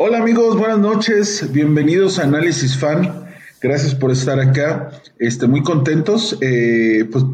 Hola 0.00 0.18
amigos, 0.18 0.56
buenas 0.56 0.78
noches, 0.78 1.50
bienvenidos 1.52 2.20
a 2.20 2.22
Análisis 2.22 2.78
Fan. 2.78 3.26
Gracias 3.60 3.96
por 3.96 4.12
estar 4.12 4.38
acá. 4.38 4.90
Este, 5.18 5.48
muy 5.48 5.64
contentos. 5.64 6.38
Eh, 6.40 7.08
pues 7.10 7.24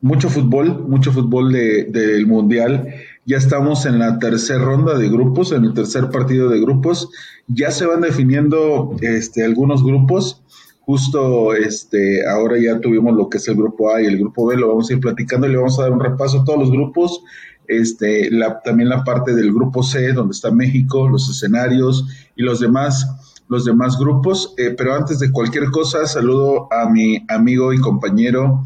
mucho 0.00 0.30
fútbol, 0.30 0.88
mucho 0.88 1.12
fútbol 1.12 1.52
del 1.52 2.26
Mundial. 2.26 2.94
Ya 3.26 3.36
estamos 3.36 3.84
en 3.84 3.98
la 3.98 4.18
tercera 4.18 4.64
ronda 4.64 4.96
de 4.96 5.10
grupos, 5.10 5.52
en 5.52 5.66
el 5.66 5.74
tercer 5.74 6.08
partido 6.08 6.48
de 6.48 6.62
grupos. 6.62 7.10
Ya 7.46 7.70
se 7.70 7.84
van 7.84 8.00
definiendo 8.00 8.96
este, 9.02 9.44
algunos 9.44 9.84
grupos. 9.84 10.42
Justo 10.80 11.52
este, 11.52 12.26
ahora 12.26 12.56
ya 12.58 12.80
tuvimos 12.80 13.14
lo 13.14 13.28
que 13.28 13.36
es 13.36 13.48
el 13.48 13.56
grupo 13.56 13.94
A 13.94 14.00
y 14.00 14.06
el 14.06 14.16
grupo 14.18 14.46
B, 14.46 14.56
lo 14.56 14.68
vamos 14.68 14.88
a 14.88 14.94
ir 14.94 15.00
platicando 15.00 15.46
y 15.46 15.50
le 15.50 15.58
vamos 15.58 15.78
a 15.78 15.82
dar 15.82 15.92
un 15.92 16.00
repaso 16.00 16.40
a 16.40 16.44
todos 16.44 16.58
los 16.58 16.70
grupos 16.70 17.22
este, 17.68 18.30
la, 18.30 18.60
también 18.60 18.88
la 18.88 19.04
parte 19.04 19.34
del 19.34 19.52
grupo 19.52 19.82
C, 19.82 20.12
donde 20.12 20.32
está 20.32 20.50
México, 20.50 21.08
los 21.08 21.28
escenarios 21.28 22.06
y 22.36 22.42
los 22.42 22.60
demás, 22.60 23.06
los 23.48 23.64
demás 23.64 23.98
grupos. 23.98 24.54
Eh, 24.56 24.74
pero 24.76 24.94
antes 24.94 25.18
de 25.18 25.30
cualquier 25.30 25.70
cosa, 25.70 26.06
saludo 26.06 26.68
a 26.72 26.88
mi 26.88 27.24
amigo 27.28 27.72
y 27.72 27.80
compañero 27.80 28.64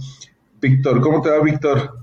Víctor. 0.61 1.01
¿Cómo 1.01 1.23
te 1.23 1.31
va, 1.31 1.41
Víctor? 1.41 1.99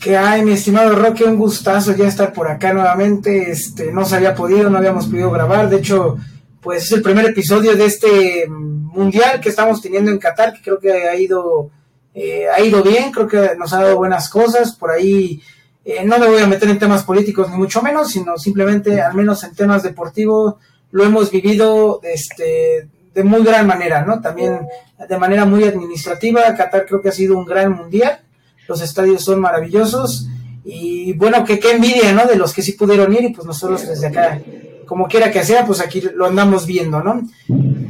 ¿Qué 0.00 0.16
hay, 0.16 0.44
mi 0.44 0.52
estimado 0.52 0.94
Roque? 0.94 1.24
Un 1.24 1.38
gustazo 1.38 1.96
ya 1.96 2.06
estar 2.06 2.32
por 2.32 2.48
acá 2.48 2.74
nuevamente. 2.74 3.50
Este, 3.50 3.90
no 3.92 4.04
se 4.04 4.16
había 4.16 4.34
podido, 4.34 4.68
no 4.68 4.78
habíamos 4.78 5.06
podido 5.06 5.30
grabar. 5.30 5.70
De 5.70 5.76
hecho, 5.76 6.18
pues 6.60 6.84
es 6.84 6.92
el 6.92 7.02
primer 7.02 7.24
episodio 7.26 7.74
de 7.74 7.86
este 7.86 8.46
mundial 8.48 9.40
que 9.40 9.48
estamos 9.48 9.80
teniendo 9.80 10.10
en 10.10 10.18
Qatar, 10.18 10.52
que 10.52 10.62
creo 10.62 10.78
que 10.78 10.92
ha 10.92 11.16
ido, 11.16 11.70
eh, 12.12 12.46
ha 12.54 12.60
ido 12.60 12.82
bien, 12.82 13.12
creo 13.12 13.26
que 13.26 13.56
nos 13.56 13.72
ha 13.72 13.82
dado 13.82 13.96
buenas 13.96 14.28
cosas. 14.28 14.74
Por 14.76 14.90
ahí 14.90 15.40
eh, 15.84 16.04
no 16.04 16.18
me 16.18 16.28
voy 16.28 16.40
a 16.40 16.46
meter 16.46 16.68
en 16.70 16.78
temas 16.78 17.02
políticos 17.04 17.50
ni 17.50 17.56
mucho 17.56 17.82
menos, 17.82 18.10
sino 18.10 18.38
simplemente, 18.38 19.00
al 19.02 19.14
menos 19.14 19.44
en 19.44 19.54
temas 19.54 19.82
deportivos, 19.82 20.54
lo 20.90 21.04
hemos 21.04 21.30
vivido 21.30 22.00
este, 22.02 22.88
de 23.14 23.24
muy 23.24 23.42
gran 23.44 23.66
manera, 23.66 24.02
¿no? 24.02 24.20
También 24.20 24.60
de 25.08 25.18
manera 25.18 25.44
muy 25.44 25.64
administrativa. 25.64 26.54
Qatar 26.54 26.86
creo 26.86 27.02
que 27.02 27.08
ha 27.08 27.12
sido 27.12 27.36
un 27.36 27.44
gran 27.44 27.72
mundial. 27.72 28.20
Los 28.66 28.80
estadios 28.80 29.22
son 29.22 29.40
maravillosos. 29.40 30.28
Y 30.64 31.12
bueno, 31.14 31.44
que 31.44 31.58
qué 31.58 31.72
envidia, 31.72 32.12
¿no? 32.12 32.26
De 32.26 32.36
los 32.36 32.54
que 32.54 32.62
sí 32.62 32.72
pudieron 32.72 33.12
ir 33.12 33.24
y 33.24 33.32
pues 33.32 33.46
nosotros 33.46 33.86
desde 33.86 34.06
acá, 34.06 34.40
como 34.86 35.06
quiera 35.06 35.30
que 35.30 35.44
sea, 35.44 35.66
pues 35.66 35.80
aquí 35.80 36.00
lo 36.00 36.26
andamos 36.26 36.64
viendo, 36.64 37.02
¿no? 37.02 37.20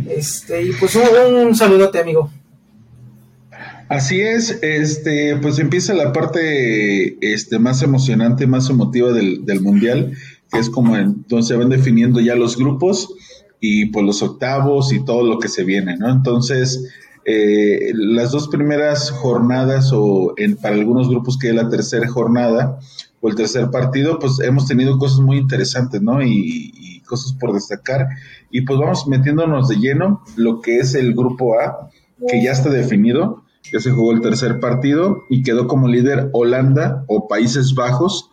Este, 0.09 0.63
y 0.63 0.73
pues 0.73 0.97
un, 0.97 1.35
un 1.35 1.55
saludote, 1.55 2.01
amigo. 2.01 2.31
Así 3.95 4.21
es, 4.21 4.59
este, 4.61 5.37
pues 5.37 5.61
empieza 5.61 5.95
la 5.95 6.13
parte 6.13 7.17
este, 7.21 7.61
más 7.61 7.81
emocionante, 7.81 8.45
más 8.49 8.69
emotiva 8.69 9.13
del, 9.13 9.61
mundial, 9.61 10.15
que 10.51 10.59
es 10.59 10.69
como 10.69 10.97
entonces 10.97 11.47
se 11.47 11.57
van 11.57 11.69
definiendo 11.69 12.19
ya 12.19 12.35
los 12.35 12.57
grupos 12.57 13.15
y 13.61 13.87
pues 13.87 14.05
los 14.05 14.21
octavos 14.21 14.93
y 14.93 15.05
todo 15.05 15.23
lo 15.23 15.39
que 15.39 15.47
se 15.47 15.63
viene, 15.63 15.97
¿no? 15.97 16.11
Entonces, 16.11 16.93
eh, 17.25 17.93
las 17.95 18.33
dos 18.33 18.49
primeras 18.49 19.13
jornadas 19.13 19.93
o 19.93 20.35
en, 20.39 20.57
para 20.57 20.75
algunos 20.75 21.09
grupos 21.09 21.39
que 21.39 21.51
es 21.51 21.55
la 21.55 21.69
tercera 21.69 22.09
jornada 22.09 22.81
o 23.21 23.29
el 23.29 23.37
tercer 23.37 23.71
partido, 23.71 24.19
pues 24.19 24.41
hemos 24.41 24.67
tenido 24.67 24.99
cosas 24.99 25.21
muy 25.21 25.37
interesantes, 25.37 26.03
¿no? 26.03 26.21
Y, 26.21 26.73
y 26.75 27.01
cosas 27.03 27.33
por 27.35 27.53
destacar. 27.53 28.09
Y 28.51 28.63
pues 28.63 28.77
vamos 28.77 29.07
metiéndonos 29.07 29.69
de 29.69 29.77
lleno 29.77 30.25
lo 30.35 30.61
que 30.61 30.79
es 30.79 30.97
el 30.97 31.15
grupo 31.15 31.61
A, 31.61 31.91
que 32.27 32.43
ya 32.43 32.51
está 32.51 32.71
definido 32.71 33.44
ya 33.73 33.81
se 33.81 33.91
jugó 33.91 34.13
el 34.13 34.21
tercer 34.21 34.61
partido 34.61 35.25
y 35.29 35.43
quedó 35.43 35.67
como 35.67 35.89
líder 35.89 36.29
Holanda 36.33 37.05
o 37.07 37.29
Países 37.29 37.75
Bajos 37.75 38.31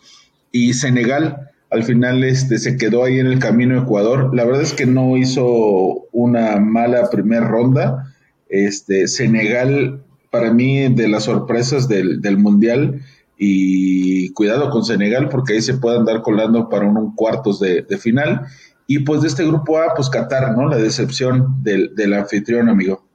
y 0.52 0.74
Senegal. 0.74 1.50
Al 1.70 1.84
final 1.84 2.24
este, 2.24 2.60
se 2.60 2.78
quedó 2.78 3.04
ahí 3.06 3.20
en 3.20 3.28
el 3.28 3.40
camino 3.40 3.82
Ecuador. 3.82 4.36
La 4.36 4.44
verdad 4.44 4.62
es 4.62 4.74
que 4.74 4.86
no 4.86 5.16
hizo 5.18 6.08
una 6.12 6.58
mala 6.58 7.10
primera 7.10 7.48
ronda. 7.48 8.14
Este, 8.50 9.08
Senegal, 9.08 10.04
para 10.30 10.54
mí, 10.54 10.94
de 10.94 11.08
las 11.08 11.24
sorpresas 11.24 11.88
del, 11.88 12.38
Mundial, 12.38 13.02
y 13.38 14.34
cuidado 14.34 14.70
con 14.70 14.84
Senegal 14.84 15.30
porque 15.30 15.54
ahí 15.54 15.62
se 15.62 15.76
puede 15.76 15.98
andar 15.98 16.22
colando 16.22 16.70
para 16.70 16.86
un, 16.86 17.16
cuartos 17.16 17.60
de, 17.62 17.86
final. 17.98 18.42
Y 18.86 19.00
pues 19.00 19.22
de 19.22 19.30
este 19.30 19.48
grupo 19.48 19.78
A, 19.78 19.94
pues 19.96 20.10
Qatar, 20.10 20.58
¿no? 20.58 20.68
La 20.68 20.76
decepción 20.76 21.64
del, 21.64 21.96
del 21.96 22.14
anfitrión, 22.14 22.68
amigo. 22.68 23.06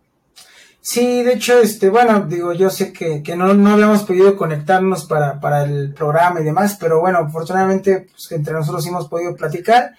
Sí, 0.88 1.24
de 1.24 1.32
hecho, 1.32 1.58
este, 1.58 1.90
bueno, 1.90 2.26
digo, 2.28 2.52
yo 2.52 2.70
sé 2.70 2.92
que, 2.92 3.20
que 3.20 3.34
no, 3.34 3.52
no 3.54 3.70
habíamos 3.70 4.04
podido 4.04 4.36
conectarnos 4.36 5.04
para, 5.06 5.40
para 5.40 5.64
el 5.64 5.92
programa 5.92 6.40
y 6.40 6.44
demás, 6.44 6.76
pero 6.78 7.00
bueno, 7.00 7.18
afortunadamente, 7.18 8.06
pues 8.08 8.30
entre 8.30 8.54
nosotros 8.54 8.86
hemos 8.86 9.08
podido 9.08 9.34
platicar. 9.34 9.96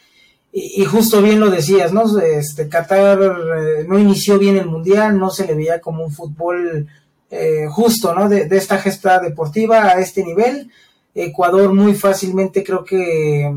Y, 0.53 0.85
justo 0.85 1.21
bien 1.21 1.41
lo 1.41 1.49
decías, 1.49 1.91
¿no? 1.91 2.05
Este, 2.21 2.69
Qatar 2.69 3.19
eh, 3.21 3.85
no 3.85 3.99
inició 3.99 4.39
bien 4.39 4.55
el 4.55 4.67
mundial, 4.67 5.19
no 5.19 5.29
se 5.29 5.45
le 5.45 5.55
veía 5.55 5.81
como 5.81 6.05
un 6.05 6.11
fútbol 6.13 6.87
eh, 7.31 7.65
justo, 7.69 8.15
¿no? 8.15 8.29
De, 8.29 8.45
de, 8.45 8.55
esta 8.55 8.77
gesta 8.77 9.19
deportiva 9.19 9.89
a 9.89 9.99
este 9.99 10.23
nivel. 10.23 10.71
Ecuador 11.13 11.73
muy 11.73 11.95
fácilmente 11.95 12.63
creo 12.63 12.85
que 12.85 13.53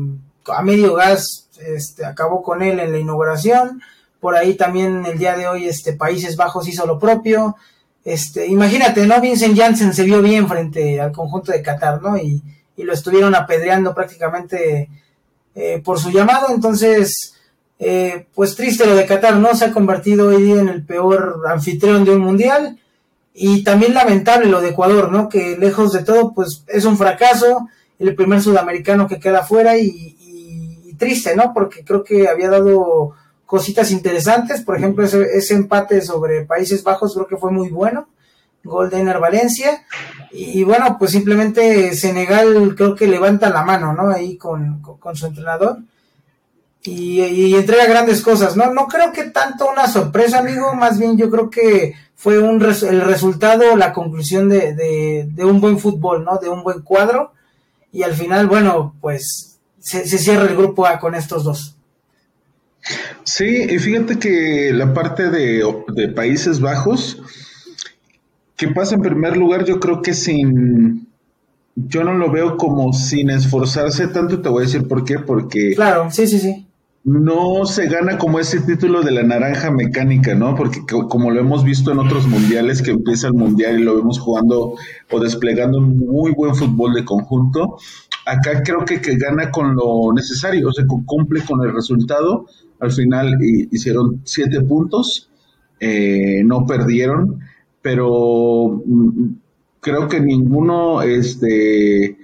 a 0.47 0.61
medio 0.63 0.95
gas 0.95 1.47
este, 1.65 2.05
acabó 2.05 2.43
con 2.43 2.61
él 2.61 2.81
en 2.81 2.91
la 2.91 2.99
inauguración 2.99 3.81
por 4.21 4.35
ahí 4.35 4.53
también 4.53 5.03
el 5.05 5.17
día 5.17 5.35
de 5.35 5.47
hoy 5.47 5.67
este 5.67 5.93
Países 5.93 6.37
Bajos 6.37 6.67
hizo 6.67 6.85
lo 6.85 6.99
propio. 6.99 7.57
Este, 8.05 8.47
imagínate, 8.47 9.05
¿no? 9.05 9.19
Vincent 9.19 9.57
Janssen 9.57 9.93
se 9.93 10.03
vio 10.03 10.21
bien 10.21 10.47
frente 10.47 11.01
al 11.01 11.11
conjunto 11.11 11.51
de 11.51 11.61
Qatar, 11.61 12.01
¿no? 12.01 12.17
Y, 12.17 12.41
lo 12.77 12.93
estuvieron 12.93 13.35
apedreando 13.35 13.93
prácticamente 13.93 14.89
eh, 15.53 15.81
por 15.85 15.99
su 15.99 16.09
llamado. 16.09 16.47
Entonces, 16.49 17.35
eh, 17.77 18.25
pues 18.33 18.55
triste 18.55 18.87
lo 18.87 18.95
de 18.95 19.05
Qatar, 19.05 19.35
¿no? 19.35 19.53
Se 19.53 19.65
ha 19.65 19.71
convertido 19.71 20.29
hoy 20.29 20.41
día 20.41 20.61
en 20.61 20.67
el 20.67 20.83
peor 20.83 21.43
anfitrión 21.47 22.05
de 22.05 22.15
un 22.15 22.21
mundial. 22.21 22.79
Y 23.35 23.63
también 23.63 23.93
lamentable 23.93 24.47
lo 24.47 24.61
de 24.61 24.69
Ecuador, 24.69 25.11
¿no? 25.11 25.29
Que 25.29 25.57
lejos 25.59 25.93
de 25.93 26.03
todo, 26.03 26.33
pues 26.33 26.63
es 26.69 26.85
un 26.85 26.97
fracaso. 26.97 27.67
El 27.99 28.15
primer 28.15 28.41
sudamericano 28.41 29.07
que 29.07 29.19
queda 29.19 29.43
fuera 29.43 29.77
y, 29.77 30.17
y 30.83 30.95
triste, 30.95 31.35
¿no? 31.35 31.53
Porque 31.53 31.83
creo 31.85 32.03
que 32.03 32.27
había 32.27 32.49
dado 32.49 33.13
cositas 33.51 33.91
interesantes, 33.91 34.61
por 34.61 34.77
ejemplo, 34.77 35.03
ese, 35.03 35.53
empate 35.53 35.99
sobre 35.99 36.45
Países 36.45 36.85
Bajos 36.85 37.13
creo 37.13 37.27
que 37.27 37.35
fue 37.35 37.51
muy 37.51 37.67
bueno, 37.67 38.07
gol 38.63 38.89
de 38.89 39.01
Ener 39.01 39.19
Valencia, 39.19 39.85
y, 40.31 40.63
bueno, 40.63 40.95
pues 40.97 41.11
simplemente 41.11 41.93
Senegal 41.93 42.75
creo 42.77 42.95
que 42.95 43.07
levanta 43.07 43.49
la 43.49 43.65
mano, 43.65 43.91
¿no? 43.91 44.09
Ahí 44.09 44.37
con, 44.37 44.81
su 45.15 45.25
entrenador. 45.25 45.79
Y, 46.83 47.53
entrega 47.53 47.87
grandes 47.87 48.21
cosas, 48.21 48.55
¿no? 48.55 48.73
No 48.73 48.87
creo 48.87 49.11
que 49.11 49.25
tanto 49.25 49.69
una 49.69 49.89
sorpresa, 49.89 50.39
amigo, 50.39 50.73
más 50.73 50.97
bien 50.97 51.17
yo 51.17 51.29
creo 51.29 51.49
que 51.49 51.93
fue 52.15 52.39
un 52.39 52.63
el 52.63 53.01
resultado, 53.01 53.75
la 53.75 53.91
conclusión 53.91 54.47
de, 54.47 55.25
de, 55.25 55.43
un 55.43 55.59
buen 55.59 55.77
fútbol, 55.77 56.23
¿no? 56.23 56.37
De 56.37 56.47
un 56.47 56.63
buen 56.63 56.83
cuadro. 56.83 57.33
Y 57.91 58.03
al 58.03 58.13
final, 58.13 58.47
bueno, 58.47 58.95
pues 59.01 59.59
se, 59.77 60.07
se 60.07 60.19
cierra 60.19 60.45
el 60.45 60.55
grupo 60.55 60.87
A 60.87 61.01
con 61.01 61.15
estos 61.15 61.43
dos. 61.43 61.75
Sí, 63.41 63.65
y 63.71 63.79
fíjate 63.79 64.19
que 64.19 64.71
la 64.71 64.93
parte 64.93 65.31
de, 65.31 66.09
Países 66.09 66.59
Bajos, 66.59 67.19
que 68.55 68.67
pasa 68.67 68.93
en 68.93 69.01
primer 69.01 69.35
lugar, 69.35 69.65
yo 69.65 69.79
creo 69.79 70.03
que 70.03 70.13
sin, 70.13 71.07
yo 71.75 72.03
no 72.03 72.13
lo 72.13 72.29
veo 72.29 72.55
como 72.55 72.93
sin 72.93 73.31
esforzarse 73.31 74.09
tanto, 74.09 74.43
te 74.43 74.49
voy 74.49 74.61
a 74.61 74.65
decir 74.67 74.87
por 74.87 75.05
qué, 75.05 75.17
porque... 75.17 75.73
Claro, 75.73 76.11
sí, 76.11 76.27
sí, 76.27 76.37
sí. 76.37 76.67
No 77.03 77.65
se 77.65 77.87
gana 77.87 78.19
como 78.19 78.39
ese 78.39 78.59
título 78.59 79.01
de 79.01 79.09
la 79.09 79.23
naranja 79.23 79.71
mecánica, 79.71 80.35
¿no? 80.35 80.55
Porque 80.55 80.81
como 81.09 81.31
lo 81.31 81.39
hemos 81.39 81.63
visto 81.63 81.91
en 81.91 81.97
otros 81.97 82.27
mundiales, 82.27 82.83
que 82.83 82.91
empieza 82.91 83.25
el 83.25 83.33
mundial 83.33 83.79
y 83.79 83.83
lo 83.83 83.95
vemos 83.95 84.19
jugando 84.19 84.75
o 85.09 85.19
desplegando 85.19 85.79
un 85.79 85.97
muy 85.97 86.31
buen 86.33 86.53
fútbol 86.53 86.93
de 86.93 87.05
conjunto, 87.05 87.79
acá 88.25 88.63
creo 88.63 88.85
que, 88.85 89.01
que 89.01 89.17
gana 89.17 89.51
con 89.51 89.75
lo 89.75 90.13
necesario, 90.13 90.69
o 90.69 90.73
sea, 90.73 90.85
cumple 90.87 91.41
con 91.41 91.61
el 91.65 91.73
resultado 91.73 92.45
al 92.81 92.91
final 92.91 93.37
hicieron 93.41 94.21
siete 94.25 94.59
puntos, 94.61 95.29
eh, 95.79 96.41
no 96.43 96.65
perdieron, 96.65 97.39
pero 97.81 98.81
mm, 98.85 99.27
creo 99.79 100.07
que 100.07 100.19
ninguno 100.19 101.03
este, 101.03 102.17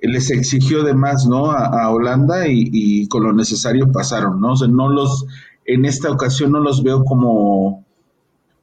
les 0.00 0.30
exigió 0.30 0.82
de 0.82 0.94
más 0.94 1.26
¿no? 1.26 1.50
a, 1.50 1.90
Holanda 1.90 2.48
y, 2.48 3.06
con 3.08 3.22
lo 3.22 3.34
necesario 3.34 3.92
pasaron, 3.92 4.40
¿no? 4.40 4.52
O 4.52 4.56
sea, 4.56 4.68
no 4.68 4.88
los, 4.88 5.26
en 5.66 5.84
esta 5.84 6.10
ocasión 6.10 6.52
no 6.52 6.60
los 6.60 6.82
veo 6.82 7.04
como, 7.04 7.84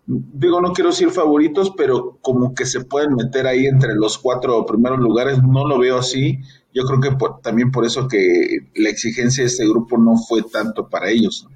digo, 0.07 0.62
no 0.62 0.74
quiero 0.74 0.89
decir 0.89 1.12
favoritos, 1.12 1.74
pero 1.77 2.18
como 2.21 2.56
que 2.56 2.65
se 2.65 2.83
pueden 2.83 3.13
meter 3.13 3.45
ahí 3.45 3.68
entre 3.68 3.94
los 3.94 4.18
cuatro 4.18 4.65
primeros 4.65 4.98
lugares, 4.98 5.44
no 5.44 5.68
lo 5.68 5.77
veo 5.77 6.00
así 6.00 6.39
yo 6.75 6.83
creo 6.83 7.00
que 7.00 7.18
también 7.42 7.72
por 7.72 7.86
eso 7.86 8.07
que 8.07 8.68
la 8.75 8.89
exigencia 8.89 9.44
de 9.44 9.48
este 9.48 9.66
grupo 9.66 9.98
no 9.98 10.18
fue 10.18 10.44
tanto 10.44 10.89
para 10.89 11.10
ellos. 11.10 11.48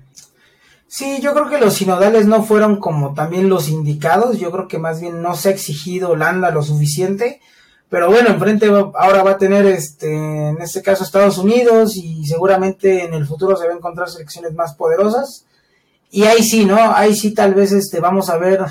Sí, 0.88 1.20
yo 1.22 1.34
creo 1.34 1.50
que 1.50 1.60
los 1.60 1.76
sinodales 1.76 2.26
no 2.26 2.42
fueron 2.42 2.78
como 2.78 3.14
también 3.14 3.50
los 3.50 3.68
indicados, 3.68 4.40
yo 4.40 4.50
creo 4.50 4.68
que 4.68 4.80
más 4.80 5.02
bien 5.02 5.22
no 5.22 5.36
se 5.36 5.50
ha 5.50 5.52
exigido 5.52 6.12
Holanda 6.12 6.50
lo 6.52 6.64
suficiente, 6.64 7.42
pero 7.90 8.10
bueno, 8.10 8.30
enfrente 8.30 8.68
ahora 8.68 9.24
va 9.24 9.32
a 9.32 9.38
tener, 9.38 9.66
este, 9.66 10.12
en 10.12 10.62
este 10.62 10.82
caso, 10.82 11.04
Estados 11.04 11.38
Unidos 11.38 11.98
y 11.98 12.26
seguramente 12.26 13.04
en 13.04 13.14
el 13.14 13.28
futuro 13.28 13.58
se 13.58 13.68
va 13.68 13.74
a 13.74 13.78
encontrar 13.78 14.10
selecciones 14.10 14.54
más 14.54 14.74
poderosas. 14.76 15.46
Y 16.12 16.24
ahí 16.24 16.44
sí, 16.44 16.66
¿no? 16.66 16.78
Ahí 16.78 17.16
sí 17.16 17.34
tal 17.34 17.54
vez 17.56 17.72
este, 17.72 18.00
vamos 18.00 18.30
a 18.30 18.38
ver 18.38 18.62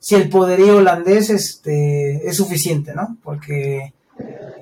si 0.00 0.16
el 0.16 0.28
poderío 0.28 0.78
holandés 0.78 1.30
este, 1.30 2.28
es 2.28 2.36
suficiente, 2.36 2.94
¿no? 2.94 3.16
Porque, 3.22 3.94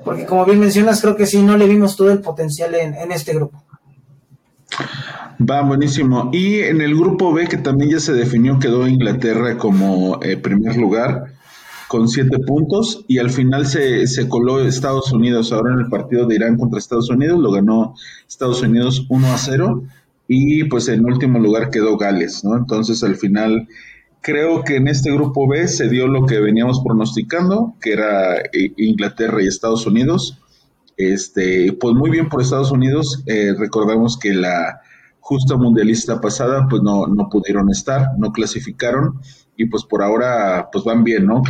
porque 0.04 0.26
como 0.26 0.44
bien 0.44 0.60
mencionas, 0.60 1.00
creo 1.00 1.16
que 1.16 1.26
sí, 1.26 1.42
no 1.42 1.56
le 1.56 1.66
vimos 1.66 1.96
todo 1.96 2.10
el 2.10 2.20
potencial 2.20 2.74
en, 2.74 2.94
en 2.94 3.12
este 3.12 3.34
grupo. 3.34 3.62
Va, 5.50 5.62
buenísimo. 5.62 6.30
Y 6.32 6.60
en 6.60 6.80
el 6.80 6.94
grupo 6.94 7.32
B, 7.32 7.46
que 7.46 7.56
también 7.56 7.90
ya 7.90 8.00
se 8.00 8.12
definió, 8.12 8.58
quedó 8.58 8.86
Inglaterra 8.86 9.58
como 9.58 10.22
eh, 10.22 10.36
primer 10.36 10.76
lugar 10.76 11.32
con 11.88 12.08
siete 12.08 12.38
puntos 12.38 13.04
y 13.06 13.18
al 13.18 13.28
final 13.28 13.66
se, 13.66 14.06
se, 14.06 14.28
coló 14.28 14.60
Estados 14.60 15.12
Unidos. 15.12 15.52
Ahora 15.52 15.74
en 15.74 15.80
el 15.80 15.88
partido 15.88 16.26
de 16.26 16.36
Irán 16.36 16.56
contra 16.56 16.78
Estados 16.78 17.10
Unidos 17.10 17.38
lo 17.38 17.50
ganó 17.50 17.94
Estados 18.26 18.62
Unidos 18.62 19.06
1 19.10 19.26
a 19.26 19.36
0 19.36 19.82
y 20.26 20.64
pues 20.64 20.88
en 20.88 21.04
último 21.04 21.38
lugar 21.38 21.70
quedó 21.70 21.98
Gales, 21.98 22.44
¿no? 22.44 22.56
Entonces 22.56 23.02
al 23.02 23.16
final 23.16 23.68
creo 24.22 24.62
que 24.62 24.76
en 24.76 24.88
este 24.88 25.12
grupo 25.12 25.46
B 25.46 25.68
se 25.68 25.88
dio 25.88 26.06
lo 26.06 26.24
que 26.24 26.40
veníamos 26.40 26.80
pronosticando, 26.82 27.74
que 27.80 27.92
era 27.92 28.38
eh, 28.38 28.72
Inglaterra 28.78 29.42
y 29.42 29.46
Estados 29.48 29.86
Unidos. 29.86 30.38
Este, 30.96 31.72
pues 31.72 31.94
muy 31.94 32.10
bien 32.10 32.28
por 32.28 32.40
Estados 32.40 32.70
Unidos. 32.70 33.22
Eh, 33.26 33.52
recordamos 33.58 34.18
que 34.18 34.32
la 34.32 34.80
justa 35.20 35.56
mundialista 35.56 36.20
pasada 36.20 36.66
pues 36.68 36.82
no, 36.82 37.06
no 37.06 37.28
pudieron 37.28 37.70
estar, 37.70 38.08
no 38.18 38.32
clasificaron 38.32 39.20
y 39.56 39.66
pues 39.66 39.84
por 39.84 40.02
ahora 40.02 40.68
pues 40.72 40.84
van 40.84 41.04
bien, 41.04 41.26
¿no? 41.26 41.42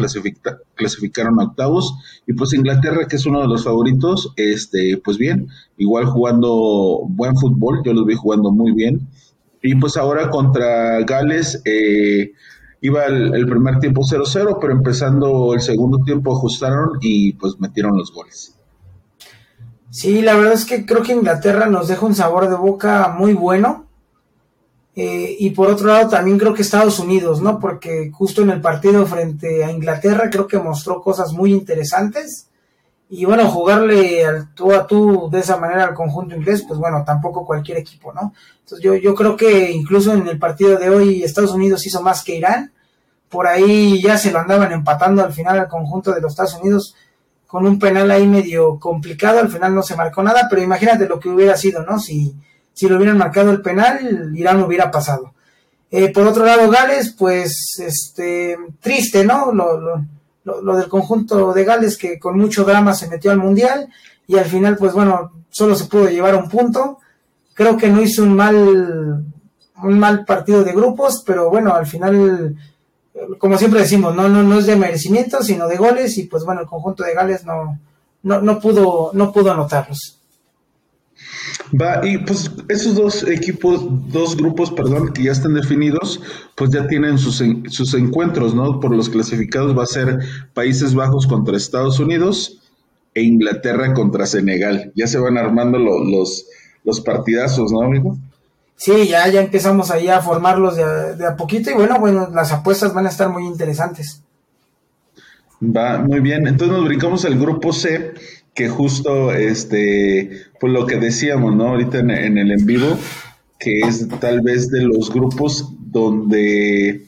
clasificaron 0.74 1.40
a 1.40 1.44
octavos 1.44 1.94
y 2.26 2.34
pues 2.34 2.52
Inglaterra 2.52 3.06
que 3.08 3.16
es 3.16 3.24
uno 3.24 3.40
de 3.40 3.48
los 3.48 3.64
favoritos, 3.64 4.34
este 4.36 5.00
pues 5.02 5.16
bien, 5.16 5.48
igual 5.78 6.04
jugando 6.04 7.02
buen 7.08 7.36
fútbol, 7.36 7.80
yo 7.84 7.94
los 7.94 8.04
vi 8.04 8.14
jugando 8.14 8.50
muy 8.50 8.72
bien 8.72 9.08
y 9.62 9.74
pues 9.76 9.96
ahora 9.96 10.28
contra 10.28 11.00
Gales 11.04 11.62
eh, 11.64 12.32
iba 12.82 13.06
el, 13.06 13.34
el, 13.34 13.46
primer 13.46 13.78
tiempo 13.78 14.02
0-0, 14.02 14.58
pero 14.60 14.72
empezando 14.72 15.54
el 15.54 15.60
segundo 15.60 15.98
tiempo 16.04 16.36
ajustaron 16.36 16.98
y 17.00 17.32
pues 17.34 17.58
metieron 17.58 17.96
los 17.96 18.12
goles. 18.12 18.54
Sí, 19.88 20.20
la 20.20 20.34
verdad 20.34 20.54
es 20.54 20.64
que 20.64 20.84
creo 20.84 21.02
que 21.02 21.12
Inglaterra 21.12 21.66
nos 21.66 21.88
deja 21.88 22.04
un 22.04 22.14
sabor 22.14 22.48
de 22.48 22.56
boca 22.56 23.14
muy 23.16 23.34
bueno 23.34 23.86
eh, 24.94 25.36
y 25.38 25.50
por 25.50 25.70
otro 25.70 25.88
lado 25.88 26.08
también 26.08 26.38
creo 26.38 26.52
que 26.52 26.62
Estados 26.62 26.98
Unidos, 26.98 27.40
¿no? 27.40 27.58
Porque 27.58 28.10
justo 28.12 28.42
en 28.42 28.50
el 28.50 28.60
partido 28.60 29.06
frente 29.06 29.64
a 29.64 29.70
Inglaterra 29.70 30.28
creo 30.30 30.46
que 30.46 30.58
mostró 30.58 31.00
cosas 31.00 31.32
muy 31.32 31.52
interesantes. 31.52 32.48
Y 33.14 33.26
bueno, 33.26 33.46
jugarle 33.46 34.24
al 34.24 34.54
tú 34.54 34.72
a 34.72 34.86
tú 34.86 35.28
de 35.30 35.40
esa 35.40 35.58
manera 35.58 35.84
al 35.84 35.92
conjunto 35.92 36.34
inglés, 36.34 36.64
pues 36.66 36.80
bueno, 36.80 37.04
tampoco 37.04 37.44
cualquier 37.44 37.76
equipo, 37.76 38.10
¿no? 38.10 38.32
Entonces 38.60 38.82
yo, 38.82 38.94
yo 38.94 39.14
creo 39.14 39.36
que 39.36 39.70
incluso 39.70 40.14
en 40.14 40.26
el 40.26 40.38
partido 40.38 40.78
de 40.78 40.88
hoy 40.88 41.22
Estados 41.22 41.52
Unidos 41.52 41.86
hizo 41.86 42.00
más 42.00 42.24
que 42.24 42.36
Irán. 42.36 42.72
Por 43.28 43.46
ahí 43.46 44.00
ya 44.00 44.16
se 44.16 44.32
lo 44.32 44.38
andaban 44.38 44.72
empatando 44.72 45.22
al 45.22 45.34
final 45.34 45.58
al 45.58 45.68
conjunto 45.68 46.10
de 46.14 46.22
los 46.22 46.32
Estados 46.32 46.54
Unidos 46.54 46.96
con 47.46 47.66
un 47.66 47.78
penal 47.78 48.10
ahí 48.10 48.26
medio 48.26 48.80
complicado. 48.80 49.40
Al 49.40 49.50
final 49.50 49.74
no 49.74 49.82
se 49.82 49.94
marcó 49.94 50.22
nada, 50.22 50.46
pero 50.48 50.62
imagínate 50.62 51.06
lo 51.06 51.20
que 51.20 51.28
hubiera 51.28 51.54
sido, 51.58 51.84
¿no? 51.84 51.98
Si, 51.98 52.34
si 52.72 52.88
lo 52.88 52.96
hubieran 52.96 53.18
marcado 53.18 53.50
el 53.50 53.60
penal, 53.60 54.32
Irán 54.34 54.62
hubiera 54.62 54.90
pasado. 54.90 55.34
Eh, 55.90 56.10
por 56.10 56.26
otro 56.26 56.46
lado, 56.46 56.70
Gales, 56.70 57.14
pues, 57.18 57.78
este, 57.78 58.56
triste, 58.80 59.22
¿no? 59.22 59.52
Lo, 59.52 59.78
lo, 59.78 60.06
lo, 60.44 60.76
del 60.76 60.88
conjunto 60.88 61.52
de 61.52 61.64
Gales 61.64 61.96
que 61.96 62.18
con 62.18 62.38
mucho 62.38 62.64
drama 62.64 62.94
se 62.94 63.08
metió 63.08 63.30
al 63.30 63.38
Mundial 63.38 63.88
y 64.26 64.38
al 64.38 64.46
final, 64.46 64.76
pues 64.76 64.92
bueno, 64.92 65.32
solo 65.50 65.74
se 65.74 65.86
pudo 65.86 66.08
llevar 66.08 66.34
un 66.34 66.48
punto. 66.48 66.98
Creo 67.54 67.76
que 67.76 67.88
no 67.88 68.02
hizo 68.02 68.22
un 68.22 68.34
mal, 68.34 69.24
un 69.82 69.98
mal 69.98 70.24
partido 70.24 70.64
de 70.64 70.72
grupos, 70.72 71.22
pero 71.26 71.50
bueno, 71.50 71.74
al 71.74 71.86
final, 71.86 72.56
como 73.38 73.58
siempre 73.58 73.80
decimos, 73.80 74.14
no, 74.14 74.28
no, 74.28 74.42
no 74.42 74.58
es 74.58 74.66
de 74.66 74.76
merecimiento, 74.76 75.42
sino 75.42 75.68
de 75.68 75.76
goles 75.76 76.16
y 76.18 76.24
pues 76.24 76.44
bueno, 76.44 76.62
el 76.62 76.66
conjunto 76.66 77.04
de 77.04 77.14
Gales 77.14 77.44
no, 77.44 77.78
no, 78.22 78.40
no 78.40 78.58
pudo, 78.58 79.10
no 79.12 79.32
pudo 79.32 79.52
anotarlos. 79.52 80.21
Va, 81.80 82.06
y 82.06 82.18
pues 82.18 82.50
esos 82.68 82.94
dos 82.94 83.26
equipos, 83.26 83.82
dos 84.12 84.36
grupos, 84.36 84.70
perdón, 84.70 85.12
que 85.12 85.24
ya 85.24 85.32
están 85.32 85.54
definidos, 85.54 86.20
pues 86.54 86.70
ya 86.70 86.86
tienen 86.86 87.18
sus, 87.18 87.42
sus 87.68 87.94
encuentros, 87.94 88.54
¿no? 88.54 88.78
Por 88.80 88.94
los 88.94 89.08
clasificados 89.08 89.76
va 89.76 89.84
a 89.84 89.86
ser 89.86 90.18
Países 90.54 90.94
Bajos 90.94 91.26
contra 91.26 91.56
Estados 91.56 91.98
Unidos 91.98 92.60
e 93.14 93.22
Inglaterra 93.22 93.94
contra 93.94 94.26
Senegal. 94.26 94.92
Ya 94.94 95.06
se 95.06 95.18
van 95.18 95.38
armando 95.38 95.78
los, 95.78 96.46
los 96.84 97.00
partidazos, 97.00 97.72
¿no, 97.72 97.82
amigo? 97.82 98.18
Sí, 98.76 99.06
ya, 99.08 99.28
ya 99.28 99.40
empezamos 99.40 99.90
ahí 99.90 100.08
a 100.08 100.20
formarlos 100.20 100.76
de, 100.76 101.16
de 101.16 101.26
a 101.26 101.36
poquito 101.36 101.70
y 101.70 101.74
bueno, 101.74 101.98
bueno, 102.00 102.28
las 102.34 102.52
apuestas 102.52 102.92
van 102.92 103.06
a 103.06 103.10
estar 103.10 103.28
muy 103.28 103.46
interesantes. 103.46 104.22
Va, 105.62 105.98
muy 105.98 106.20
bien. 106.20 106.46
Entonces 106.46 106.76
nos 106.76 106.84
brincamos 106.84 107.24
al 107.24 107.38
grupo 107.38 107.72
C, 107.72 108.14
que 108.54 108.68
justo, 108.68 109.32
este, 109.32 110.42
pues 110.60 110.72
lo 110.72 110.86
que 110.86 110.96
decíamos, 110.96 111.54
¿no? 111.54 111.68
Ahorita 111.68 111.98
en, 112.00 112.10
el 112.10 112.50
en 112.50 112.66
vivo, 112.66 112.98
que 113.58 113.80
es 113.80 114.08
tal 114.20 114.42
vez 114.42 114.70
de 114.70 114.82
los 114.82 115.12
grupos 115.12 115.74
donde, 115.80 117.06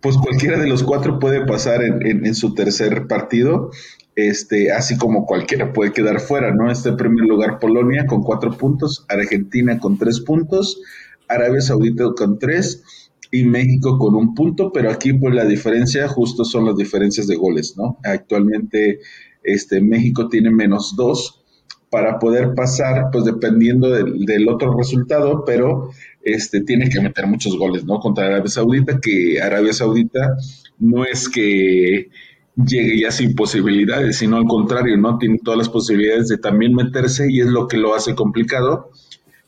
pues 0.00 0.16
cualquiera 0.16 0.58
de 0.58 0.68
los 0.68 0.82
cuatro 0.82 1.18
puede 1.18 1.46
pasar 1.46 1.82
en, 1.82 2.26
en, 2.26 2.34
su 2.34 2.54
tercer 2.54 3.06
partido, 3.06 3.70
este, 4.14 4.72
así 4.72 4.98
como 4.98 5.26
cualquiera 5.26 5.72
puede 5.72 5.92
quedar 5.92 6.20
fuera, 6.20 6.52
¿no? 6.54 6.70
Este 6.70 6.92
primer 6.92 7.24
lugar 7.24 7.58
Polonia 7.58 8.06
con 8.06 8.22
cuatro 8.22 8.56
puntos, 8.56 9.06
Argentina 9.08 9.78
con 9.78 9.96
tres 9.96 10.20
puntos, 10.20 10.80
Arabia 11.28 11.60
Saudita 11.60 12.04
con 12.16 12.38
tres 12.38 12.82
y 13.30 13.44
México 13.44 13.98
con 13.98 14.14
un 14.14 14.34
punto, 14.34 14.72
pero 14.72 14.90
aquí 14.90 15.12
pues 15.12 15.34
la 15.34 15.44
diferencia 15.44 16.08
justo 16.08 16.44
son 16.44 16.64
las 16.64 16.76
diferencias 16.76 17.26
de 17.26 17.36
goles, 17.36 17.74
¿no? 17.76 17.98
Actualmente 18.02 19.00
este, 19.42 19.80
México 19.80 20.28
tiene 20.28 20.50
menos 20.50 20.94
dos 20.96 21.44
para 21.90 22.18
poder 22.18 22.54
pasar, 22.54 23.06
pues 23.10 23.24
dependiendo 23.24 23.90
del, 23.90 24.48
otro 24.48 24.76
resultado, 24.76 25.44
pero 25.46 25.90
este, 26.22 26.60
tiene 26.62 26.88
que 26.90 27.00
meter 27.00 27.26
muchos 27.26 27.56
goles, 27.56 27.84
¿no? 27.84 27.98
Contra 27.98 28.26
Arabia 28.26 28.50
Saudita, 28.50 29.00
que 29.00 29.40
Arabia 29.40 29.72
Saudita 29.72 30.36
no 30.78 31.04
es 31.04 31.28
que 31.28 32.10
llegue 32.56 33.00
ya 33.00 33.10
sin 33.10 33.34
posibilidades, 33.34 34.18
sino 34.18 34.36
al 34.36 34.44
contrario, 34.44 34.96
¿no? 34.96 35.18
Tiene 35.18 35.38
todas 35.42 35.58
las 35.58 35.68
posibilidades 35.68 36.28
de 36.28 36.38
también 36.38 36.74
meterse 36.74 37.30
y 37.30 37.40
es 37.40 37.46
lo 37.46 37.68
que 37.68 37.78
lo 37.78 37.94
hace 37.94 38.14
complicado. 38.14 38.90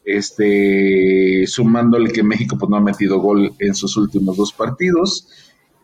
Este, 0.05 1.47
sumándole 1.47 2.11
que 2.11 2.23
México 2.23 2.57
pues 2.59 2.71
no 2.71 2.77
ha 2.77 2.81
metido 2.81 3.21
gol 3.21 3.53
en 3.59 3.75
sus 3.75 3.97
últimos 3.99 4.37
dos 4.37 4.53
partidos 4.53 5.29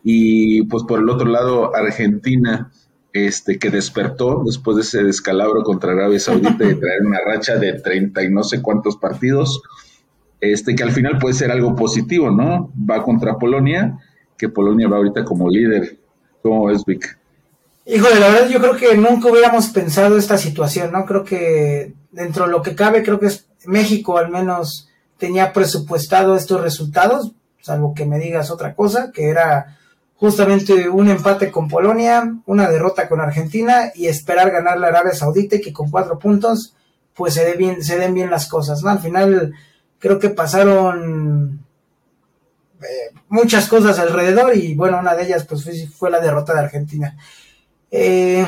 y 0.03 0.63
pues 0.63 0.83
por 0.83 0.99
el 0.99 1.09
otro 1.09 1.29
lado 1.29 1.75
Argentina 1.75 2.71
este, 3.25 3.57
que 3.57 3.69
despertó 3.69 4.43
después 4.45 4.77
de 4.77 4.83
ese 4.83 5.03
descalabro 5.03 5.63
contra 5.63 5.93
Arabia 5.93 6.19
Saudita 6.19 6.63
de 6.63 6.75
traer 6.75 7.05
una 7.05 7.19
racha 7.25 7.55
de 7.55 7.73
30 7.73 8.23
y 8.23 8.29
no 8.29 8.43
sé 8.43 8.61
cuántos 8.61 8.97
partidos, 8.97 9.61
este, 10.39 10.75
que 10.75 10.83
al 10.83 10.91
final 10.91 11.17
puede 11.17 11.33
ser 11.33 11.51
algo 11.51 11.75
positivo, 11.75 12.29
¿no? 12.29 12.71
Va 12.77 13.03
contra 13.03 13.37
Polonia, 13.37 13.97
que 14.37 14.49
Polonia 14.49 14.87
va 14.87 14.97
ahorita 14.97 15.25
como 15.25 15.49
líder. 15.49 15.97
¿Cómo 16.43 16.69
es, 16.69 16.85
Vic? 16.85 17.17
Híjole, 17.85 18.19
la 18.19 18.27
verdad 18.27 18.49
yo 18.49 18.59
creo 18.59 18.75
que 18.75 18.95
nunca 18.97 19.29
hubiéramos 19.29 19.67
pensado 19.69 20.17
esta 20.17 20.37
situación, 20.37 20.91
¿no? 20.91 21.05
Creo 21.05 21.23
que 21.23 21.93
dentro 22.11 22.45
de 22.45 22.51
lo 22.51 22.61
que 22.61 22.75
cabe, 22.75 23.01
creo 23.01 23.19
que 23.19 23.27
es 23.27 23.47
México 23.65 24.17
al 24.17 24.29
menos 24.29 24.89
tenía 25.17 25.53
presupuestado 25.53 26.35
estos 26.35 26.61
resultados, 26.61 27.31
salvo 27.61 27.93
que 27.93 28.05
me 28.05 28.19
digas 28.19 28.51
otra 28.51 28.75
cosa, 28.75 29.11
que 29.11 29.29
era 29.29 29.77
justamente 30.17 30.89
un 30.89 31.09
empate 31.09 31.51
con 31.51 31.67
Polonia, 31.67 32.35
una 32.45 32.69
derrota 32.69 33.07
con 33.07 33.21
Argentina 33.21 33.91
y 33.93 34.07
esperar 34.07 34.51
ganar 34.51 34.79
la 34.79 34.87
Arabia 34.87 35.13
Saudita 35.13 35.57
y 35.57 35.61
que 35.61 35.73
con 35.73 35.91
cuatro 35.91 36.17
puntos 36.17 36.75
pues 37.15 37.35
se, 37.35 37.53
bien, 37.53 37.83
se 37.83 37.97
den 37.97 38.13
bien 38.13 38.29
las 38.29 38.47
cosas, 38.47 38.83
¿no? 38.83 38.89
Al 38.89 38.99
final 38.99 39.53
creo 39.99 40.19
que 40.19 40.29
pasaron 40.29 41.63
eh, 42.81 43.15
muchas 43.29 43.67
cosas 43.67 43.99
alrededor 43.99 44.55
y 44.55 44.75
bueno, 44.75 44.99
una 44.99 45.15
de 45.15 45.23
ellas 45.23 45.45
pues 45.45 45.65
fue, 45.95 46.09
la 46.09 46.19
derrota 46.19 46.53
de 46.53 46.59
Argentina. 46.59 47.15
Eh, 47.91 48.45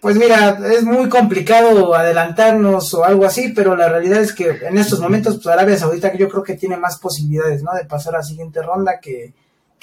pues 0.00 0.16
mira, 0.16 0.58
es 0.72 0.84
muy 0.84 1.08
complicado 1.10 1.94
adelantarnos 1.94 2.94
o 2.94 3.04
algo 3.04 3.26
así, 3.26 3.52
pero 3.54 3.76
la 3.76 3.88
realidad 3.88 4.20
es 4.20 4.32
que 4.32 4.48
en 4.48 4.78
estos 4.78 5.00
momentos 5.00 5.36
pues 5.36 5.46
Arabia 5.48 5.76
Saudita 5.76 6.14
yo 6.14 6.28
creo 6.28 6.42
que 6.42 6.54
tiene 6.54 6.76
más 6.76 6.98
posibilidades, 6.98 7.62
¿no? 7.62 7.74
De 7.74 7.84
pasar 7.84 8.14
a 8.14 8.18
la 8.18 8.24
siguiente 8.24 8.62
ronda 8.62 8.98
que, 9.00 9.34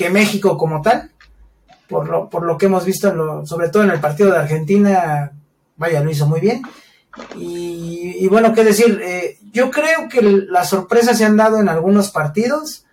que 0.02 0.10
México 0.10 0.58
como 0.58 0.82
tal, 0.82 1.12
por 1.88 2.10
lo, 2.10 2.28
por 2.28 2.44
lo 2.44 2.58
que 2.58 2.66
hemos 2.66 2.86
visto, 2.86 3.46
sobre 3.46 3.70
todo 3.70 3.84
en 3.84 3.92
el 3.92 4.00
partido 4.00 4.32
de 4.32 4.40
Argentina, 4.40 5.32
vaya, 5.78 6.04
lo 6.04 6.10
hizo 6.10 6.26
muy 6.26 6.40
bien. 6.40 6.64
Y, 7.36 8.26
bueno, 8.28 8.52
qué 8.52 8.64
decir, 8.64 9.00
eh, 9.04 9.38
yo 9.52 9.70
creo 9.70 10.10
que 10.10 10.24
las 10.24 10.70
sorpresas 10.70 11.20
se 11.20 11.26
han 11.26 11.38
dado 11.38 11.60
en 11.60 11.70
algunos 11.70 12.10
partidos, 12.10 12.86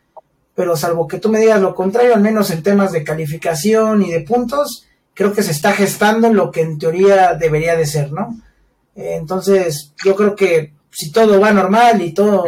pero 0.55 0.77
salvo 0.77 1.09
que 1.09 1.19
tú 1.19 1.31
me 1.31 1.41
digas 1.41 1.63
lo 1.63 1.75
contrario, 1.75 2.15
al 2.15 2.21
menos 2.21 2.51
en 2.51 2.63
temas 2.63 2.93
de 2.93 3.05
calificación 3.05 4.03
y 4.03 4.11
de 4.11 4.21
puntos, 4.21 4.87
creo 5.15 5.33
que 5.33 5.43
se 5.43 5.53
está 5.53 5.73
gestando 5.73 6.31
lo 6.31 6.51
que 6.51 6.61
en 6.61 6.79
teoría 6.79 7.35
debería 7.35 7.75
de 7.75 7.87
ser, 7.87 8.13
¿no? 8.13 8.37
entonces, 8.97 9.95
yo 10.05 10.15
creo 10.15 10.35
que 10.35 10.75
si 10.91 11.11
todo 11.13 11.41
va 11.41 11.53
normal 11.53 12.03
y 12.03 12.13
todo, 12.13 12.45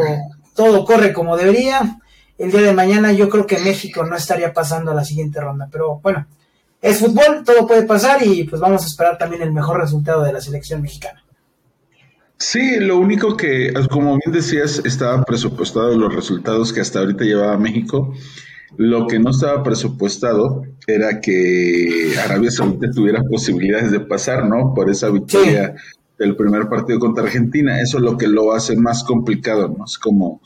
todo 0.54 0.84
corre 0.84 1.12
como 1.12 1.36
debería, 1.36 2.00
el 2.40 2.50
día 2.50 2.62
de 2.62 2.72
mañana 2.72 3.12
yo 3.12 3.28
creo 3.28 3.46
que 3.46 3.58
México 3.58 4.04
no 4.04 4.16
estaría 4.16 4.52
pasando 4.52 4.90
a 4.90 4.94
la 4.94 5.04
siguiente 5.04 5.40
ronda. 5.40 5.68
Pero 5.70 6.00
bueno, 6.02 6.26
es 6.80 6.98
fútbol, 6.98 7.44
todo 7.44 7.66
puede 7.66 7.82
pasar 7.82 8.26
y 8.26 8.44
pues 8.44 8.60
vamos 8.60 8.82
a 8.82 8.86
esperar 8.86 9.18
también 9.18 9.42
el 9.42 9.52
mejor 9.52 9.78
resultado 9.78 10.24
de 10.24 10.32
la 10.32 10.40
selección 10.40 10.80
mexicana. 10.80 11.22
Sí, 12.38 12.80
lo 12.80 12.98
único 12.98 13.36
que, 13.36 13.74
como 13.90 14.16
bien 14.16 14.32
decías, 14.32 14.80
estaba 14.86 15.22
presupuestado 15.24 15.94
los 15.98 16.14
resultados 16.14 16.72
que 16.72 16.80
hasta 16.80 17.00
ahorita 17.00 17.24
llevaba 17.24 17.58
México. 17.58 18.14
Lo 18.78 19.06
que 19.06 19.18
no 19.18 19.30
estaba 19.30 19.62
presupuestado 19.62 20.64
era 20.86 21.20
que 21.20 22.14
Arabia 22.24 22.50
Saudita 22.50 22.90
tuviera 22.90 23.22
posibilidades 23.22 23.90
de 23.90 24.00
pasar, 24.00 24.46
¿no? 24.46 24.72
Por 24.72 24.88
esa 24.88 25.10
victoria 25.10 25.74
del 26.18 26.34
primer 26.36 26.70
partido 26.70 26.98
contra 26.98 27.24
Argentina. 27.24 27.78
Eso 27.82 27.98
es 27.98 28.04
lo 28.04 28.16
que 28.16 28.28
lo 28.28 28.54
hace 28.54 28.74
más 28.74 29.04
complicado, 29.04 29.68
¿no? 29.76 29.84
Es 29.84 29.98
como, 29.98 30.40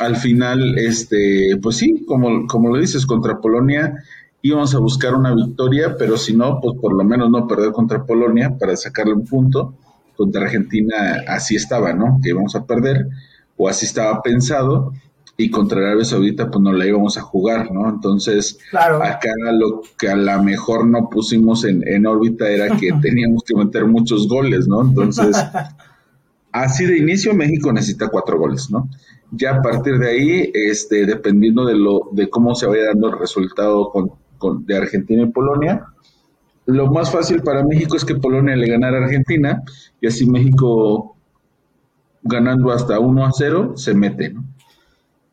al 0.00 0.16
final, 0.16 0.78
este, 0.78 1.58
pues 1.62 1.76
sí, 1.76 2.04
como, 2.06 2.46
como 2.46 2.74
lo 2.74 2.80
dices, 2.80 3.06
contra 3.06 3.40
Polonia 3.40 4.02
íbamos 4.42 4.74
a 4.74 4.78
buscar 4.78 5.14
una 5.14 5.34
victoria, 5.34 5.96
pero 5.98 6.16
si 6.16 6.34
no, 6.34 6.58
pues 6.60 6.78
por 6.80 6.94
lo 6.94 7.04
menos 7.04 7.30
no 7.30 7.46
perder 7.46 7.72
contra 7.72 8.04
Polonia 8.04 8.56
para 8.58 8.76
sacarle 8.76 9.12
un 9.12 9.26
punto. 9.26 9.74
Contra 10.16 10.42
Argentina 10.42 11.22
así 11.28 11.56
estaba, 11.56 11.92
¿no? 11.92 12.18
Que 12.22 12.30
íbamos 12.30 12.54
a 12.56 12.64
perder, 12.64 13.08
o 13.56 13.68
así 13.68 13.86
estaba 13.86 14.20
pensado 14.22 14.92
y 15.36 15.50
contra 15.50 15.80
Arabia 15.80 16.04
Saudita 16.04 16.50
pues 16.50 16.62
no 16.62 16.72
la 16.72 16.86
íbamos 16.86 17.16
a 17.16 17.22
jugar, 17.22 17.72
¿no? 17.72 17.88
Entonces, 17.88 18.58
acá 18.72 19.30
lo 19.52 19.82
que 19.98 20.08
a 20.08 20.16
lo 20.16 20.42
mejor 20.42 20.86
no 20.86 21.08
pusimos 21.08 21.64
en, 21.64 22.06
órbita 22.06 22.48
era 22.50 22.76
que 22.76 22.90
teníamos 23.02 23.42
que 23.44 23.54
meter 23.54 23.86
muchos 23.86 24.28
goles, 24.28 24.68
¿no? 24.68 24.82
Entonces, 24.82 25.36
así 26.52 26.84
de 26.84 26.98
inicio 26.98 27.34
México 27.34 27.72
necesita 27.72 28.08
cuatro 28.08 28.38
goles, 28.38 28.70
¿no? 28.70 28.88
Ya 29.32 29.56
a 29.56 29.62
partir 29.62 29.98
de 29.98 30.10
ahí, 30.10 30.50
este, 30.54 31.06
dependiendo 31.06 31.64
de 31.64 31.74
lo, 31.74 32.08
de 32.12 32.28
cómo 32.28 32.54
se 32.54 32.66
vaya 32.66 32.86
dando 32.86 33.08
el 33.08 33.18
resultado 33.18 33.90
con, 33.90 34.12
con, 34.38 34.66
de 34.66 34.76
Argentina 34.76 35.22
y 35.22 35.26
Polonia, 35.26 35.86
lo 36.66 36.90
más 36.90 37.10
fácil 37.10 37.42
para 37.42 37.64
México 37.64 37.96
es 37.96 38.04
que 38.04 38.14
Polonia 38.14 38.56
le 38.56 38.68
ganara 38.68 38.98
a 38.98 39.04
Argentina 39.04 39.62
y 40.00 40.06
así 40.06 40.26
México 40.26 41.16
ganando 42.22 42.70
hasta 42.70 42.98
1 42.98 43.24
a 43.24 43.32
0 43.32 43.72
se 43.76 43.94
mete, 43.94 44.30
¿no? 44.30 44.44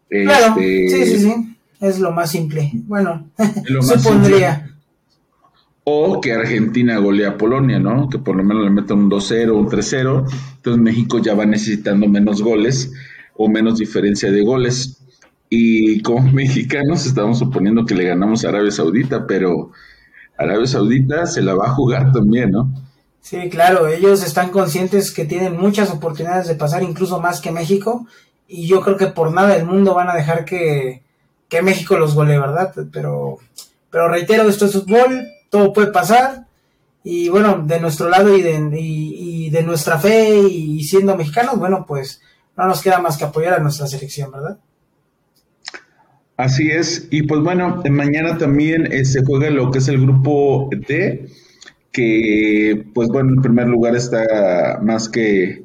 Claro, 0.10 0.56
este, 0.60 0.90
sí, 0.90 1.06
sí, 1.06 1.20
sí. 1.20 1.58
Es 1.80 2.00
lo 2.00 2.12
más 2.12 2.32
simple. 2.32 2.72
Bueno, 2.86 3.30
supondría. 3.82 4.72
O 5.84 6.20
que 6.20 6.34
Argentina 6.34 6.98
golea 6.98 7.30
a 7.30 7.38
Polonia, 7.38 7.80
¿no? 7.80 8.10
Que 8.10 8.18
por 8.18 8.36
lo 8.36 8.44
menos 8.44 8.64
le 8.64 8.70
metan 8.70 9.00
un 9.00 9.10
2-0, 9.10 9.52
un 9.52 9.70
3-0. 9.70 10.26
Entonces 10.56 10.82
México 10.82 11.20
ya 11.20 11.34
va 11.34 11.46
necesitando 11.46 12.08
menos 12.08 12.42
goles 12.42 12.92
o 13.38 13.48
menos 13.48 13.80
diferencia 13.80 14.32
de 14.32 14.44
goles. 14.44 14.98
Y 15.50 16.02
como 16.02 16.32
mexicanos 16.34 17.06
estamos 17.06 17.40
suponiendo 17.40 17.86
que 17.86 17.96
le 17.96 18.06
ganamos 18.06 18.44
a 18.44 18.50
Arabia 18.50 18.72
Saudita, 18.72 19.26
pero 19.28 19.72
Arabia 20.38 20.68
Saudita 20.68 21.26
se 21.26 21.42
la 21.42 21.56
va 21.56 21.68
a 21.68 21.74
jugar 21.74 22.12
también, 22.12 22.52
¿no? 22.52 22.72
Sí, 23.22 23.50
claro, 23.50 23.88
ellos 23.88 24.24
están 24.24 24.52
conscientes 24.52 25.12
que 25.12 25.26
tienen 25.26 25.58
muchas 25.58 25.90
oportunidades 25.92 26.48
de 26.48 26.56
pasar, 26.56 26.82
incluso 26.82 27.20
más 27.20 27.42
que 27.42 27.52
México, 27.52 28.08
y 28.48 28.68
yo 28.68 28.80
creo 28.80 28.96
que 28.96 29.08
por 29.08 29.34
nada 29.34 29.50
del 29.50 29.66
mundo 29.66 29.94
van 29.94 30.10
a 30.10 30.16
dejar 30.16 30.46
que, 30.46 31.02
México 31.62 31.98
los 31.98 32.16
golee, 32.16 32.40
¿verdad? 32.40 32.74
Pero, 32.94 33.40
pero 33.90 34.08
reitero, 34.08 34.48
esto 34.48 34.66
es 34.66 34.74
fútbol, 34.74 35.28
todo 35.50 35.74
puede 35.74 35.92
pasar, 35.92 36.46
y 37.04 37.28
bueno, 37.28 37.64
de 37.66 37.82
nuestro 37.82 38.08
lado 38.10 38.34
y 38.34 38.42
de, 38.42 38.70
y, 38.80 39.50
de 39.50 39.64
nuestra 39.64 39.98
fe 39.98 40.40
y 40.40 40.84
siendo 40.84 41.18
mexicanos, 41.18 41.58
bueno, 41.58 41.86
pues 41.86 42.22
no 42.58 42.68
nos 42.68 42.82
queda 42.82 43.00
más 43.00 43.18
que 43.18 43.26
apoyar 43.26 43.54
a 43.54 43.60
nuestra 43.60 43.88
selección, 43.88 44.32
¿verdad? 44.32 44.58
Así 46.36 46.70
es, 46.70 47.08
y 47.10 47.24
pues 47.24 47.42
bueno, 47.42 47.82
mañana 47.90 48.38
también 48.38 48.92
eh, 48.92 49.06
se 49.06 49.24
juega 49.24 49.50
lo 49.50 49.72
que 49.72 49.80
es 49.80 49.88
el 49.88 50.02
grupo 50.02 50.70
D, 50.72 51.30
que 51.92 52.86
pues 52.94 53.10
bueno, 53.10 53.34
en 53.34 53.42
primer 53.42 53.68
lugar 53.68 53.96
está 53.96 54.80
más 54.82 55.10
que 55.10 55.64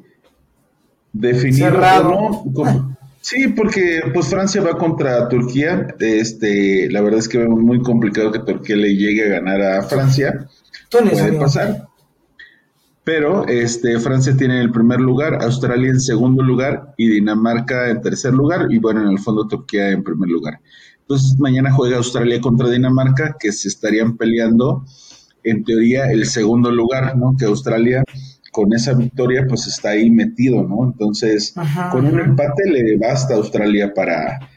definido. 1.11 1.69
Sí, 3.23 3.47
porque 3.55 4.01
pues 4.13 4.27
Francia 4.27 4.61
va 4.61 4.77
contra 4.77 5.29
Turquía. 5.29 5.95
Este, 5.97 6.89
la 6.91 6.99
verdad 6.99 7.19
es 7.19 7.29
que 7.29 7.37
vemos 7.37 7.61
muy 7.61 7.81
complicado 7.81 8.33
que 8.33 8.39
Turquía 8.39 8.75
le 8.75 8.97
llegue 8.97 9.25
a 9.25 9.39
ganar 9.39 9.61
a 9.61 9.81
Francia. 9.83 10.45
Puede 10.91 11.31
pasar. 11.39 11.87
Pero 13.03 13.45
este, 13.47 13.99
Francia 13.99 14.35
tiene 14.37 14.61
el 14.61 14.71
primer 14.71 15.01
lugar, 15.01 15.43
Australia 15.43 15.89
en 15.89 15.99
segundo 15.99 16.41
lugar 16.41 16.93
y 16.97 17.09
Dinamarca 17.09 17.89
en 17.89 18.01
tercer 18.01 18.33
lugar. 18.33 18.67
Y 18.69 18.79
bueno, 18.79 19.01
en 19.01 19.09
el 19.09 19.19
fondo 19.19 19.47
Turquía 19.47 19.89
en 19.89 20.03
primer 20.03 20.29
lugar. 20.29 20.61
Entonces 21.01 21.37
mañana 21.37 21.71
juega 21.71 21.97
Australia 21.97 22.39
contra 22.39 22.69
Dinamarca, 22.69 23.35
que 23.37 23.51
se 23.51 23.67
estarían 23.67 24.15
peleando 24.15 24.85
en 25.43 25.65
teoría 25.65 26.11
el 26.11 26.25
segundo 26.25 26.71
lugar, 26.71 27.17
¿no? 27.17 27.35
Que 27.37 27.45
Australia 27.45 28.03
con 28.53 28.71
esa 28.71 28.93
victoria 28.93 29.45
pues 29.49 29.67
está 29.67 29.89
ahí 29.89 30.09
metido, 30.09 30.63
¿no? 30.63 30.85
Entonces, 30.85 31.55
con 31.91 32.05
un 32.05 32.19
empate 32.19 32.69
le 32.69 32.97
basta 32.97 33.33
a 33.33 33.37
Australia 33.37 33.91
para, 33.93 34.47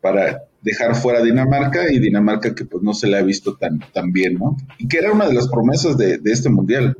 para 0.00 0.42
dejar 0.60 0.94
fuera 0.94 1.20
a 1.20 1.22
Dinamarca 1.22 1.90
y 1.90 1.98
Dinamarca 1.98 2.54
que 2.54 2.66
pues 2.66 2.82
no 2.82 2.92
se 2.92 3.06
le 3.06 3.18
ha 3.18 3.22
visto 3.22 3.56
tan, 3.56 3.80
tan 3.92 4.12
bien, 4.12 4.34
¿no? 4.34 4.56
Y 4.78 4.86
que 4.86 4.98
era 4.98 5.12
una 5.12 5.26
de 5.26 5.34
las 5.34 5.48
promesas 5.48 5.96
de, 5.96 6.20
este 6.24 6.50
mundial. 6.50 6.96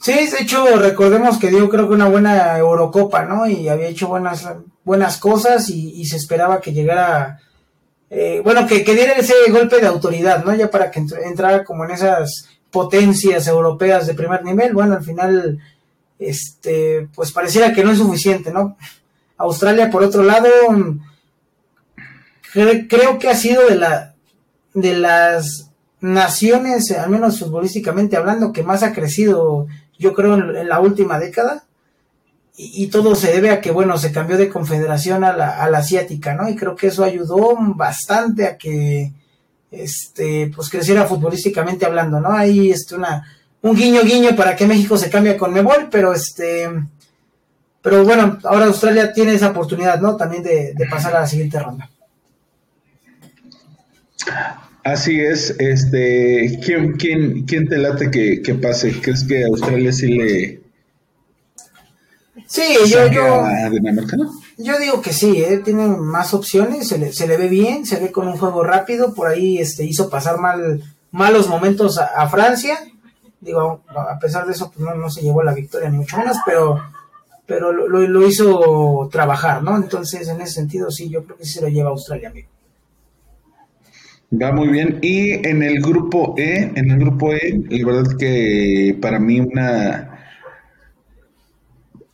Sí, 0.00 0.12
de 0.12 0.42
hecho, 0.42 0.76
recordemos 0.76 1.38
que 1.38 1.50
dio 1.50 1.68
creo 1.68 1.88
que 1.88 1.94
una 1.94 2.08
buena 2.08 2.58
Eurocopa, 2.58 3.24
¿no? 3.24 3.46
Y 3.46 3.68
había 3.68 3.88
hecho 3.88 4.08
buenas, 4.08 4.48
buenas 4.84 5.18
cosas 5.18 5.68
y, 5.70 6.04
se 6.04 6.16
esperaba 6.16 6.60
que 6.60 6.72
llegara, 6.72 7.40
eh, 8.10 8.40
bueno, 8.44 8.66
que, 8.66 8.84
que, 8.84 8.94
diera 8.94 9.14
ese 9.14 9.34
golpe 9.50 9.80
de 9.80 9.86
autoridad, 9.86 10.44
¿no? 10.44 10.54
Ya 10.54 10.70
para 10.70 10.90
que 10.90 11.04
entrara 11.24 11.64
como 11.64 11.84
en 11.84 11.92
esas 11.92 12.48
potencias 12.70 13.46
europeas 13.48 14.06
de 14.06 14.14
primer 14.14 14.44
nivel, 14.44 14.74
bueno, 14.74 14.94
al 14.94 15.04
final, 15.04 15.58
este, 16.18 17.08
pues 17.14 17.32
pareciera 17.32 17.72
que 17.72 17.82
no 17.82 17.90
es 17.90 17.98
suficiente, 17.98 18.52
¿no? 18.52 18.76
Australia, 19.38 19.90
por 19.90 20.02
otro 20.02 20.22
lado, 20.22 20.48
creo 22.52 23.18
que 23.18 23.28
ha 23.28 23.34
sido 23.34 23.66
de 23.66 23.76
la 23.76 24.16
de 24.76 24.94
las 24.94 25.70
naciones, 26.00 26.90
al 26.92 27.08
menos 27.08 27.40
futbolísticamente 27.40 28.16
hablando, 28.16 28.52
que 28.52 28.62
más 28.62 28.82
ha 28.82 28.92
crecido, 28.92 29.66
yo 29.98 30.14
creo, 30.14 30.34
en, 30.34 30.68
la 30.68 30.80
última 30.80 31.18
década. 31.18 31.64
Y, 32.58 32.86
todo 32.86 33.14
se 33.14 33.32
debe 33.32 33.50
a 33.50 33.60
que, 33.60 33.70
bueno, 33.70 33.98
se 33.98 34.12
cambió 34.12 34.38
de 34.38 34.48
confederación 34.48 35.24
a 35.24 35.36
la, 35.36 35.62
a 35.62 35.68
la 35.68 35.78
asiática, 35.78 36.34
¿no? 36.34 36.48
Y 36.48 36.56
creo 36.56 36.74
que 36.74 36.86
eso 36.86 37.04
ayudó 37.04 37.54
bastante 37.74 38.46
a 38.46 38.56
que 38.56 39.12
este, 39.70 40.50
pues 40.54 40.70
creciera 40.70 41.04
futbolísticamente 41.04 41.84
hablando, 41.84 42.20
¿no? 42.20 42.32
Ahí 42.32 42.70
este, 42.70 42.94
una, 42.94 43.26
un 43.62 43.76
guiño 43.76 44.02
guiño 44.02 44.34
para 44.36 44.56
que 44.56 44.66
México 44.66 44.96
se 44.96 45.10
cambie 45.10 45.36
con 45.36 45.52
Mebol, 45.52 45.88
pero 45.90 46.12
este, 46.12 46.68
pero 47.82 48.04
bueno, 48.04 48.38
ahora 48.44 48.66
Australia 48.66 49.12
tiene 49.12 49.34
esa 49.34 49.50
oportunidad, 49.50 50.00
¿no? 50.00 50.16
También 50.16 50.42
de, 50.42 50.74
pasar 50.90 51.14
a 51.14 51.20
la 51.20 51.26
siguiente 51.26 51.58
ronda. 51.58 51.88
Así 54.86 55.20
es, 55.20 55.50
este, 55.58 56.60
¿quién, 56.64 56.92
quién, 56.92 57.44
quién 57.44 57.68
te 57.68 57.76
late 57.76 58.08
que, 58.08 58.40
que 58.40 58.54
pase? 58.54 59.00
¿Crees 59.00 59.24
que 59.24 59.44
Australia 59.44 59.92
sí 59.92 60.12
le, 60.12 60.60
Sí, 62.46 62.62
yo, 62.88 63.08
yo, 63.08 63.42
yo 64.58 64.78
digo 64.78 65.02
que 65.02 65.12
sí, 65.12 65.42
¿eh? 65.42 65.60
tiene 65.64 65.88
más 65.88 66.32
opciones, 66.34 66.86
se 66.86 66.98
le, 66.98 67.12
se 67.12 67.26
le 67.26 67.36
ve 67.36 67.48
bien, 67.48 67.84
se 67.84 67.98
ve 67.98 68.12
con 68.12 68.28
un 68.28 68.38
juego 68.38 68.62
rápido, 68.62 69.12
por 69.12 69.26
ahí 69.26 69.58
este, 69.58 69.84
hizo 69.84 70.08
pasar 70.08 70.38
mal, 70.38 70.80
malos 71.10 71.48
momentos 71.48 71.98
a, 71.98 72.28
Francia, 72.28 72.78
digo, 73.40 73.82
a 73.88 74.16
pesar 74.20 74.46
de 74.46 74.52
eso 74.52 74.70
pues 74.70 74.86
no, 74.86 74.94
no, 74.94 75.10
se 75.10 75.22
llevó 75.22 75.42
la 75.42 75.52
victoria 75.52 75.90
ni 75.90 75.96
mucho 75.96 76.16
menos, 76.16 76.36
pero, 76.46 76.80
pero 77.44 77.72
lo, 77.72 77.88
lo, 77.88 78.26
hizo 78.28 79.08
trabajar, 79.10 79.64
¿no? 79.64 79.74
Entonces, 79.74 80.28
en 80.28 80.40
ese 80.40 80.52
sentido, 80.52 80.92
sí, 80.92 81.08
yo 81.08 81.24
creo 81.24 81.36
que 81.36 81.44
sí 81.44 81.54
se 81.54 81.62
lo 81.62 81.68
lleva 81.68 81.88
a 81.88 81.92
Australia, 81.92 82.28
amigo. 82.28 82.48
Va 84.32 84.52
muy 84.52 84.68
bien. 84.68 84.98
Y 85.02 85.46
en 85.46 85.62
el 85.62 85.80
grupo 85.80 86.34
E, 86.36 86.72
en 86.74 86.90
el 86.90 86.98
grupo 86.98 87.32
E, 87.32 87.62
la 87.70 87.86
verdad 87.86 88.16
que 88.18 88.98
para 89.00 89.20
mí 89.20 89.40
una 89.40 90.12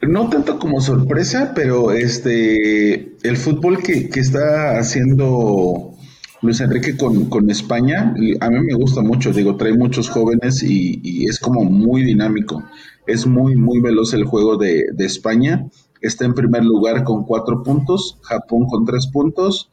no 0.02 0.28
tanto 0.28 0.58
como 0.58 0.80
sorpresa, 0.80 1.52
pero 1.54 1.92
este 1.92 3.16
el 3.22 3.36
fútbol 3.36 3.82
que, 3.82 4.10
está 4.14 4.78
haciendo 4.78 5.94
Luis 6.42 6.60
Enrique 6.60 6.96
con, 6.96 7.50
España, 7.50 8.14
a 8.40 8.50
mí 8.50 8.60
me 8.60 8.74
gusta 8.74 9.00
mucho, 9.00 9.32
digo, 9.32 9.56
trae 9.56 9.74
muchos 9.74 10.10
jóvenes 10.10 10.62
y, 10.62 11.24
es 11.24 11.38
como 11.38 11.64
muy 11.64 12.04
dinámico. 12.04 12.62
Es 13.06 13.26
muy, 13.26 13.56
muy 13.56 13.80
veloz 13.80 14.12
el 14.14 14.24
juego 14.24 14.56
de, 14.56 14.84
de, 14.92 15.06
España. 15.06 15.66
Está 16.00 16.24
en 16.24 16.34
primer 16.34 16.64
lugar 16.64 17.04
con 17.04 17.24
cuatro 17.24 17.62
puntos, 17.62 18.18
Japón 18.22 18.66
con 18.66 18.84
tres 18.84 19.06
puntos, 19.06 19.70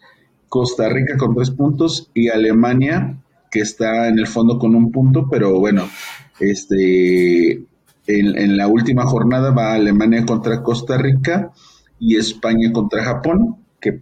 Costa 0.50 0.90
Rica 0.90 1.18
con 1.18 1.36
tres 1.36 1.52
puntos 1.52 2.10
y 2.14 2.30
Alemania 2.30 3.18
que 3.50 3.62
está 3.62 4.08
en 4.08 4.20
el 4.20 4.28
fondo 4.28 4.60
con 4.60 4.76
un 4.76 4.92
punto, 4.92 5.28
pero 5.30 5.60
bueno, 5.60 5.90
este, 6.40 7.64
en, 8.08 8.58
la 8.58 8.68
última 8.68 9.06
jornada 9.06 9.52
va 9.52 9.74
Alemania 9.74 10.26
contra 10.26 10.64
Costa 10.64 10.98
Rica 10.98 11.52
y 12.00 12.16
España 12.16 12.72
contra 12.72 13.04
Japón, 13.04 13.58
que 13.80 14.02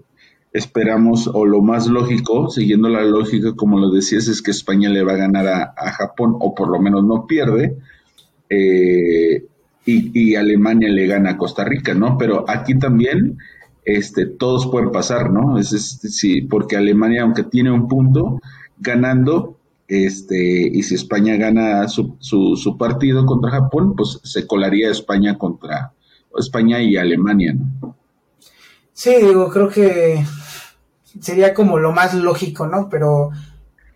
esperamos, 0.54 1.27
o 1.27 1.46
lo 1.46 1.62
más 1.62 1.88
lógico, 1.88 2.50
siguiendo 2.50 2.89
la 2.89 3.04
lógica, 3.04 3.54
como 3.56 3.80
lo 3.80 3.89
decías, 3.89 4.27
es 4.27 4.42
que 4.42 4.51
España 4.51 4.89
le 4.89 5.04
va 5.04 5.13
a 5.13 5.18
ganar 5.18 5.48
a, 5.48 5.92
Japón, 5.92 6.36
o 6.39 6.54
por 6.54 6.70
lo 6.70 6.80
menos 6.80 7.04
no 7.04 7.25
pierde, 7.25 7.77
eh, 8.50 9.46
y, 9.86 10.36
Alemania 10.36 10.89
le 10.89 11.08
gana 11.08 11.32
a 11.32 11.38
Costa 11.38 11.63
Rica, 11.63 11.94
¿no? 11.94 12.18
Pero 12.18 12.44
aquí 12.50 12.77
también 12.77 13.38
este, 13.88 14.25
todos 14.25 14.67
pueden 14.67 14.91
pasar, 14.91 15.32
¿no? 15.32 15.58
Es, 15.58 15.70
sí, 15.70 16.41
porque 16.41 16.75
Alemania, 16.75 17.22
aunque 17.24 17.44
tiene 17.44 17.72
un 17.72 17.88
punto 17.88 18.41
ganando, 18.77 19.56
este, 19.88 20.38
y 20.38 20.84
si 20.84 20.96
España 20.96 21.38
gana 21.38 21.88
su, 21.88 22.17
su, 22.20 22.58
su 22.58 22.77
partido 22.77 23.25
contra 23.25 23.51
Japón, 23.51 23.96
pues 23.96 24.20
se 24.24 24.46
colaría 24.46 24.91
España 24.91 25.38
contra 25.38 25.94
España 26.38 26.82
y 26.82 26.98
Alemania, 26.98 27.53
¿no? 27.53 27.96
Sí, 28.91 29.15
digo, 29.22 29.50
creo 29.50 29.70
que 29.70 30.22
sería 31.22 31.53
como 31.53 31.79
lo 31.79 31.94
más 31.94 32.13
lógico, 32.13 32.67
¿no? 32.67 32.89
Pero, 32.89 33.29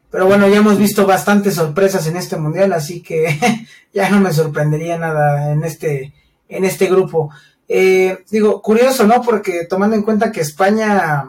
pero 0.09 0.25
bueno, 0.25 0.47
ya 0.47 0.57
hemos 0.57 0.77
visto 0.77 1.05
bastantes 1.05 1.55
sorpresas 1.55 2.07
en 2.07 2.15
este 2.15 2.37
mundial, 2.37 2.71
así 2.71 3.01
que 3.01 3.37
ya 3.93 4.09
no 4.09 4.21
me 4.21 4.31
sorprendería 4.31 4.97
nada 4.97 5.51
en 5.51 5.65
este, 5.65 6.13
en 6.47 6.63
este 6.63 6.87
grupo. 6.87 7.29
Eh, 7.73 8.25
digo, 8.29 8.61
curioso, 8.61 9.07
¿no? 9.07 9.21
Porque 9.21 9.65
tomando 9.65 9.95
en 9.95 10.03
cuenta 10.03 10.29
que 10.29 10.41
España 10.41 11.23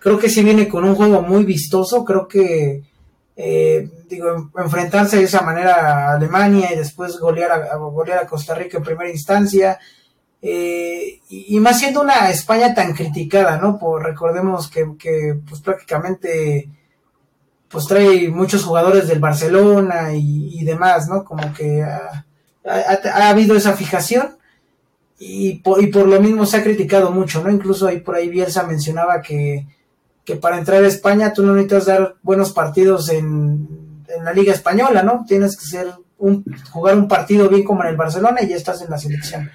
creo 0.00 0.16
que 0.16 0.30
sí 0.30 0.44
viene 0.44 0.68
con 0.68 0.84
un 0.84 0.94
juego 0.94 1.22
muy 1.22 1.44
vistoso, 1.44 2.04
creo 2.04 2.28
que 2.28 2.84
eh, 3.34 3.90
digo, 4.08 4.52
enfrentarse 4.56 5.16
de 5.16 5.24
esa 5.24 5.42
manera 5.42 5.74
a 5.74 6.14
Alemania 6.14 6.72
y 6.72 6.76
después 6.76 7.18
golear 7.18 7.50
a, 7.50 7.76
golear 7.78 8.20
a 8.20 8.26
Costa 8.28 8.54
Rica 8.54 8.78
en 8.78 8.84
primera 8.84 9.10
instancia, 9.10 9.80
eh, 10.40 11.20
y, 11.30 11.58
más 11.58 11.80
siendo 11.80 12.00
una 12.00 12.30
España 12.30 12.72
tan 12.72 12.94
criticada, 12.94 13.58
¿no? 13.58 13.76
Por, 13.76 14.04
recordemos 14.04 14.70
que, 14.70 14.86
pues 15.48 15.60
prácticamente 15.62 16.70
pues 17.68 17.86
trae 17.86 18.28
muchos 18.28 18.62
jugadores 18.62 19.08
del 19.08 19.18
Barcelona 19.18 20.10
y, 20.14 20.62
demás, 20.64 21.08
¿no? 21.08 21.24
Como 21.24 21.52
que 21.52 21.82
ha, 21.82 23.28
habido 23.28 23.56
esa 23.56 23.72
fijación 23.72 24.36
y 25.18 25.60
por, 25.60 25.82
y 25.82 25.86
por, 25.86 26.06
lo 26.06 26.20
mismo 26.20 26.44
se 26.44 26.58
ha 26.58 26.62
criticado 26.62 27.10
mucho, 27.10 27.42
¿no? 27.42 27.50
Incluso 27.50 27.86
ahí 27.86 28.00
por 28.00 28.16
ahí 28.16 28.28
Bielsa 28.28 28.64
mencionaba 28.64 29.22
que, 29.22 29.66
que 30.24 30.36
para 30.36 30.58
entrar 30.58 30.84
a 30.84 30.88
España 30.88 31.32
tú 31.32 31.44
no 31.44 31.54
necesitas 31.54 31.86
dar 31.86 32.16
buenos 32.22 32.52
partidos 32.52 33.08
en, 33.08 34.04
en 34.08 34.24
la 34.24 34.32
Liga 34.32 34.52
Española, 34.52 35.02
¿no? 35.02 35.24
Tienes 35.26 35.56
que 35.56 35.64
ser 35.64 35.88
un, 36.18 36.44
jugar 36.70 36.96
un 36.96 37.08
partido 37.08 37.48
bien 37.48 37.64
como 37.64 37.82
en 37.82 37.90
el 37.90 37.96
Barcelona 37.96 38.42
y 38.42 38.48
ya 38.48 38.56
estás 38.56 38.82
en 38.82 38.90
la 38.90 38.98
selección. 38.98 39.50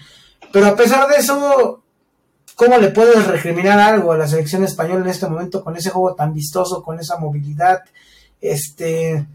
Pero 0.52 0.68
a 0.68 0.76
pesar 0.76 1.08
de 1.08 1.16
eso, 1.16 1.84
¿cómo 2.56 2.78
le 2.78 2.90
puedes 2.90 3.26
recriminar 3.28 3.80
algo 3.80 4.12
a 4.12 4.18
la 4.18 4.28
selección 4.28 4.64
española 4.64 5.02
en 5.02 5.10
este 5.10 5.28
momento 5.28 5.64
con 5.64 5.76
ese 5.76 5.90
juego 5.90 6.16
tan 6.16 6.34
vistoso, 6.34 6.84
con 6.84 7.00
esa 7.00 7.18
movilidad? 7.18 7.82
Este, 8.40 9.26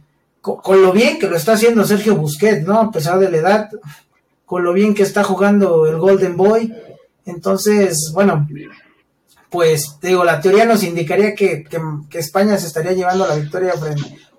con, 0.40 0.82
lo 0.82 0.92
bien 0.92 1.18
que 1.18 1.28
lo 1.28 1.36
está 1.36 1.52
haciendo 1.52 1.84
Sergio 1.84 2.16
Busquets, 2.16 2.66
¿no? 2.66 2.80
A 2.80 2.90
pesar 2.90 3.18
de 3.18 3.30
la 3.30 3.36
edad, 3.38 3.70
con 4.46 4.64
lo 4.64 4.72
bien 4.72 4.94
que 4.94 5.02
está 5.02 5.22
jugando 5.22 5.86
el 5.86 5.98
Golden 5.98 6.36
Boy. 6.36 6.72
Entonces, 7.26 8.10
bueno, 8.14 8.48
pues 9.50 9.98
digo, 10.00 10.24
la 10.24 10.40
teoría 10.40 10.64
nos 10.64 10.82
indicaría 10.82 11.34
que, 11.34 11.66
España 12.12 12.56
se 12.56 12.68
estaría 12.68 12.92
llevando 12.92 13.26
la 13.26 13.34
victoria 13.34 13.74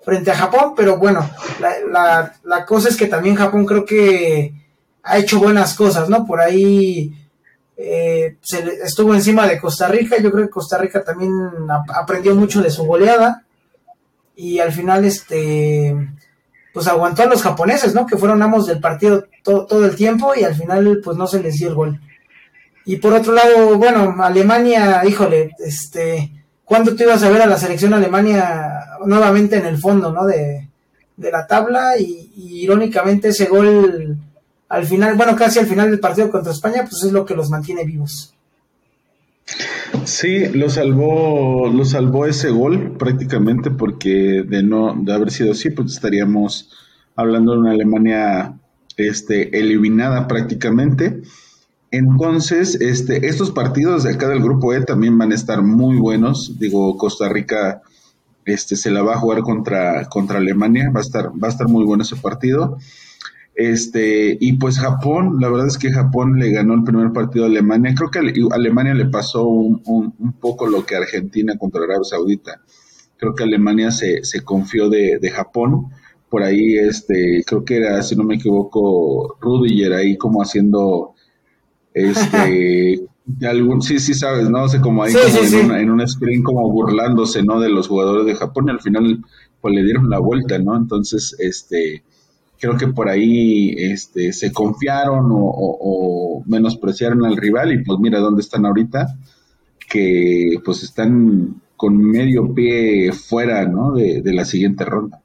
frente, 0.04 0.30
a 0.30 0.36
Japón, 0.36 0.72
pero 0.74 0.98
bueno, 0.98 1.30
la, 1.60 2.32
la 2.42 2.66
cosa 2.66 2.88
es 2.88 2.96
que 2.96 3.06
también 3.06 3.36
Japón 3.36 3.66
creo 3.66 3.84
que 3.84 4.54
ha 5.02 5.18
hecho 5.18 5.38
buenas 5.38 5.74
cosas, 5.74 6.08
¿no? 6.08 6.26
Por 6.26 6.40
ahí 6.40 7.14
eh, 7.80 8.36
se 8.42 8.58
estuvo 8.82 9.14
encima 9.14 9.46
de 9.46 9.60
Costa 9.60 9.86
Rica, 9.86 10.18
yo 10.18 10.32
creo 10.32 10.46
que 10.46 10.50
Costa 10.50 10.78
Rica 10.78 11.04
también 11.04 11.32
aprendió 11.94 12.34
mucho 12.34 12.60
de 12.60 12.72
su 12.72 12.84
goleada 12.84 13.44
y 14.34 14.58
al 14.58 14.72
final 14.72 15.04
este 15.04 15.94
pues 16.72 16.86
aguantó 16.86 17.22
a 17.22 17.26
los 17.26 17.42
japoneses, 17.42 17.94
¿no? 17.94 18.06
Que 18.06 18.16
fueron 18.16 18.42
amos 18.42 18.66
del 18.66 18.80
partido 18.80 19.24
todo 19.42 19.84
el 19.84 19.96
tiempo 19.96 20.32
y 20.36 20.44
al 20.44 20.54
final 20.54 21.00
pues 21.02 21.16
no 21.16 21.26
se 21.26 21.42
les 21.42 21.54
dio 21.54 21.68
el 21.68 21.74
gol. 21.74 22.00
Y 22.84 22.96
por 22.96 23.12
otro 23.12 23.32
lado, 23.32 23.76
bueno, 23.76 24.16
Alemania, 24.22 25.02
híjole, 25.06 25.50
este, 25.58 26.32
¿cuándo 26.64 26.94
tú 26.94 27.02
ibas 27.02 27.22
a 27.22 27.30
ver 27.30 27.42
a 27.42 27.46
la 27.46 27.58
selección 27.58 27.92
Alemania 27.94 28.80
nuevamente 29.04 29.56
en 29.56 29.66
el 29.66 29.78
fondo, 29.78 30.12
¿no? 30.12 30.26
De, 30.26 30.68
la 31.16 31.48
tabla 31.48 31.98
y 31.98 32.30
irónicamente 32.36 33.28
ese 33.28 33.46
gol 33.46 34.16
al 34.68 34.84
final, 34.84 35.14
bueno, 35.16 35.34
casi 35.34 35.58
al 35.58 35.66
final 35.66 35.90
del 35.90 36.00
partido 36.00 36.30
contra 36.30 36.52
España, 36.52 36.84
pues 36.88 37.02
es 37.04 37.12
lo 37.12 37.24
que 37.24 37.34
los 37.34 37.48
mantiene 37.48 37.84
vivos. 37.84 38.34
Sí, 40.04 40.48
lo 40.48 40.70
salvó, 40.70 41.68
lo 41.68 41.84
salvó 41.84 42.26
ese 42.26 42.50
gol 42.50 42.96
prácticamente 42.98 43.70
porque 43.70 44.42
de 44.46 44.62
no 44.62 44.94
de 44.98 45.12
haber 45.12 45.30
sido 45.30 45.52
así, 45.52 45.70
pues 45.70 45.92
estaríamos 45.92 46.70
hablando 47.16 47.52
de 47.52 47.58
una 47.58 47.70
Alemania 47.72 48.58
este, 48.96 49.58
eliminada 49.58 50.28
prácticamente. 50.28 51.22
Entonces, 51.90 52.80
este, 52.80 53.28
estos 53.28 53.50
partidos 53.50 54.04
de 54.04 54.12
acá 54.12 54.28
del 54.28 54.42
grupo 54.42 54.74
E 54.74 54.82
también 54.82 55.16
van 55.16 55.32
a 55.32 55.34
estar 55.34 55.62
muy 55.62 55.96
buenos. 55.96 56.58
Digo, 56.58 56.96
Costa 56.98 57.28
Rica 57.28 57.82
este, 58.44 58.76
se 58.76 58.90
la 58.90 59.02
va 59.02 59.14
a 59.14 59.18
jugar 59.18 59.40
contra, 59.40 60.06
contra 60.06 60.38
Alemania, 60.38 60.90
va 60.94 61.00
a 61.00 61.02
estar, 61.02 61.30
va 61.30 61.48
a 61.48 61.50
estar 61.50 61.68
muy 61.68 61.84
bueno 61.84 62.02
ese 62.02 62.16
partido. 62.16 62.78
Este, 63.58 64.38
y 64.40 64.52
pues 64.52 64.78
Japón, 64.78 65.38
la 65.40 65.48
verdad 65.50 65.66
es 65.66 65.78
que 65.78 65.90
Japón 65.90 66.38
le 66.38 66.52
ganó 66.52 66.74
el 66.74 66.84
primer 66.84 67.12
partido 67.12 67.44
a 67.44 67.48
Alemania. 67.48 67.92
Creo 67.92 68.08
que 68.08 68.20
a 68.20 68.54
Alemania 68.54 68.94
le 68.94 69.06
pasó 69.06 69.48
un, 69.48 69.82
un, 69.84 70.32
poco 70.34 70.68
lo 70.68 70.86
que 70.86 70.94
Argentina 70.94 71.58
contra 71.58 71.82
Arabia 71.82 72.04
Saudita. 72.04 72.60
Creo 73.16 73.34
que 73.34 73.42
Alemania 73.42 73.90
se, 73.90 74.22
se 74.22 74.44
confió 74.44 74.88
de, 74.88 75.18
de, 75.20 75.30
Japón. 75.30 75.86
Por 76.30 76.44
ahí, 76.44 76.76
este, 76.76 77.42
creo 77.44 77.64
que 77.64 77.78
era, 77.78 78.00
si 78.04 78.14
no 78.14 78.22
me 78.22 78.36
equivoco, 78.36 79.36
Rudiger 79.40 79.92
ahí 79.92 80.16
como 80.16 80.40
haciendo, 80.40 81.14
este, 81.94 83.08
algún, 83.42 83.82
sí, 83.82 83.98
sí 83.98 84.14
sabes, 84.14 84.48
¿no? 84.48 84.66
O 84.66 84.80
como 84.80 85.02
ahí 85.02 85.12
como 85.12 85.72
en, 85.72 85.72
en, 85.72 85.90
un 85.90 86.06
screen 86.06 86.44
como 86.44 86.70
burlándose, 86.70 87.42
¿no? 87.42 87.58
De 87.58 87.70
los 87.70 87.88
jugadores 87.88 88.24
de 88.24 88.36
Japón 88.36 88.66
y 88.68 88.70
al 88.70 88.80
final, 88.80 89.20
pues 89.60 89.74
le 89.74 89.82
dieron 89.82 90.08
la 90.08 90.20
vuelta, 90.20 90.60
¿no? 90.60 90.76
Entonces, 90.76 91.34
este, 91.40 92.04
creo 92.58 92.76
que 92.76 92.88
por 92.88 93.08
ahí 93.08 93.74
este, 93.78 94.32
se 94.32 94.52
confiaron 94.52 95.28
o, 95.30 96.42
menospreciaron 96.46 97.24
al 97.24 97.36
rival 97.36 97.72
y 97.72 97.84
pues 97.84 97.98
mira 98.00 98.20
dónde 98.20 98.42
están 98.42 98.64
ahorita, 98.66 99.16
que 99.88 100.54
pues 100.64 100.82
están 100.82 101.60
con 101.76 101.96
medio 101.96 102.54
pie 102.54 103.12
fuera 103.12 103.66
¿no? 103.66 103.92
de, 103.92 104.22
la 104.24 104.44
siguiente 104.44 104.84
ronda. 104.84 105.20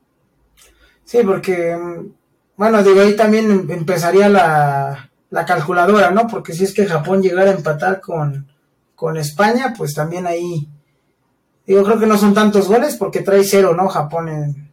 Sí, 1.06 1.19
porque, 1.26 1.78
bueno, 2.58 2.84
digo, 2.84 3.02
ahí 3.02 3.15
también 3.15 3.52
em, 3.52 3.72
empezaría 3.72 4.30
la, 4.30 5.12
la 5.30 5.46
calculadora, 5.46 6.12
¿no? 6.12 6.28
Porque 6.28 6.54
si 6.54 6.63
es 6.63 6.74
que 6.74 6.86
Japón 6.86 7.22
llegara 7.22 7.52
a 7.52 7.56
empatar 7.56 8.02
con, 8.02 8.48
con 8.96 9.17
España, 9.17 9.74
pues 9.78 9.93
también 9.93 10.26
ahí, 10.28 10.67
digo, 11.67 11.84
creo 11.84 12.00
que 12.00 12.08
no 12.08 12.17
son 12.17 12.34
tantos 12.34 12.67
goles 12.67 12.96
porque 12.96 13.22
trae 13.22 13.43
cero, 13.43 13.76
¿no? 13.76 13.88
Japón 13.89 14.30
en, 14.30 14.73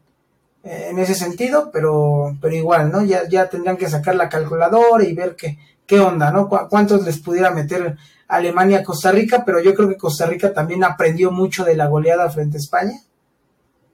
en 0.62 0.98
ese 0.98 1.14
sentido, 1.14 1.70
pero, 1.72 2.36
pero 2.40 2.54
igual, 2.54 2.92
¿no? 2.92 3.02
Ya, 3.02 3.28
ya 3.28 3.48
tendrían 3.48 3.76
que 3.76 3.88
sacar 3.88 4.14
la 4.14 4.28
calculadora 4.28 5.04
y 5.04 5.14
ver 5.14 5.36
qué, 5.36 5.58
qué 5.86 6.00
onda, 6.00 6.30
¿no? 6.30 6.48
cuántos 6.48 7.04
les 7.04 7.18
pudiera 7.18 7.50
meter 7.50 7.96
Alemania 8.28 8.78
a 8.78 8.84
Costa 8.84 9.10
Rica, 9.10 9.42
pero 9.44 9.60
yo 9.60 9.74
creo 9.74 9.88
que 9.88 9.96
Costa 9.96 10.26
Rica 10.26 10.52
también 10.52 10.84
aprendió 10.84 11.32
mucho 11.32 11.64
de 11.64 11.76
la 11.76 11.88
goleada 11.88 12.30
frente 12.30 12.58
a 12.58 12.60
España. 12.60 13.00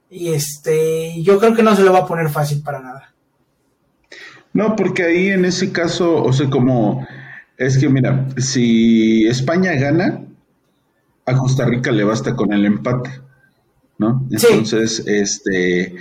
Y 0.09 0.29
este, 0.29 1.21
yo 1.23 1.39
creo 1.39 1.55
que 1.55 1.63
no 1.63 1.75
se 1.75 1.83
lo 1.83 1.91
va 1.91 1.99
a 1.99 2.07
poner 2.07 2.29
fácil 2.29 2.61
para 2.61 2.79
nada. 2.79 3.13
No, 4.53 4.75
porque 4.75 5.03
ahí 5.03 5.27
en 5.29 5.45
ese 5.45 5.71
caso, 5.71 6.23
o 6.23 6.31
sea, 6.31 6.49
como 6.49 7.05
es 7.57 7.77
que 7.77 7.89
mira, 7.89 8.27
si 8.37 9.27
España 9.27 9.73
gana, 9.73 10.23
a 11.25 11.35
Costa 11.35 11.65
Rica 11.65 11.91
le 11.91 12.03
basta 12.03 12.35
con 12.35 12.53
el 12.53 12.65
empate, 12.65 13.09
¿no? 13.97 14.25
Entonces, 14.31 15.03
este, 15.05 15.95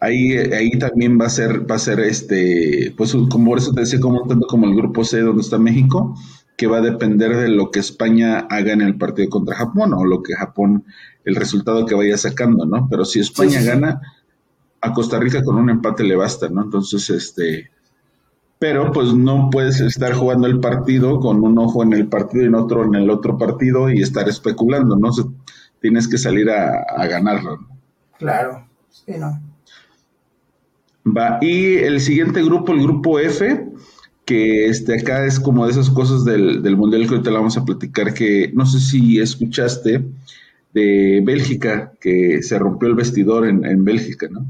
ahí, 0.00 0.36
ahí 0.36 0.70
también 0.78 1.18
va 1.20 1.26
a 1.26 1.30
ser, 1.30 1.70
va 1.70 1.76
a 1.76 1.80
ser 1.80 2.00
este, 2.00 2.94
pues 2.96 3.12
como 3.12 3.50
por 3.50 3.58
eso 3.58 3.72
te 3.72 3.80
decía 3.80 4.00
como 4.00 4.26
tanto 4.26 4.46
como 4.46 4.66
el 4.66 4.76
grupo 4.76 5.04
C 5.04 5.20
donde 5.20 5.42
está 5.42 5.58
México, 5.58 6.16
que 6.56 6.66
va 6.66 6.78
a 6.78 6.82
depender 6.82 7.36
de 7.36 7.48
lo 7.48 7.70
que 7.70 7.80
España 7.80 8.46
haga 8.50 8.72
en 8.72 8.80
el 8.80 8.96
partido 8.96 9.28
contra 9.28 9.56
Japón 9.56 9.92
o 9.94 10.04
lo 10.04 10.22
que 10.22 10.34
Japón, 10.34 10.84
el 11.24 11.36
resultado 11.36 11.86
que 11.86 11.94
vaya 11.94 12.16
sacando, 12.16 12.64
¿no? 12.64 12.88
Pero 12.88 13.04
si 13.04 13.20
España 13.20 13.60
gana, 13.62 14.00
a 14.80 14.92
Costa 14.92 15.18
Rica 15.18 15.42
con 15.42 15.56
un 15.56 15.70
empate 15.70 16.04
le 16.04 16.16
basta, 16.16 16.48
¿no? 16.48 16.62
Entonces, 16.62 17.10
este, 17.10 17.70
pero 18.58 18.92
pues 18.92 19.12
no 19.12 19.50
puedes 19.50 19.80
estar 19.80 20.14
jugando 20.14 20.46
el 20.46 20.60
partido 20.60 21.20
con 21.20 21.42
un 21.42 21.58
ojo 21.58 21.82
en 21.82 21.92
el 21.92 22.08
partido 22.08 22.44
y 22.44 22.46
en 22.46 22.54
otro 22.54 22.84
en 22.84 22.94
el 22.94 23.10
otro 23.10 23.36
partido 23.36 23.90
y 23.90 24.00
estar 24.00 24.28
especulando, 24.28 24.96
¿no? 24.96 25.10
tienes 25.80 26.08
que 26.08 26.16
salir 26.16 26.50
a, 26.50 26.84
a 26.88 27.06
ganarlo. 27.06 27.58
Claro, 28.18 28.66
sí, 28.88 29.12
¿no? 29.18 29.45
Va, 31.06 31.38
y 31.40 31.76
el 31.76 32.00
siguiente 32.00 32.42
grupo, 32.42 32.72
el 32.72 32.82
grupo 32.82 33.18
F, 33.20 33.66
que 34.24 34.66
este 34.66 35.00
acá 35.00 35.24
es 35.24 35.38
como 35.38 35.64
de 35.64 35.72
esas 35.72 35.88
cosas 35.90 36.24
del, 36.24 36.62
del 36.62 36.76
mundial 36.76 37.06
que 37.06 37.14
ahorita 37.14 37.30
la 37.30 37.38
vamos 37.38 37.56
a 37.56 37.64
platicar, 37.64 38.12
que 38.12 38.50
no 38.54 38.66
sé 38.66 38.80
si 38.80 39.20
escuchaste 39.20 40.04
de 40.74 41.22
Bélgica, 41.24 41.92
que 42.00 42.42
se 42.42 42.58
rompió 42.58 42.88
el 42.88 42.96
vestidor 42.96 43.46
en, 43.46 43.64
en 43.64 43.84
Bélgica, 43.84 44.26
¿no? 44.30 44.46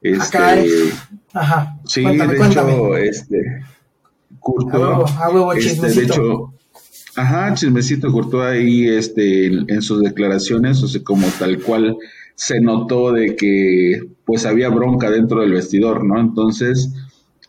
Este, 0.00 0.92
Ajá. 1.32 1.78
Sí, 1.84 2.02
de 2.04 2.46
hecho, 2.46 2.96
este, 2.96 3.62
Courtois, 4.40 5.64
este, 5.64 5.88
de 5.88 6.02
hecho, 6.02 6.52
ajá, 7.14 7.54
chismecito 7.54 8.10
Courtois 8.10 8.46
ahí, 8.46 8.88
este, 8.88 9.46
en, 9.46 9.82
sus 9.82 10.02
declaraciones, 10.02 10.82
o 10.82 10.88
sea, 10.88 11.02
como 11.04 11.28
tal 11.38 11.60
cual 11.60 11.96
se 12.34 12.60
notó 12.60 13.12
de 13.12 13.36
que, 13.36 14.00
pues, 14.24 14.46
había 14.46 14.68
bronca 14.68 15.10
dentro 15.10 15.40
del 15.40 15.52
vestidor, 15.52 16.04
¿no? 16.04 16.20
Entonces, 16.20 16.92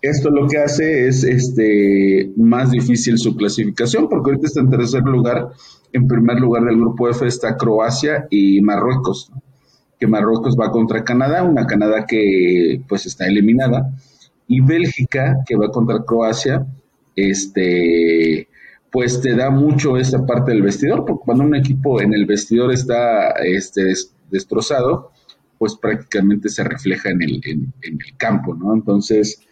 esto 0.03 0.29
lo 0.29 0.47
que 0.47 0.57
hace 0.57 1.07
es 1.07 1.23
este 1.23 2.31
más 2.35 2.71
difícil 2.71 3.17
su 3.17 3.37
clasificación, 3.37 4.09
porque 4.09 4.31
ahorita 4.31 4.47
está 4.47 4.59
en 4.59 4.69
tercer 4.69 5.03
lugar. 5.03 5.49
En 5.93 6.07
primer 6.07 6.39
lugar 6.39 6.65
del 6.65 6.75
grupo 6.75 7.09
F 7.09 7.25
está 7.25 7.55
Croacia 7.55 8.27
y 8.29 8.61
Marruecos, 8.61 9.31
que 9.97 10.07
Marruecos 10.07 10.57
va 10.59 10.71
contra 10.71 11.05
Canadá, 11.05 11.43
una 11.43 11.65
Canadá 11.65 12.05
que 12.05 12.81
pues 12.89 13.05
está 13.05 13.27
eliminada, 13.27 13.93
y 14.47 14.59
Bélgica 14.59 15.37
que 15.45 15.55
va 15.55 15.71
contra 15.71 16.03
Croacia, 16.03 16.65
este 17.15 18.49
pues 18.91 19.21
te 19.21 19.35
da 19.35 19.49
mucho 19.49 19.97
esta 19.97 20.25
parte 20.25 20.51
del 20.51 20.61
vestidor, 20.61 21.05
porque 21.05 21.23
cuando 21.25 21.45
un 21.45 21.55
equipo 21.55 22.01
en 22.01 22.13
el 22.13 22.25
vestidor 22.25 22.71
está 22.71 23.31
este, 23.43 23.91
destrozado, 24.29 25.11
pues 25.57 25.75
prácticamente 25.75 26.49
se 26.49 26.63
refleja 26.63 27.09
en 27.09 27.21
el, 27.21 27.41
en 27.45 27.73
el 27.83 28.17
campo, 28.17 28.53
¿no? 28.55 28.73
Entonces, 28.73 29.47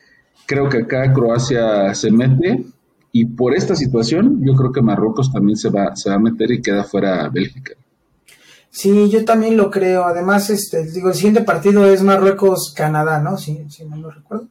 Creo 0.52 0.68
que 0.68 0.80
acá 0.80 1.14
Croacia 1.14 1.94
se 1.94 2.12
mete 2.12 2.66
y 3.14 3.26
por 3.26 3.56
esta 3.56 3.74
situación 3.74 4.42
yo 4.44 4.54
creo 4.54 4.74
que 4.74 4.82
Marruecos 4.82 5.32
también 5.32 5.58
se 5.58 5.70
va, 5.70 5.96
se 5.96 6.10
va 6.10 6.18
a 6.18 6.20
meter 6.20 6.52
y 6.52 6.62
queda 6.62 6.84
fuera 6.84 7.30
Bélgica. 7.30 7.74
Sí, 8.70 9.10
yo 9.10 9.24
también 9.26 9.56
lo 9.56 9.72
creo. 9.72 10.04
Además, 10.04 10.50
este, 10.50 10.86
digo, 10.92 11.08
el 11.08 11.16
siguiente 11.16 11.42
partido 11.42 11.86
es 11.86 12.04
Marruecos-Canadá, 12.04 13.22
¿no? 13.22 13.38
Si, 13.38 13.66
si 13.70 13.86
no 13.86 13.96
lo 13.96 14.12
recuerdo. 14.12 14.48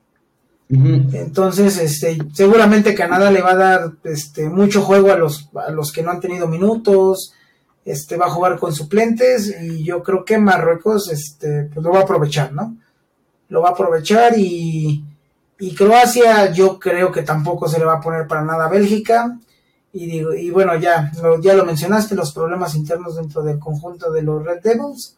Entonces, 0.70 1.78
este, 1.78 2.16
seguramente 2.32 2.94
Canadá 2.94 3.30
le 3.30 3.42
va 3.42 3.52
a 3.52 3.56
dar 3.56 3.92
este, 4.04 4.48
mucho 4.48 4.80
juego 4.80 5.10
a 5.10 5.16
los, 5.16 5.50
a 5.54 5.70
los 5.70 5.92
que 5.92 6.02
no 6.02 6.12
han 6.12 6.20
tenido 6.20 6.48
minutos, 6.48 7.34
este, 7.84 8.16
va 8.16 8.26
a 8.26 8.30
jugar 8.30 8.58
con 8.58 8.74
suplentes 8.74 9.54
y 9.62 9.84
yo 9.84 10.02
creo 10.02 10.24
que 10.24 10.38
Marruecos 10.38 11.10
este, 11.10 11.70
pues 11.72 11.84
lo 11.84 11.92
va 11.92 12.00
a 12.00 12.02
aprovechar, 12.02 12.52
¿no? 12.52 12.76
Lo 13.48 13.62
va 13.62 13.70
a 13.70 13.72
aprovechar 13.72 14.38
y, 14.38 15.04
y 15.58 15.74
Croacia 15.74 16.52
yo 16.52 16.78
creo 16.78 17.10
que 17.10 17.22
tampoco 17.22 17.68
se 17.68 17.78
le 17.78 17.84
va 17.84 17.94
a 17.94 18.00
poner 18.00 18.26
para 18.26 18.44
nada 18.44 18.66
a 18.66 18.70
Bélgica. 18.70 19.38
Y, 19.92 20.06
digo, 20.06 20.32
y 20.32 20.50
bueno, 20.50 20.76
ya 20.76 21.10
lo, 21.20 21.40
ya 21.40 21.54
lo 21.54 21.64
mencionaste, 21.64 22.14
los 22.14 22.32
problemas 22.32 22.76
internos 22.76 23.16
dentro 23.16 23.42
del 23.42 23.58
conjunto 23.58 24.12
de 24.12 24.22
los 24.22 24.44
Red 24.44 24.62
Devils. 24.62 25.16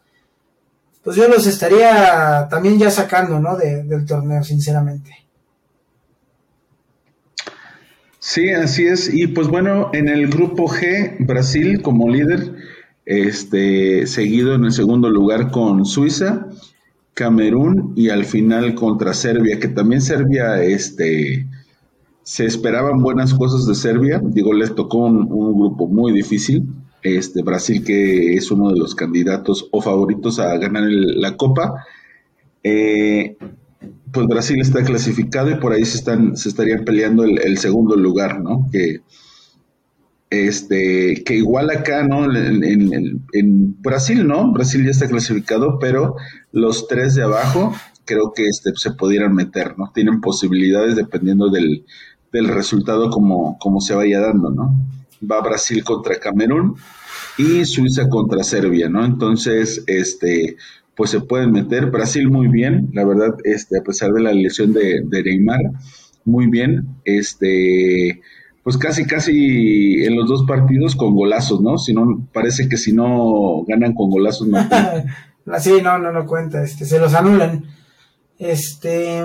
Pues 1.03 1.15
yo 1.15 1.27
los 1.27 1.45
estaría 1.45 2.47
también 2.49 2.79
ya 2.79 2.89
sacando, 2.89 3.39
¿no? 3.39 3.57
del 3.57 4.05
torneo, 4.05 4.43
sinceramente. 4.43 5.22
Sí, 8.25 8.51
así 8.51 8.85
es. 8.85 9.13
Y 9.13 9.27
pues 9.27 9.49
bueno, 9.49 9.89
en 9.91 10.07
el 10.07 10.29
grupo 10.29 10.69
G, 10.69 11.17
Brasil 11.19 11.81
como 11.81 12.09
líder, 12.09 12.55
este, 13.05 14.07
seguido 14.07 14.55
en 14.55 14.63
el 14.63 14.71
segundo 14.71 15.09
lugar 15.09 15.51
con 15.51 15.83
Suiza 15.85 16.47
Camerún 17.15 17.91
y 17.97 18.11
al 18.11 18.23
final 18.23 18.75
contra 18.75 19.13
Serbia, 19.13 19.59
que 19.59 19.67
también 19.67 20.01
Serbia, 20.01 20.63
este, 20.63 21.47
se 22.23 22.45
esperaban 22.45 23.01
buenas 23.01 23.33
cosas 23.33 23.67
de 23.67 23.75
Serbia, 23.75 24.21
digo, 24.23 24.53
les 24.53 24.73
tocó 24.73 24.99
un, 24.99 25.27
grupo 25.27 25.87
muy 25.87 26.13
difícil, 26.13 26.65
este, 27.01 27.43
Brasil 27.43 27.83
que 27.83 28.35
es 28.35 28.49
uno 28.51 28.71
de 28.71 28.79
los 28.79 28.95
candidatos 28.95 29.67
o 29.73 29.81
favoritos 29.81 30.39
a 30.39 30.57
ganar 30.59 30.85
la 30.87 31.35
Copa, 31.35 31.83
eh, 32.63 33.35
pues 34.11 34.27
Brasil 34.27 34.61
está 34.61 34.83
clasificado 34.83 35.49
y 35.49 35.55
por 35.55 35.73
ahí 35.73 35.85
se, 35.85 35.97
están, 35.97 36.37
se 36.37 36.49
estarían 36.49 36.85
peleando 36.85 37.23
el, 37.23 37.57
segundo 37.57 37.95
lugar, 37.95 38.41
¿no? 38.41 38.69
Que, 38.71 39.01
este, 40.29 41.23
que 41.25 41.35
igual 41.35 41.69
acá, 41.71 42.03
¿no? 42.07 42.25
En, 42.25 43.81
Brasil, 43.81 44.27
¿no? 44.27 44.51
Brasil 44.51 44.83
ya 44.83 44.91
está 44.91 45.07
clasificado, 45.07 45.79
pero 45.79 46.15
los 46.51 46.87
tres 46.87 47.15
de 47.15 47.23
abajo 47.23 47.73
creo 48.05 48.33
que 48.33 48.47
este, 48.47 48.71
se 48.75 48.91
pudieran 48.91 49.33
meter, 49.33 49.77
¿no? 49.77 49.91
Tienen 49.93 50.21
posibilidades 50.21 50.95
dependiendo 50.95 51.49
del, 51.49 51.85
resultado 52.31 53.09
como, 53.09 53.57
como 53.59 53.79
se 53.79 53.93
vaya 53.93 54.19
dando, 54.19 54.49
¿no? 54.49 54.75
Va 55.29 55.41
Brasil 55.41 55.83
contra 55.83 56.19
Camerún 56.19 56.75
y 57.37 57.65
Suiza 57.65 58.09
contra 58.09 58.43
Serbia, 58.43 58.89
¿no? 58.89 59.05
Entonces, 59.05 59.83
este, 59.87 60.57
pues 60.95 61.09
se 61.09 61.21
pueden 61.21 61.51
meter. 61.51 61.87
Brasil 61.87 62.29
muy 62.29 62.47
bien, 62.47 62.89
la 62.93 63.05
verdad, 63.05 63.35
este, 63.43 63.79
a 63.79 63.83
pesar 63.83 64.11
de 64.11 64.21
la 64.21 64.33
lesión 64.33 64.73
de, 64.73 65.03
Neymar, 65.09 65.61
muy 66.25 66.47
bien. 66.47 66.87
Este, 67.03 68.21
pues 68.63 68.77
casi, 68.77 69.05
casi 69.05 70.03
en 70.03 70.15
los 70.15 70.29
dos 70.29 70.45
partidos 70.47 70.95
con 70.95 71.15
golazos, 71.15 71.61
¿no? 71.61 71.77
Si 71.77 71.93
no, 71.93 72.27
parece 72.31 72.69
que 72.69 72.77
si 72.77 72.93
no 72.93 73.63
ganan 73.67 73.93
con 73.93 74.09
golazos 74.09 74.47
no 74.47 74.57
sí, 75.59 75.81
no, 75.81 75.97
no, 75.97 76.11
no 76.11 76.25
cuenta, 76.25 76.63
este, 76.63 76.85
se 76.85 76.99
los 76.99 77.13
anulan. 77.13 77.65
Este, 78.37 79.23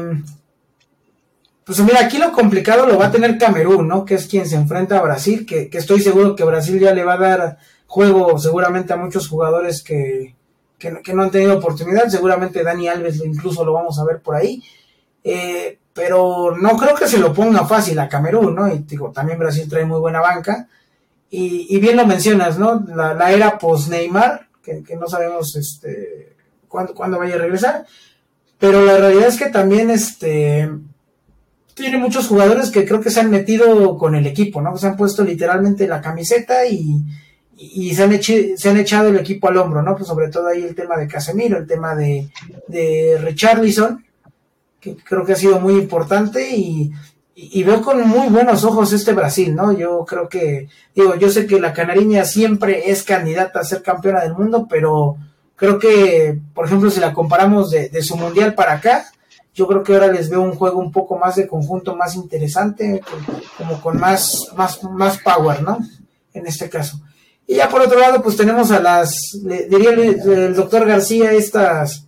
pues 1.65 1.81
mira, 1.81 2.01
aquí 2.01 2.19
lo 2.19 2.33
complicado 2.33 2.87
lo 2.87 2.99
va 2.99 3.07
a 3.07 3.13
tener 3.13 3.37
Camerún, 3.37 3.89
¿no? 3.89 4.05
Que 4.05 4.15
es 4.15 4.27
quien 4.27 4.47
se 4.47 4.57
enfrenta 4.57 4.99
a 4.99 5.03
Brasil, 5.03 5.45
que, 5.45 5.69
que 5.69 5.79
estoy 5.79 6.01
seguro 6.01 6.35
que 6.35 6.45
Brasil 6.45 6.81
ya 6.81 6.95
le 6.95 7.05
va 7.05 7.15
a 7.15 7.19
dar 7.19 7.59
juego 7.87 8.39
seguramente 8.39 8.93
a 8.93 8.97
muchos 8.97 9.29
jugadores 9.29 9.83
que, 9.83 10.35
que, 10.79 11.03
que 11.03 11.15
no 11.15 11.23
han 11.23 11.31
tenido 11.31 11.59
oportunidad, 11.59 12.09
seguramente 12.09 12.63
Dani 12.63 12.89
Alves 12.89 13.23
incluso 13.25 13.65
lo 13.65 13.73
vamos 13.73 13.99
a 13.99 14.05
ver 14.05 14.21
por 14.21 14.37
ahí. 14.37 14.63
Eh, 15.25 15.79
pero 15.93 16.57
no 16.57 16.77
creo 16.77 16.95
que 16.95 17.09
se 17.09 17.19
lo 17.19 17.35
ponga 17.35 17.67
fácil 17.67 17.99
a 17.99 18.09
Camerún, 18.09 18.55
¿no? 18.55 18.73
Y 18.73 18.79
digo, 18.79 19.11
también 19.11 19.39
Brasil 19.39 19.69
trae 19.69 19.85
muy 19.85 19.99
buena 19.99 20.21
banca. 20.21 20.69
Y, 21.31 21.79
bien 21.81 21.97
lo 21.97 22.07
mencionas, 22.07 22.59
¿no? 22.59 22.87
La, 22.95 23.33
era 23.33 23.59
post-Neymar, 23.59 24.47
que, 24.63 24.97
no 24.97 25.09
sabemos 25.09 25.57
este, 25.57 26.37
cuándo, 26.69 26.95
cuándo 26.95 27.19
vaya 27.19 27.35
a 27.35 27.39
regresar. 27.39 27.85
Pero 28.59 28.85
la 28.85 28.97
realidad 28.97 29.27
es 29.27 29.39
que 29.39 29.51
también 29.51 29.91
este, 29.91 30.71
tiene 31.75 31.99
muchos 31.99 32.29
jugadores 32.29 32.71
que 32.71 32.87
creo 32.87 33.01
que 33.01 33.11
se 33.11 33.21
han 33.21 33.31
metido 33.31 33.99
con 33.99 34.15
el 34.15 34.27
equipo, 34.27 34.63
¿no? 34.63 34.79
Se 34.79 34.87
han 34.87 34.97
puesto 34.97 35.25
literalmente 35.25 35.89
la 35.89 36.01
camiseta 36.01 36.65
y, 36.67 37.03
y 37.61 37.95
se, 37.95 38.05
han 38.05 38.23
se 38.23 38.69
han 38.69 38.77
echado 38.77 39.09
el 39.09 39.17
equipo 39.17 39.49
al 39.49 39.57
hombro, 39.57 39.83
¿no? 39.83 39.97
Pues 39.97 40.07
sobre 40.07 40.29
todo 40.29 40.47
ahí 40.47 40.63
el 40.63 40.75
tema 40.75 40.97
de 40.97 41.09
Casemiro, 41.09 41.59
el 41.59 41.67
tema 41.67 41.95
de, 41.97 42.29
de 42.69 43.19
Richarlison 43.21 44.05
que 44.81 44.97
creo 44.97 45.25
que 45.25 45.33
ha 45.33 45.37
sido 45.37 45.61
muy 45.61 45.75
importante 45.75 46.57
y, 46.57 46.93
veo 47.65 47.83
con 47.83 48.07
muy 48.09 48.29
buenos 48.29 48.65
ojos 48.65 48.93
este 48.93 49.13
Brasil, 49.13 49.55
¿no? 49.55 49.73
Yo 49.73 50.05
creo 50.05 50.29
que, 50.29 50.69
digo, 50.95 51.15
yo 51.17 51.31
sé 51.31 51.47
que 51.47 51.61
la 51.61 51.73
Canariña 51.73 52.25
siempre 52.25 52.91
es 52.91 53.03
candidata 53.03 53.61
a 53.61 53.65
ser 53.65 53.83
campeona 53.83 54.23
del 54.23 54.35
mundo, 54.35 54.67
pero 54.69 55.17
creo 55.55 55.79
que, 55.79 56.41
por 56.55 56.67
ejemplo, 56.67 56.91
si 56.91 57.01
la 57.01 57.13
comparamos 57.13 57.71
de, 57.71 58.03
su 58.03 58.17
mundial 58.17 58.55
para 58.55 58.75
acá, 58.75 59.07
yo 59.55 59.67
creo 59.67 59.83
que 59.83 59.95
ahora 59.95 60.09
les 60.09 60.31
veo 60.31 60.41
un 60.41 60.55
juego 60.55 60.79
un 60.81 60.91
poco 60.91 61.17
más 61.17 61.37
de 61.37 61.47
conjunto, 61.47 61.97
más 61.97 62.17
interesante, 62.17 63.03
como 63.57 63.81
con 63.81 63.99
más, 63.99 64.49
más, 64.57 64.83
más 64.85 65.19
power, 65.19 65.63
¿no? 65.63 65.79
En 66.33 66.47
este 66.47 66.69
caso. 66.69 67.01
Y 67.51 67.57
ya 67.57 67.71
por 67.71 67.81
otro 67.81 67.99
lado, 67.99 68.23
pues 68.23 68.37
tenemos 68.37 68.71
a 68.71 68.79
las, 68.79 69.41
diría 69.43 69.93
el 69.93 70.55
doctor 70.55 70.87
García, 70.87 71.33
estas 71.33 72.05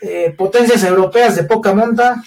eh, 0.00 0.34
potencias 0.36 0.82
europeas 0.82 1.36
de 1.36 1.44
poca 1.44 1.72
monta, 1.72 2.24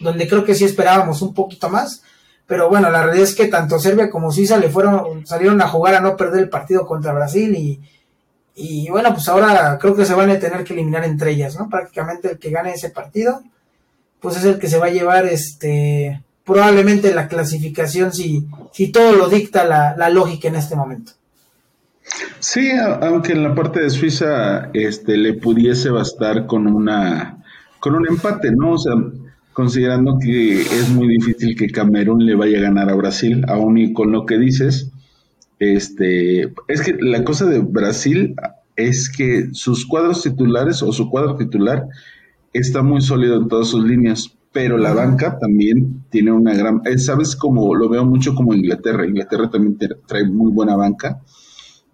donde 0.00 0.28
creo 0.28 0.44
que 0.44 0.56
sí 0.56 0.64
esperábamos 0.64 1.22
un 1.22 1.34
poquito 1.34 1.68
más, 1.68 2.02
pero 2.48 2.68
bueno, 2.68 2.90
la 2.90 3.04
realidad 3.04 3.28
es 3.28 3.36
que 3.36 3.46
tanto 3.46 3.78
Serbia 3.78 4.10
como 4.10 4.32
Suiza 4.32 4.58
le 4.58 4.70
fueron, 4.70 5.24
salieron 5.24 5.62
a 5.62 5.68
jugar 5.68 5.94
a 5.94 6.00
no 6.00 6.16
perder 6.16 6.42
el 6.42 6.48
partido 6.48 6.84
contra 6.84 7.12
Brasil 7.12 7.54
y, 7.54 7.80
y 8.56 8.90
bueno, 8.90 9.14
pues 9.14 9.28
ahora 9.28 9.78
creo 9.80 9.94
que 9.94 10.04
se 10.04 10.14
van 10.14 10.30
a 10.30 10.40
tener 10.40 10.64
que 10.64 10.72
eliminar 10.72 11.04
entre 11.04 11.30
ellas, 11.30 11.56
¿no? 11.56 11.68
Prácticamente 11.68 12.32
el 12.32 12.38
que 12.40 12.50
gane 12.50 12.74
ese 12.74 12.90
partido, 12.90 13.40
pues 14.18 14.36
es 14.36 14.44
el 14.44 14.58
que 14.58 14.66
se 14.66 14.78
va 14.78 14.86
a 14.86 14.90
llevar 14.90 15.26
este 15.26 16.24
probablemente 16.44 17.14
la 17.14 17.28
clasificación 17.28 18.12
si, 18.12 18.46
si 18.72 18.90
todo 18.92 19.12
lo 19.12 19.28
dicta 19.28 19.64
la 19.64 20.08
lógica 20.10 20.48
en 20.48 20.56
este 20.56 20.76
momento. 20.76 21.12
Sí, 22.40 22.70
aunque 23.00 23.32
en 23.32 23.42
la 23.42 23.54
parte 23.54 23.80
de 23.80 23.90
Suiza 23.90 24.70
este, 24.74 25.16
le 25.16 25.34
pudiese 25.34 25.90
bastar 25.90 26.46
con 26.46 26.66
una 26.66 27.38
con 27.78 27.94
un 27.96 28.06
empate, 28.06 28.52
¿no? 28.52 28.72
O 28.72 28.78
sea, 28.78 28.94
considerando 29.52 30.18
que 30.20 30.60
es 30.60 30.88
muy 30.90 31.08
difícil 31.08 31.56
que 31.56 31.70
Camerún 31.70 32.24
le 32.24 32.36
vaya 32.36 32.58
a 32.58 32.62
ganar 32.62 32.90
a 32.90 32.94
Brasil, 32.94 33.44
aún 33.48 33.76
y 33.78 33.92
con 33.92 34.12
lo 34.12 34.24
que 34.24 34.38
dices, 34.38 34.90
este, 35.58 36.52
es 36.68 36.82
que 36.82 36.96
la 37.00 37.24
cosa 37.24 37.46
de 37.46 37.58
Brasil 37.58 38.36
es 38.76 39.10
que 39.10 39.48
sus 39.52 39.84
cuadros 39.84 40.22
titulares 40.22 40.82
o 40.82 40.92
su 40.92 41.10
cuadro 41.10 41.36
titular 41.36 41.88
está 42.52 42.82
muy 42.82 43.00
sólido 43.00 43.36
en 43.36 43.48
todas 43.48 43.68
sus 43.68 43.84
líneas, 43.84 44.36
pero 44.52 44.76
la 44.76 44.92
banca 44.92 45.38
también 45.38 46.04
tiene 46.10 46.32
una 46.32 46.54
gran, 46.54 46.82
eh, 46.84 46.98
sabes 46.98 47.34
como 47.36 47.74
lo 47.74 47.88
veo 47.88 48.04
mucho 48.04 48.34
como 48.34 48.54
Inglaterra, 48.54 49.06
Inglaterra 49.06 49.50
también 49.50 49.78
trae 50.06 50.24
muy 50.24 50.52
buena 50.52 50.76
banca. 50.76 51.22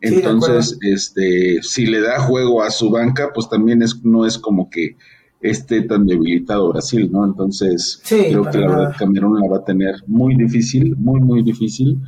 Entonces, 0.01 0.79
este, 0.83 1.61
si 1.63 1.87
le 1.87 2.01
da 2.01 2.21
juego 2.21 2.63
a 2.63 2.71
su 2.71 2.91
banca, 2.91 3.31
pues 3.35 3.49
también 3.49 3.83
es, 3.83 4.05
no 4.05 4.27
es 4.27 4.39
como 4.39 4.71
que 4.71 4.97
esté 5.41 5.83
tan 5.83 6.07
debilitado 6.07 6.73
Brasil, 6.73 7.11
¿no? 7.11 7.25
Entonces, 7.25 8.01
creo 8.07 8.45
que 8.45 8.59
la 8.59 8.69
verdad 8.69 8.97
Camerún 8.99 9.41
la 9.41 9.49
va 9.49 9.59
a 9.59 9.65
tener 9.65 9.95
muy 10.07 10.37
difícil, 10.37 10.97
muy, 10.97 11.21
muy 11.21 11.43
difícil. 11.43 11.99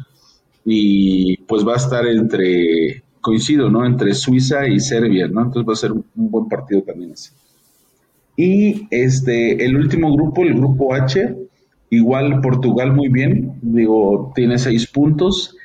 Y 0.65 1.39
pues 1.45 1.67
va 1.67 1.75
a 1.75 1.77
estar 1.77 2.07
entre, 2.07 3.03
coincido, 3.21 3.71
¿no? 3.71 3.85
Entre 3.85 4.15
Suiza 4.15 4.67
y 4.67 4.81
Serbia, 4.81 5.29
¿no? 5.29 5.43
Entonces 5.43 5.69
va 5.69 5.73
a 5.73 5.77
ser 5.77 5.93
un, 5.93 6.05
buen 6.15 6.49
partido 6.49 6.83
también 6.83 7.13
ese. 7.13 7.33
Y 8.43 8.89
este, 8.91 9.63
el 9.67 9.77
último 9.77 10.11
grupo, 10.15 10.43
el 10.45 10.55
grupo 10.55 10.95
H, 10.95 11.37
igual 11.91 12.41
Portugal 12.41 12.95
muy 12.95 13.09
bien, 13.09 13.59
digo, 13.61 14.33
tiene 14.35 14.59
seis 14.59 14.87
puntos. 14.87 15.59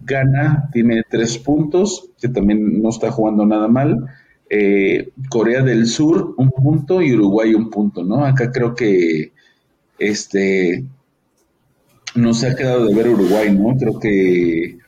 Ghana 0.00 0.70
tiene 0.72 1.02
tres 1.10 1.36
puntos, 1.36 2.08
que 2.18 2.28
también 2.28 2.80
no 2.80 2.88
está 2.88 3.10
jugando 3.10 3.44
nada 3.44 3.68
mal. 3.68 4.06
Eh, 4.48 5.10
Corea 5.28 5.62
del 5.62 5.86
Sur 5.86 6.34
un 6.38 6.50
punto 6.50 7.02
y 7.02 7.12
Uruguay 7.12 7.52
un 7.52 7.68
punto, 7.68 8.02
¿no? 8.02 8.24
Acá 8.24 8.50
creo 8.50 8.74
que 8.74 9.32
este 9.98 10.82
no 12.14 12.32
se 12.32 12.46
ha 12.46 12.56
quedado 12.56 12.86
de 12.86 12.94
ver 12.94 13.10
Uruguay, 13.10 13.54
¿no? 13.54 13.76
Creo 13.76 13.98
que 13.98 14.78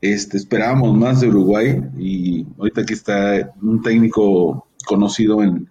este, 0.00 0.36
esperábamos 0.36 0.96
más 0.96 1.22
de 1.22 1.26
Uruguay 1.26 1.80
y 1.98 2.46
ahorita 2.56 2.82
aquí 2.82 2.92
está 2.92 3.52
un 3.60 3.82
técnico 3.82 4.68
conocido 4.86 5.42
en, 5.42 5.68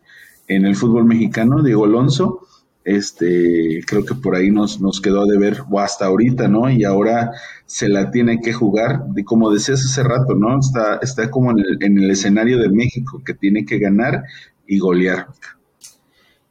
en 0.48 0.66
el 0.66 0.76
fútbol 0.76 1.06
mexicano, 1.06 1.64
Diego 1.64 1.86
Alonso, 1.86 2.48
este, 2.84 3.82
creo 3.86 4.06
que 4.06 4.16
por 4.16 4.36
ahí 4.36 4.50
nos, 4.50 4.80
nos 4.80 5.02
quedó 5.02 5.26
de 5.26 5.38
ver, 5.38 5.64
o 5.70 5.80
hasta 5.80 6.06
ahorita, 6.06 6.48
¿no? 6.48 6.70
Y 6.70 6.86
ahora 6.86 7.32
se 7.66 7.90
la 7.90 8.12
tiene 8.12 8.40
que 8.40 8.54
jugar, 8.54 9.04
y 9.16 9.24
como 9.24 9.52
decías 9.52 9.84
hace 9.84 10.04
rato, 10.04 10.36
¿no? 10.36 10.58
Está, 10.60 11.00
está 11.02 11.30
como 11.30 11.52
en 11.52 11.60
el, 11.60 11.84
en 11.84 11.98
el 11.98 12.12
escenario 12.12 12.60
de 12.60 12.70
México, 12.70 13.22
que 13.26 13.34
tiene 13.34 13.66
que 13.66 13.78
ganar 13.78 14.24
y 14.66 14.80
golear. 14.80 15.28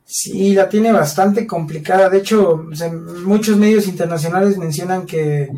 Sí, 0.04 0.54
la 0.54 0.68
tiene 0.68 0.92
bastante 0.92 1.46
complicada. 1.46 2.08
De 2.08 2.18
hecho, 2.18 2.64
muchos 3.24 3.56
medios 3.56 3.88
internacionales 3.88 4.56
mencionan 4.56 5.04
que 5.04 5.48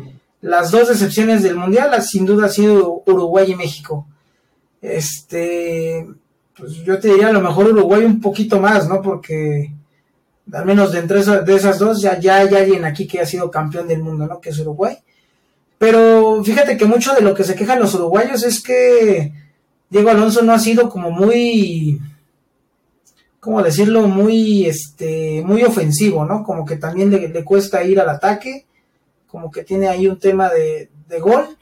las 0.41 0.71
dos 0.71 0.87
decepciones 0.87 1.43
del 1.43 1.55
Mundial 1.55 2.01
sin 2.01 2.25
duda 2.25 2.45
han 2.45 2.51
sido 2.51 3.03
Uruguay 3.05 3.51
y 3.51 3.55
México. 3.55 4.07
Este, 4.81 6.07
pues 6.59 6.73
yo 6.83 6.99
te 6.99 7.07
diría 7.07 7.29
a 7.29 7.33
lo 7.33 7.41
mejor 7.41 7.67
Uruguay 7.67 8.03
un 8.03 8.19
poquito 8.19 8.59
más, 8.59 8.87
¿no? 8.87 9.01
Porque 9.01 9.71
al 10.51 10.65
menos 10.65 10.91
de 10.91 10.99
entre 10.99 11.19
esas, 11.19 11.45
de 11.45 11.55
esas 11.55 11.79
dos, 11.79 12.01
ya, 12.01 12.19
ya 12.19 12.37
hay 12.37 12.53
alguien 12.53 12.85
aquí 12.85 13.07
que 13.07 13.21
ha 13.21 13.25
sido 13.25 13.49
campeón 13.49 13.87
del 13.87 14.03
mundo, 14.03 14.27
¿no? 14.27 14.41
Que 14.41 14.49
es 14.49 14.59
Uruguay. 14.59 14.97
Pero 15.79 16.43
fíjate 16.43 16.77
que 16.77 16.85
mucho 16.85 17.13
de 17.13 17.21
lo 17.21 17.33
que 17.33 17.45
se 17.45 17.55
quejan 17.55 17.79
los 17.79 17.95
uruguayos 17.95 18.43
es 18.43 18.61
que 18.61 19.31
Diego 19.89 20.09
Alonso 20.09 20.41
no 20.41 20.51
ha 20.51 20.59
sido 20.59 20.89
como 20.89 21.09
muy, 21.09 21.99
¿cómo 23.39 23.63
decirlo? 23.63 24.07
Muy, 24.07 24.65
este, 24.65 25.41
muy 25.45 25.63
ofensivo, 25.63 26.25
¿no? 26.25 26.43
Como 26.43 26.65
que 26.65 26.75
también 26.75 27.09
le, 27.09 27.43
cuesta 27.45 27.81
ir 27.83 27.99
al 27.99 28.09
ataque, 28.09 28.65
como 29.27 29.49
que 29.49 29.63
tiene 29.63 29.87
ahí 29.87 30.07
un 30.07 30.19
tema 30.19 30.49
de, 30.49 30.89
de, 31.07 31.19
gol. 31.19 31.57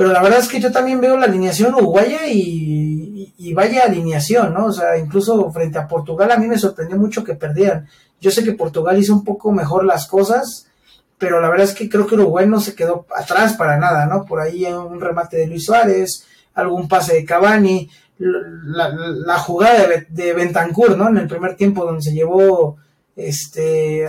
Pero 0.00 0.14
la 0.14 0.22
verdad 0.22 0.38
es 0.38 0.48
que 0.48 0.60
yo 0.60 0.72
también 0.72 0.98
veo 0.98 1.14
la 1.18 1.26
alineación 1.26 1.74
uruguaya 1.74 2.26
y, 2.26 3.52
vaya 3.52 3.84
alineación, 3.84 4.54
¿no? 4.54 4.64
O 4.64 4.72
sea, 4.72 4.96
incluso 4.96 5.52
frente 5.52 5.78
a 5.78 5.86
Portugal 5.86 6.30
a 6.30 6.38
mí 6.38 6.46
me 6.46 6.56
sorprendió 6.56 6.96
mucho 6.96 7.22
que 7.22 7.34
perdieran. 7.34 7.86
Yo 8.18 8.30
sé 8.30 8.42
que 8.42 8.54
Portugal 8.54 8.98
hizo 8.98 9.12
un 9.12 9.24
poco 9.24 9.52
mejor 9.52 9.84
las 9.84 10.06
cosas, 10.06 10.70
pero 11.18 11.38
la 11.42 11.50
verdad 11.50 11.66
es 11.66 11.74
que 11.74 11.90
creo 11.90 12.06
que 12.06 12.14
Uruguay 12.14 12.46
no 12.46 12.60
se 12.60 12.74
quedó 12.74 13.04
atrás 13.14 13.58
para 13.58 13.76
nada, 13.76 14.06
¿no? 14.06 14.24
Por 14.24 14.40
ahí 14.40 14.64
un 14.64 15.02
remate 15.02 15.36
de 15.36 15.48
Luis 15.48 15.66
Suárez, 15.66 16.26
algún 16.54 16.88
pase 16.88 17.16
de 17.16 17.26
Cavani, 17.26 17.90
la, 18.16 19.38
jugada 19.38 19.86
de, 19.86 20.06
de, 20.08 20.32
Bentancur, 20.32 20.96
¿no? 20.96 21.10
En 21.10 21.18
el 21.18 21.28
primer 21.28 21.56
tiempo 21.56 21.84
donde 21.84 22.00
se 22.00 22.14
llevó 22.14 22.78
este 23.16 24.08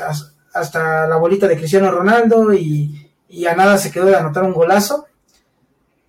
hasta 0.53 1.05
la 1.05 1.17
bolita 1.17 1.49
de 1.49 1.57
Cristiano 1.57 1.91
Ronaldo 1.91 2.53
y, 2.53 3.11
y 3.27 3.45
a 3.45 3.55
nada 3.55 3.77
se 3.77 3.91
quedó 3.91 4.05
de 4.05 4.15
anotar 4.15 4.43
un 4.43 4.53
golazo. 4.53 5.07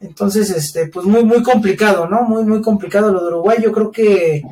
Entonces, 0.02 0.50
este, 0.50 0.88
pues 0.88 1.06
muy, 1.06 1.24
muy 1.24 1.42
complicado, 1.42 2.08
¿no? 2.08 2.22
Muy, 2.22 2.44
muy 2.44 2.60
complicado 2.60 3.12
lo 3.12 3.22
de 3.22 3.28
Uruguay. 3.28 3.58
Yo 3.62 3.72
creo 3.72 3.90
que, 3.92 4.42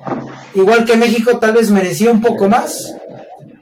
igual 0.55 0.85
que 0.85 0.97
México, 0.97 1.39
tal 1.39 1.55
vez 1.55 1.71
merecía 1.71 2.13
un 2.13 2.21
poco 2.21 2.49
más, 2.49 2.95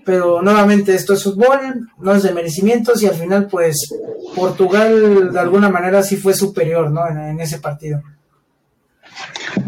pero 0.05 0.42
nuevamente 0.42 0.94
esto 0.94 1.14
es 1.14 1.24
fútbol, 1.24 1.88
no 1.98 2.14
es 2.14 2.22
de 2.22 2.33
merecimientos 2.33 3.03
y 3.03 3.07
al 3.07 3.14
final 3.14 3.46
pues 3.46 3.94
Portugal 4.35 5.33
de 5.33 5.38
alguna 5.38 5.68
manera 5.68 6.03
sí 6.03 6.16
fue 6.16 6.33
superior, 6.33 6.90
¿no? 6.90 7.07
En, 7.09 7.40
ese 7.40 7.59
partido. 7.59 8.03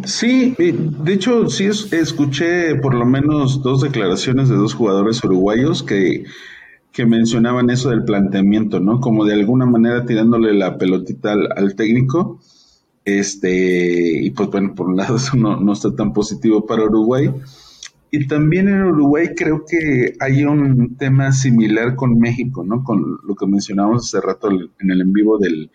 Sí, 0.05 0.55
de 0.59 1.13
hecho 1.13 1.49
sí 1.51 1.67
escuché 1.67 2.75
por 2.77 2.95
lo 2.95 3.05
menos 3.05 3.63
dos 3.63 3.83
declaraciones 3.83 4.49
de 4.49 4.57
dos 4.57 4.73
jugadores 4.73 5.23
uruguayos 5.23 5.83
que, 5.83 6.25
que 6.93 7.07
mencionaban 7.07 7.71
eso 7.71 7.91
del 7.91 8.05
planteamiento, 8.05 8.81
¿no? 8.81 9.01
Como 9.01 9.25
de 9.25 9.35
alguna 9.35 9.67
manera 9.67 10.05
tirándole 10.05 10.53
la 10.55 10.77
pelotita 10.79 11.33
al, 11.33 11.75
técnico. 11.75 12.41
Este, 13.05 14.23
y 14.23 14.31
pues 14.31 14.51
bueno, 14.51 14.75
por 14.75 14.89
un 14.89 14.97
lado 14.97 15.17
eso 15.17 15.37
no, 15.37 15.59
no 15.61 15.73
está 15.73 15.95
tan 15.95 16.13
positivo 16.13 16.67
para 16.67 16.85
Uruguay. 16.85 17.31
Y 18.13 18.27
también 18.27 18.69
en 18.69 18.83
Uruguay 18.83 19.29
creo 19.37 19.65
que 19.65 20.15
hay 20.19 20.45
un 20.45 20.97
tema 20.97 21.33
similar 21.33 21.95
con 21.95 22.19
México, 22.19 22.65
¿no? 22.65 22.83
Con 22.83 23.19
lo 23.25 23.37
que 23.37 23.47
mencionábamos 23.47 24.07
hace 24.07 24.21
rato 24.25 24.51
en 24.51 24.91
el 24.91 25.01
en 25.01 25.13
vivo 25.13 25.39
del, 25.39 25.71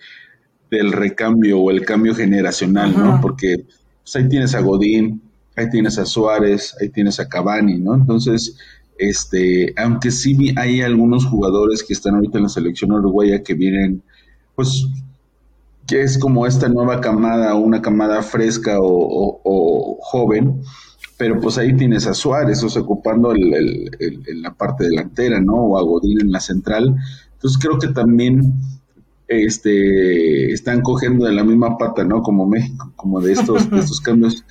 recambio 0.91 1.60
o 1.62 1.71
el 1.71 1.86
cambio 1.86 2.13
generacional, 2.13 2.93
¿no? 2.97 3.21
Porque 3.21 3.65
pues, 4.04 4.15
ahí 4.17 4.28
tienes 4.28 4.54
a 4.54 4.60
Godín, 4.60 5.21
ahí 5.56 5.69
tienes 5.69 5.97
a 5.97 6.06
Suárez, 6.06 6.75
ahí 6.82 6.89
tienes 6.89 7.21
a 7.21 7.30
Cavani, 7.30 7.80
¿no? 7.80 7.95
Entonces, 7.95 8.58
este, 8.98 9.74
aunque 9.78 10.12
sí 10.12 10.54
hay 10.58 10.82
algunos 10.82 11.26
jugadores 11.26 11.84
que 11.84 11.94
están 11.94 12.16
ahorita 12.16 12.38
en 12.38 12.44
la 12.44 12.50
selección 12.50 12.92
uruguaya 12.92 13.44
que 13.44 13.54
vienen, 13.54 14.04
pues, 14.56 14.88
que 15.88 16.02
es 16.02 16.18
como 16.18 16.48
esta 16.48 16.70
nueva 16.70 17.02
camada, 17.02 17.56
una 17.56 17.82
camada 17.82 18.24
fresca 18.24 18.78
o 18.80 19.98
joven, 20.02 20.62
pero 21.18 21.40
pues 21.40 21.58
ahí 21.58 21.76
tienes 21.76 22.08
a 22.08 22.14
Suárez, 22.14 22.64
o 22.64 22.70
sea, 22.70 22.82
ocupando 22.82 23.32
el, 23.32 23.90
la 24.42 24.54
parte 24.54 24.86
delantera, 24.86 25.40
¿no? 25.40 25.56
O 25.56 25.78
a 25.78 25.82
Godín 25.82 26.22
en 26.22 26.32
la 26.32 26.40
central. 26.40 26.96
Entonces 27.34 27.58
creo 27.62 27.80
que 27.80 27.88
también 27.88 28.54
este, 29.28 30.52
están 30.52 30.82
cogiendo 30.82 31.26
de 31.26 31.34
la 31.34 31.44
misma 31.44 31.78
pata, 31.78 32.04
¿no? 32.04 32.22
Como 32.22 32.46
México, 32.46 32.92
como 32.96 33.22
de 33.22 33.32
estos, 33.34 33.64
estos 33.72 34.02
cambios. 34.04 34.44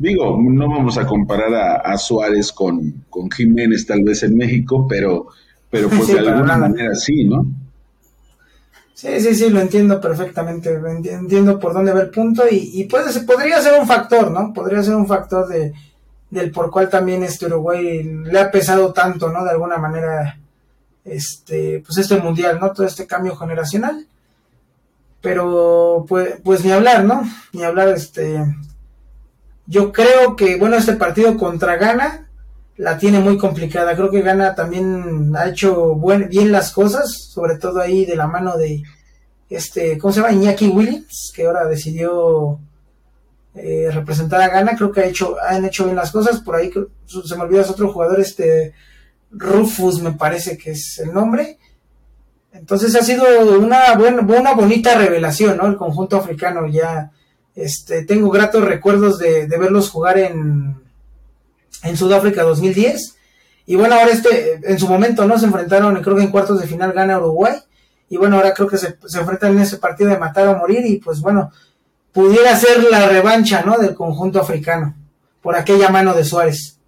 Digo, 0.00 0.38
no 0.42 0.66
vamos 0.66 0.96
a 0.96 1.06
comparar 1.06 1.82
a, 1.84 1.98
Suárez 1.98 2.52
con, 2.52 3.04
con, 3.10 3.30
Jiménez 3.30 3.84
tal 3.84 4.02
vez 4.02 4.22
en 4.22 4.34
México, 4.34 4.86
pero, 4.88 5.26
pero 5.68 5.90
pues 5.90 6.06
de 6.06 6.20
alguna 6.20 6.56
manera 6.56 6.94
sí, 6.94 7.24
¿no? 7.24 7.44
Sí, 8.94 9.20
sí, 9.20 9.34
sí, 9.34 9.50
lo 9.50 9.60
entiendo 9.60 10.00
perfectamente, 10.00 10.80
entiendo 11.10 11.58
por 11.58 11.74
dónde 11.74 11.92
va 11.92 12.00
el 12.00 12.08
punto 12.08 12.44
y, 12.50 12.80
y 12.80 12.84
puede, 12.84 13.12
podría 13.20 13.60
ser 13.60 13.78
un 13.78 13.86
factor, 13.86 14.30
¿no? 14.30 14.54
Podría 14.54 14.82
ser 14.82 14.94
un 14.94 15.06
factor 15.06 15.46
de, 15.48 15.74
del 16.30 16.50
por 16.50 16.70
cual 16.70 16.88
también 16.88 17.22
este 17.22 17.44
Uruguay 17.44 18.02
le 18.02 18.40
ha 18.40 18.50
pesado 18.50 18.94
tanto, 18.94 19.30
¿no? 19.30 19.44
De 19.44 19.50
alguna 19.50 19.76
manera, 19.76 20.38
este, 21.04 21.82
pues 21.84 21.98
este 21.98 22.16
mundial, 22.16 22.58
¿no? 22.58 22.72
Todo 22.72 22.86
este 22.86 23.06
cambio 23.06 23.36
generacional. 23.36 24.06
Pero, 25.20 26.06
pues, 26.08 26.36
pues 26.42 26.64
ni 26.64 26.70
hablar, 26.70 27.04
¿no? 27.04 27.22
Ni 27.52 27.64
hablar, 27.64 27.90
este, 27.90 28.42
yo 29.70 29.92
creo 29.92 30.34
que, 30.34 30.56
bueno, 30.56 30.76
este 30.76 30.94
partido 30.94 31.36
contra 31.36 31.76
Ghana 31.76 32.28
la 32.76 32.98
tiene 32.98 33.20
muy 33.20 33.38
complicada. 33.38 33.94
Creo 33.94 34.10
que 34.10 34.20
Ghana 34.20 34.56
también 34.56 35.32
ha 35.36 35.48
hecho 35.48 35.94
bien 35.94 36.50
las 36.50 36.72
cosas, 36.72 37.28
sobre 37.32 37.56
todo 37.56 37.80
ahí 37.80 38.04
de 38.04 38.16
la 38.16 38.26
mano 38.26 38.56
de, 38.56 38.82
este, 39.48 39.96
¿cómo 39.96 40.12
se 40.12 40.20
llama? 40.20 40.32
Iñaki 40.32 40.66
Williams, 40.66 41.32
que 41.32 41.46
ahora 41.46 41.66
decidió 41.66 42.58
eh, 43.54 43.90
representar 43.92 44.42
a 44.42 44.48
Ghana, 44.48 44.74
creo 44.76 44.90
que 44.90 45.02
ha 45.02 45.06
hecho, 45.06 45.36
han 45.40 45.64
hecho 45.64 45.84
bien 45.84 45.96
las 45.96 46.10
cosas, 46.10 46.40
por 46.40 46.56
ahí 46.56 46.72
se 47.06 47.36
me 47.36 47.42
olvida 47.42 47.60
es 47.60 47.70
otro 47.70 47.92
jugador, 47.92 48.18
este 48.18 48.74
Rufus 49.30 50.02
me 50.02 50.12
parece 50.12 50.58
que 50.58 50.72
es 50.72 50.98
el 50.98 51.14
nombre. 51.14 51.58
Entonces 52.52 52.96
ha 52.96 53.02
sido 53.02 53.24
una 53.56 53.94
buena, 53.94 54.22
una 54.22 54.54
bonita 54.54 54.98
revelación, 54.98 55.58
¿no? 55.58 55.68
El 55.68 55.76
conjunto 55.76 56.16
africano 56.16 56.66
ya, 56.66 57.12
este, 57.54 58.04
tengo 58.04 58.30
gratos 58.30 58.64
recuerdos 58.64 59.18
de, 59.18 59.46
verlos 59.46 59.90
jugar 59.90 60.18
en, 60.18 60.76
en 61.82 61.96
Sudáfrica 61.96 62.42
2010. 62.42 63.16
Y 63.66 63.76
bueno, 63.76 63.94
ahora 63.94 64.12
este, 64.12 64.60
en 64.62 64.78
su 64.78 64.88
momento, 64.88 65.26
¿no? 65.26 65.38
Se 65.38 65.46
enfrentaron, 65.46 66.02
creo 66.02 66.16
que 66.16 66.22
en 66.22 66.30
cuartos 66.30 66.60
de 66.60 66.66
final 66.66 66.92
gana 66.92 67.18
Uruguay. 67.18 67.56
Y 68.08 68.16
bueno, 68.16 68.36
ahora 68.36 68.54
creo 68.54 68.68
que 68.68 68.78
se, 68.78 68.96
se 69.06 69.20
enfrentan 69.20 69.52
en 69.52 69.60
ese 69.60 69.76
partido 69.78 70.10
de 70.10 70.18
matar 70.18 70.48
o 70.48 70.56
morir. 70.56 70.84
Y 70.86 70.98
pues 70.98 71.20
bueno, 71.20 71.52
pudiera 72.12 72.56
ser 72.56 72.82
la 72.90 73.08
revancha, 73.08 73.62
¿no? 73.64 73.78
Del 73.78 73.94
conjunto 73.94 74.40
africano, 74.40 74.94
por 75.42 75.54
aquella 75.54 75.90
mano 75.90 76.14
de 76.14 76.24
Suárez. 76.24 76.78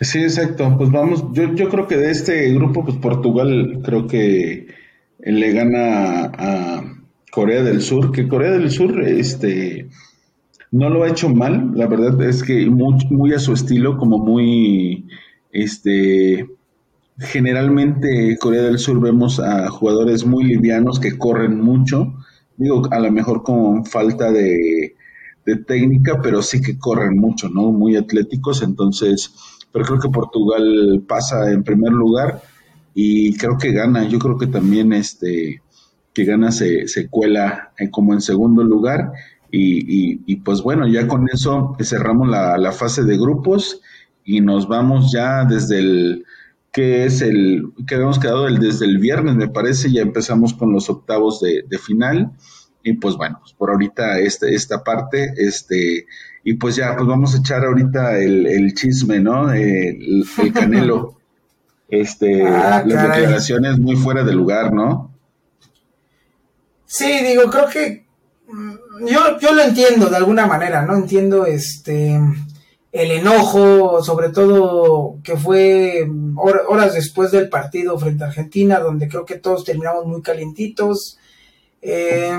Sí, 0.00 0.22
exacto. 0.22 0.74
Pues 0.76 0.90
vamos, 0.90 1.24
yo, 1.32 1.54
yo 1.54 1.68
creo 1.68 1.86
que 1.86 1.96
de 1.96 2.10
este 2.10 2.52
grupo, 2.52 2.84
pues 2.84 2.96
Portugal 2.98 3.80
creo 3.84 4.06
que 4.06 4.74
le 5.18 5.52
gana 5.52 6.32
a 6.36 6.95
Corea 7.36 7.62
del 7.62 7.82
Sur, 7.82 8.12
que 8.12 8.28
Corea 8.28 8.52
del 8.52 8.70
Sur, 8.70 8.98
este, 9.02 9.90
no 10.70 10.88
lo 10.88 11.02
ha 11.02 11.10
hecho 11.10 11.28
mal, 11.28 11.72
la 11.74 11.86
verdad 11.86 12.18
es 12.22 12.42
que 12.42 12.64
muy, 12.64 13.34
a 13.34 13.38
su 13.38 13.52
estilo, 13.52 13.98
como 13.98 14.16
muy, 14.16 15.06
este, 15.52 16.48
generalmente 17.18 18.38
Corea 18.40 18.62
del 18.62 18.78
Sur 18.78 19.02
vemos 19.02 19.38
a 19.38 19.68
jugadores 19.68 20.24
muy 20.24 20.44
livianos 20.44 20.98
que 20.98 21.18
corren 21.18 21.60
mucho, 21.60 22.14
digo, 22.56 22.88
a 22.90 23.00
lo 23.00 23.12
mejor 23.12 23.42
con 23.42 23.84
falta 23.84 24.32
de, 24.32 24.94
de 25.44 25.56
técnica, 25.56 26.22
pero 26.22 26.40
sí 26.40 26.62
que 26.62 26.78
corren 26.78 27.18
mucho, 27.18 27.50
¿no? 27.50 27.70
Muy 27.70 27.96
atléticos, 27.96 28.62
entonces 28.62 29.34
pero 29.70 29.84
creo 29.84 30.00
que 30.00 30.08
Portugal 30.08 31.04
pasa 31.06 31.52
en 31.52 31.62
primer 31.62 31.92
lugar 31.92 32.40
y 32.94 33.36
creo 33.36 33.58
que 33.58 33.72
gana. 33.72 34.08
Yo 34.08 34.18
creo 34.18 34.38
que 34.38 34.46
también 34.46 34.94
este 34.94 35.60
que 36.16 36.24
gana 36.24 36.50
se, 36.50 36.88
se 36.88 37.08
cuela 37.08 37.72
eh, 37.76 37.90
como 37.90 38.14
en 38.14 38.22
segundo 38.22 38.64
lugar 38.64 39.12
y, 39.50 40.22
y, 40.26 40.36
pues 40.36 40.62
bueno, 40.62 40.88
ya 40.88 41.06
con 41.06 41.28
eso 41.30 41.76
cerramos 41.80 42.26
la, 42.26 42.56
la, 42.56 42.72
fase 42.72 43.04
de 43.04 43.18
grupos 43.18 43.82
y 44.24 44.40
nos 44.40 44.66
vamos 44.66 45.12
ya 45.12 45.44
desde 45.44 45.78
el 45.78 46.24
que 46.72 47.04
es 47.04 47.20
el 47.20 47.64
que 47.86 47.96
habíamos 47.96 48.18
quedado 48.18 48.48
el, 48.48 48.58
desde 48.58 48.86
el 48.86 48.96
viernes 48.96 49.36
me 49.36 49.48
parece, 49.48 49.92
ya 49.92 50.00
empezamos 50.00 50.54
con 50.54 50.72
los 50.72 50.88
octavos 50.88 51.42
de, 51.42 51.64
de 51.68 51.78
final 51.78 52.32
y 52.82 52.94
pues 52.94 53.16
bueno, 53.16 53.36
pues 53.42 53.52
por 53.52 53.70
ahorita 53.70 54.18
este, 54.18 54.54
esta 54.54 54.82
parte, 54.82 55.34
este, 55.36 56.06
y 56.44 56.54
pues 56.54 56.76
ya, 56.76 56.96
pues 56.96 57.06
vamos 57.06 57.34
a 57.34 57.38
echar 57.38 57.62
ahorita 57.62 58.18
el, 58.18 58.72
chisme, 58.72 59.20
¿no? 59.20 59.52
El, 59.52 60.24
canelo. 60.54 61.18
este, 61.90 62.46
ah, 62.46 62.82
las 62.86 63.02
declaraciones 63.02 63.78
muy 63.78 63.96
fuera 63.96 64.24
de 64.24 64.32
lugar, 64.32 64.72
¿no? 64.72 65.15
Sí, 66.86 67.22
digo, 67.24 67.50
creo 67.50 67.68
que 67.68 68.06
mm, 68.48 69.06
yo, 69.06 69.38
yo 69.40 69.52
lo 69.52 69.62
entiendo 69.62 70.06
de 70.06 70.16
alguna 70.16 70.46
manera, 70.46 70.82
¿no? 70.82 70.94
Entiendo 70.96 71.44
este 71.46 72.18
el 72.92 73.10
enojo, 73.10 74.02
sobre 74.02 74.30
todo 74.30 75.18
que 75.22 75.36
fue 75.36 76.08
horas 76.36 76.94
después 76.94 77.30
del 77.30 77.50
partido 77.50 77.98
frente 77.98 78.24
a 78.24 78.28
Argentina, 78.28 78.80
donde 78.80 79.08
creo 79.08 79.26
que 79.26 79.36
todos 79.36 79.64
terminamos 79.64 80.06
muy 80.06 80.22
calientitos. 80.22 81.18
Eh, 81.82 82.32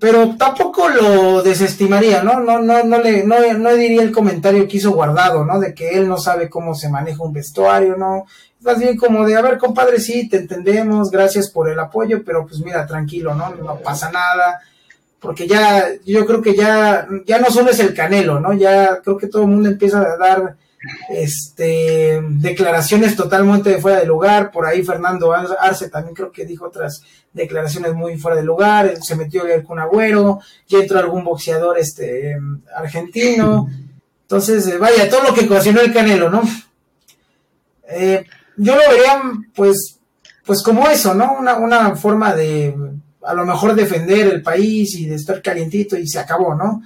pero 0.00 0.36
tampoco 0.36 0.88
lo 0.88 1.42
desestimaría, 1.42 2.22
¿no? 2.22 2.40
No, 2.40 2.58
no, 2.60 2.84
no 2.84 2.98
le, 2.98 3.24
no, 3.24 3.36
no 3.54 3.74
diría 3.74 4.02
el 4.02 4.12
comentario 4.12 4.68
que 4.68 4.76
hizo 4.76 4.92
guardado, 4.92 5.44
¿no? 5.44 5.58
De 5.58 5.74
que 5.74 5.90
él 5.90 6.08
no 6.08 6.18
sabe 6.18 6.48
cómo 6.48 6.74
se 6.74 6.88
maneja 6.88 7.22
un 7.22 7.32
vestuario, 7.32 7.96
¿no? 7.96 8.26
Más 8.60 8.78
bien 8.78 8.96
como 8.96 9.26
de, 9.26 9.36
a 9.36 9.42
ver, 9.42 9.58
compadre, 9.58 10.00
sí, 10.00 10.28
te 10.28 10.38
entendemos, 10.38 11.10
gracias 11.10 11.50
por 11.50 11.68
el 11.68 11.78
apoyo, 11.78 12.22
pero 12.24 12.46
pues 12.46 12.60
mira, 12.60 12.86
tranquilo, 12.86 13.34
¿no? 13.34 13.54
No 13.54 13.76
pasa 13.76 14.10
nada, 14.10 14.60
porque 15.20 15.46
ya, 15.46 15.88
yo 16.04 16.26
creo 16.26 16.42
que 16.42 16.54
ya, 16.54 17.06
ya 17.26 17.38
no 17.38 17.50
solo 17.50 17.70
es 17.70 17.80
el 17.80 17.94
canelo, 17.94 18.40
¿no? 18.40 18.52
Ya 18.52 19.00
creo 19.02 19.16
que 19.16 19.28
todo 19.28 19.42
el 19.42 19.48
mundo 19.48 19.68
empieza 19.68 20.00
a 20.00 20.16
dar 20.16 20.56
este, 21.10 22.20
declaraciones 22.22 23.16
totalmente 23.16 23.78
fuera 23.78 24.00
de 24.00 24.06
lugar. 24.06 24.50
Por 24.50 24.66
ahí 24.66 24.82
Fernando 24.82 25.32
Arce 25.32 25.90
también 25.90 26.14
creo 26.14 26.30
que 26.30 26.44
dijo 26.44 26.66
otras 26.66 27.02
declaraciones 27.32 27.94
muy 27.94 28.18
fuera 28.18 28.36
de 28.36 28.44
lugar. 28.44 28.96
Se 29.02 29.16
metió 29.16 29.46
el 29.46 29.64
Kun 29.64 29.78
Agüero, 29.78 30.40
ya 30.66 30.78
entró 30.78 30.98
algún 30.98 31.24
boxeador 31.24 31.78
este, 31.78 32.36
argentino. 32.74 33.68
Entonces, 34.22 34.66
eh, 34.66 34.78
vaya, 34.78 35.08
todo 35.08 35.22
lo 35.22 35.34
que 35.34 35.46
ocasionó 35.46 35.80
el 35.80 35.92
Canelo, 35.92 36.30
¿no? 36.30 36.42
Eh, 37.88 38.24
yo 38.56 38.76
lo 38.76 38.90
vería, 38.90 39.22
pues, 39.54 39.98
pues 40.44 40.62
como 40.62 40.86
eso, 40.88 41.14
¿no? 41.14 41.36
Una, 41.38 41.56
una 41.56 41.96
forma 41.96 42.34
de, 42.34 42.74
a 43.22 43.34
lo 43.34 43.46
mejor, 43.46 43.74
defender 43.74 44.26
el 44.26 44.42
país 44.42 44.94
y 44.96 45.06
de 45.06 45.14
estar 45.14 45.40
calientito 45.40 45.96
y 45.96 46.06
se 46.06 46.18
acabó, 46.18 46.54
¿no? 46.54 46.82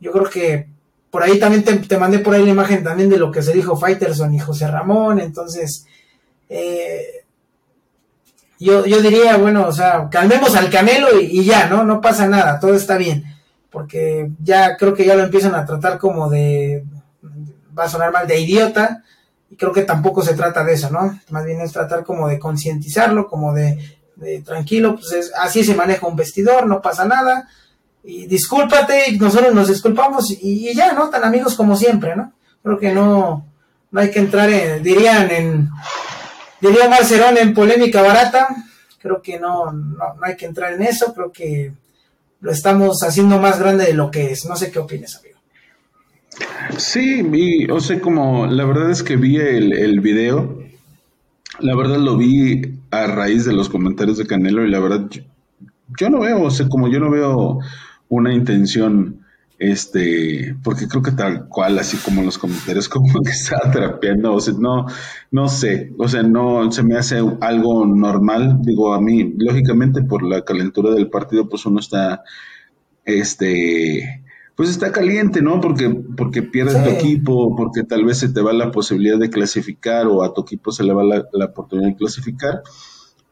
Yo 0.00 0.12
creo 0.12 0.24
que 0.28 0.71
por 1.12 1.22
ahí 1.22 1.38
también 1.38 1.62
te, 1.62 1.98
mandé 1.98 2.20
por 2.20 2.34
ahí 2.34 2.42
la 2.42 2.52
imagen 2.52 2.82
también 2.82 3.10
de 3.10 3.18
lo 3.18 3.30
que 3.30 3.42
se 3.42 3.52
dijo 3.52 3.76
Fighterson 3.76 4.32
y 4.32 4.38
José 4.38 4.66
Ramón, 4.66 5.20
entonces 5.20 5.84
eh, 6.48 7.26
yo, 8.58 8.86
yo 8.86 9.02
diría, 9.02 9.36
bueno, 9.36 9.66
o 9.66 9.72
sea, 9.72 10.08
calmemos 10.10 10.56
al 10.56 10.70
Canelo 10.70 11.20
y, 11.20 11.44
ya, 11.44 11.66
¿no? 11.66 11.84
No 11.84 12.00
pasa 12.00 12.26
nada, 12.26 12.58
todo 12.58 12.74
está 12.74 12.96
bien, 12.96 13.24
porque 13.68 14.30
ya 14.42 14.78
creo 14.78 14.94
que 14.94 15.04
ya 15.04 15.14
lo 15.14 15.22
empiezan 15.22 15.54
a 15.54 15.66
tratar 15.66 15.98
como 15.98 16.30
de, 16.30 16.82
va 17.78 17.84
a 17.84 17.90
sonar 17.90 18.10
mal, 18.10 18.26
de 18.26 18.40
idiota, 18.40 19.04
y 19.50 19.56
creo 19.56 19.72
que 19.72 19.82
tampoco 19.82 20.22
se 20.22 20.32
trata 20.32 20.64
de 20.64 20.72
eso, 20.72 20.88
¿no? 20.88 21.20
Más 21.28 21.44
bien 21.44 21.60
es 21.60 21.72
tratar 21.72 22.04
como 22.04 22.26
de 22.26 22.38
concientizarlo, 22.38 23.28
como 23.28 23.52
de, 23.52 23.98
de 24.16 24.40
tranquilo, 24.40 24.96
pues 24.96 25.30
así 25.38 25.62
se 25.62 25.74
maneja 25.74 26.06
un 26.06 26.16
vestidor, 26.16 26.66
no 26.66 26.80
pasa 26.80 27.04
nada, 27.04 27.50
y 28.04 28.26
discúlpate, 28.26 29.16
nosotros 29.18 29.54
nos 29.54 29.68
disculpamos 29.68 30.30
y, 30.30 30.74
ya, 30.74 30.92
¿no? 30.92 31.08
Tan 31.08 31.24
amigos 31.24 31.54
como 31.54 31.76
siempre, 31.76 32.16
¿no? 32.16 32.32
Creo 32.62 32.78
que 32.78 32.92
no, 32.92 33.46
no 33.90 34.00
hay 34.00 34.10
que 34.10 34.18
entrar 34.18 34.50
en, 34.50 34.82
dirían 34.82 35.30
en, 35.30 35.70
diría 36.60 36.88
Marcerón 36.88 37.38
en 37.38 37.54
polémica 37.54 38.02
barata, 38.02 38.48
creo 39.00 39.22
que 39.22 39.38
no, 39.38 39.72
no, 39.72 40.14
no 40.14 40.20
hay 40.22 40.36
que 40.36 40.46
entrar 40.46 40.72
en 40.72 40.82
eso, 40.82 41.14
creo 41.14 41.32
que 41.32 41.72
lo 42.40 42.50
estamos 42.50 43.02
haciendo 43.02 43.38
más 43.38 43.58
grande 43.60 43.86
de 43.86 43.94
lo 43.94 44.10
que 44.10 44.32
es, 44.32 44.46
no 44.46 44.56
sé 44.56 44.70
qué 44.70 44.80
opinas, 44.80 45.16
amigo. 45.16 45.38
Sí, 46.76 47.22
y, 47.32 47.70
o 47.70 47.80
sea, 47.80 48.00
como 48.00 48.46
la 48.46 48.64
verdad 48.64 48.90
es 48.90 49.02
que 49.02 49.16
vi 49.16 49.36
el, 49.36 49.72
el 49.72 50.00
video, 50.00 50.60
la 51.60 51.76
verdad 51.76 51.98
lo 51.98 52.16
vi 52.16 52.80
a 52.90 53.06
raíz 53.06 53.44
de 53.44 53.52
los 53.52 53.68
comentarios 53.68 54.18
de 54.18 54.26
Canelo 54.26 54.64
y 54.64 54.70
la 54.70 54.80
verdad 54.80 55.06
yo, 55.08 55.22
yo 55.98 56.10
no 56.10 56.20
veo, 56.20 56.42
o 56.42 56.50
sea, 56.50 56.68
como 56.68 56.88
yo 56.88 56.98
no 56.98 57.10
veo 57.10 57.60
una 58.12 58.34
intención, 58.34 59.24
este, 59.58 60.54
porque 60.62 60.86
creo 60.86 61.02
que 61.02 61.12
tal 61.12 61.48
cual, 61.48 61.78
así 61.78 61.96
como 61.96 62.22
los 62.22 62.36
comentarios, 62.36 62.88
como 62.90 63.22
que 63.22 63.30
está 63.30 63.58
trapeando, 63.72 64.34
o 64.34 64.40
sea, 64.40 64.52
no, 64.58 64.86
no 65.30 65.48
sé, 65.48 65.94
o 65.98 66.06
sea, 66.08 66.22
no 66.22 66.70
se 66.70 66.82
me 66.82 66.98
hace 66.98 67.22
algo 67.40 67.86
normal, 67.86 68.58
digo, 68.60 68.92
a 68.92 69.00
mí, 69.00 69.32
lógicamente 69.38 70.02
por 70.02 70.24
la 70.24 70.44
calentura 70.44 70.90
del 70.90 71.08
partido, 71.08 71.48
pues 71.48 71.64
uno 71.64 71.80
está, 71.80 72.22
este, 73.06 74.22
pues 74.56 74.68
está 74.68 74.92
caliente, 74.92 75.40
¿no? 75.40 75.62
Porque, 75.62 75.88
porque 76.14 76.42
pierdes 76.42 76.84
tu 76.84 76.90
equipo, 76.90 77.56
porque 77.56 77.82
tal 77.82 78.04
vez 78.04 78.18
se 78.18 78.28
te 78.28 78.42
va 78.42 78.52
la 78.52 78.70
posibilidad 78.70 79.18
de 79.18 79.30
clasificar 79.30 80.06
o 80.06 80.22
a 80.22 80.34
tu 80.34 80.42
equipo 80.42 80.70
se 80.70 80.84
le 80.84 80.92
va 80.92 81.02
la, 81.02 81.24
la 81.32 81.46
oportunidad 81.46 81.88
de 81.88 81.96
clasificar 81.96 82.60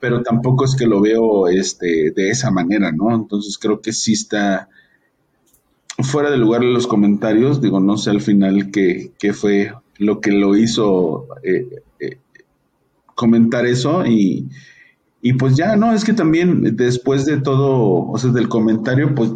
pero 0.01 0.23
tampoco 0.23 0.65
es 0.65 0.75
que 0.75 0.87
lo 0.87 1.01
veo 1.01 1.49
este, 1.49 2.11
de 2.11 2.31
esa 2.31 2.51
manera, 2.51 2.91
¿no? 2.91 3.15
Entonces 3.15 3.59
creo 3.59 3.81
que 3.81 3.93
sí 3.93 4.15
está 4.15 4.69
fuera 6.03 6.31
de 6.31 6.39
lugar 6.39 6.65
los 6.65 6.87
comentarios, 6.87 7.61
digo, 7.61 7.79
no 7.79 7.99
sé 7.99 8.11
al 8.11 8.23
final 8.23 8.71
qué, 8.71 9.13
qué 9.19 9.35
fue 9.35 9.73
lo 9.99 10.21
que 10.21 10.33
lo 10.33 10.57
hizo 10.57 11.27
eh, 11.43 11.83
eh, 12.01 12.19
comentar 13.15 13.67
eso 13.67 14.07
y, 14.07 14.49
y 15.21 15.35
pues 15.35 15.57
ya, 15.57 15.77
¿no? 15.77 15.93
Es 15.93 16.05
que 16.05 16.15
también 16.15 16.77
después 16.77 17.27
de 17.27 17.39
todo, 17.39 18.09
o 18.09 18.19
sea, 18.19 18.31
del 18.31 18.49
comentario, 18.49 19.15
pues 19.15 19.33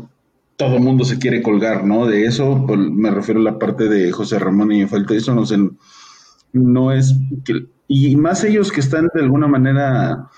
todo 0.57 0.79
mundo 0.79 1.05
se 1.05 1.19
quiere 1.19 1.43
colgar, 1.43 1.85
¿no? 1.85 2.07
De 2.07 2.25
eso, 2.25 2.65
pues, 2.67 2.79
me 2.79 3.11
refiero 3.11 3.41
a 3.41 3.45
la 3.45 3.59
parte 3.59 3.89
de 3.89 4.11
José 4.13 4.39
Ramón 4.39 4.73
y 4.73 4.87
falta 4.87 5.15
eso, 5.15 5.35
no 5.35 5.45
sé, 5.45 5.59
no 6.53 6.93
es 6.93 7.15
que, 7.45 7.67
y 7.89 8.17
más 8.17 8.45
ellos 8.45 8.73
que 8.73 8.81
están 8.81 9.09
de 9.13 9.21
alguna 9.21 9.49
manera 9.49 10.31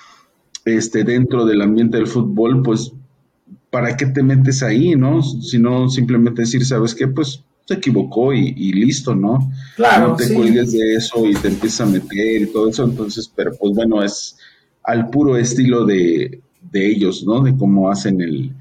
este, 0.66 1.04
dentro 1.04 1.46
del 1.46 1.62
ambiente 1.62 1.96
del 1.96 2.08
fútbol, 2.08 2.62
pues, 2.62 2.92
¿para 3.70 3.96
qué 3.96 4.06
te 4.06 4.22
metes 4.22 4.62
ahí, 4.62 4.96
no? 4.96 5.22
Sino 5.22 5.88
simplemente 5.88 6.42
decir, 6.42 6.66
¿sabes 6.66 6.94
qué? 6.94 7.06
Pues 7.06 7.42
se 7.64 7.74
equivocó 7.74 8.32
y, 8.32 8.72
listo, 8.72 9.14
¿no? 9.14 9.50
Claro. 9.76 10.08
No 10.08 10.16
te 10.16 10.34
cuelgues 10.34 10.72
de 10.72 10.94
eso 10.94 11.24
y 11.24 11.34
te 11.34 11.48
empiezas 11.48 11.82
a 11.82 11.90
meter 11.90 12.42
y 12.42 12.46
todo 12.46 12.68
eso. 12.68 12.84
Entonces, 12.84 13.30
pero 13.34 13.52
pues 13.56 13.74
bueno, 13.74 14.02
es 14.02 14.36
al 14.82 15.08
puro 15.08 15.36
estilo 15.36 15.84
de, 15.84 16.40
de 16.70 16.90
ellos, 16.90 17.24
¿no? 17.24 17.40
De 17.40 17.56
cómo 17.56 17.90
hacen 17.90 18.20
el, 18.20 18.52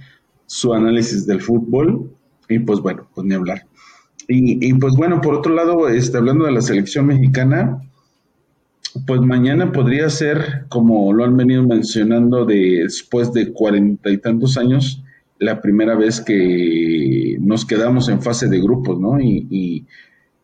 su 0.45 0.73
análisis 0.73 1.25
del 1.25 1.41
fútbol. 1.41 2.11
Y 2.47 2.59
pues 2.59 2.79
bueno, 2.79 3.07
pues 3.13 3.25
ni 3.25 3.33
hablar. 3.33 3.65
Y, 4.27 4.67
y 4.67 4.73
pues 4.73 4.95
bueno, 4.95 5.21
por 5.21 5.33
otro 5.35 5.53
lado, 5.53 5.87
este, 5.89 6.17
hablando 6.17 6.45
de 6.45 6.51
la 6.51 6.61
selección 6.61 7.07
mexicana, 7.07 7.81
pues 9.05 9.21
mañana 9.21 9.71
podría 9.71 10.09
ser, 10.09 10.65
como 10.69 11.11
lo 11.11 11.25
han 11.25 11.35
venido 11.35 11.63
mencionando, 11.63 12.45
después 12.45 13.33
de 13.33 13.51
cuarenta 13.51 14.09
y 14.09 14.17
tantos 14.17 14.57
años, 14.57 15.03
la 15.39 15.61
primera 15.61 15.95
vez 15.95 16.21
que 16.21 17.37
nos 17.41 17.65
quedamos 17.65 18.07
en 18.09 18.21
fase 18.21 18.47
de 18.47 18.59
grupos, 18.59 18.99
¿no? 18.99 19.19
Y, 19.19 19.85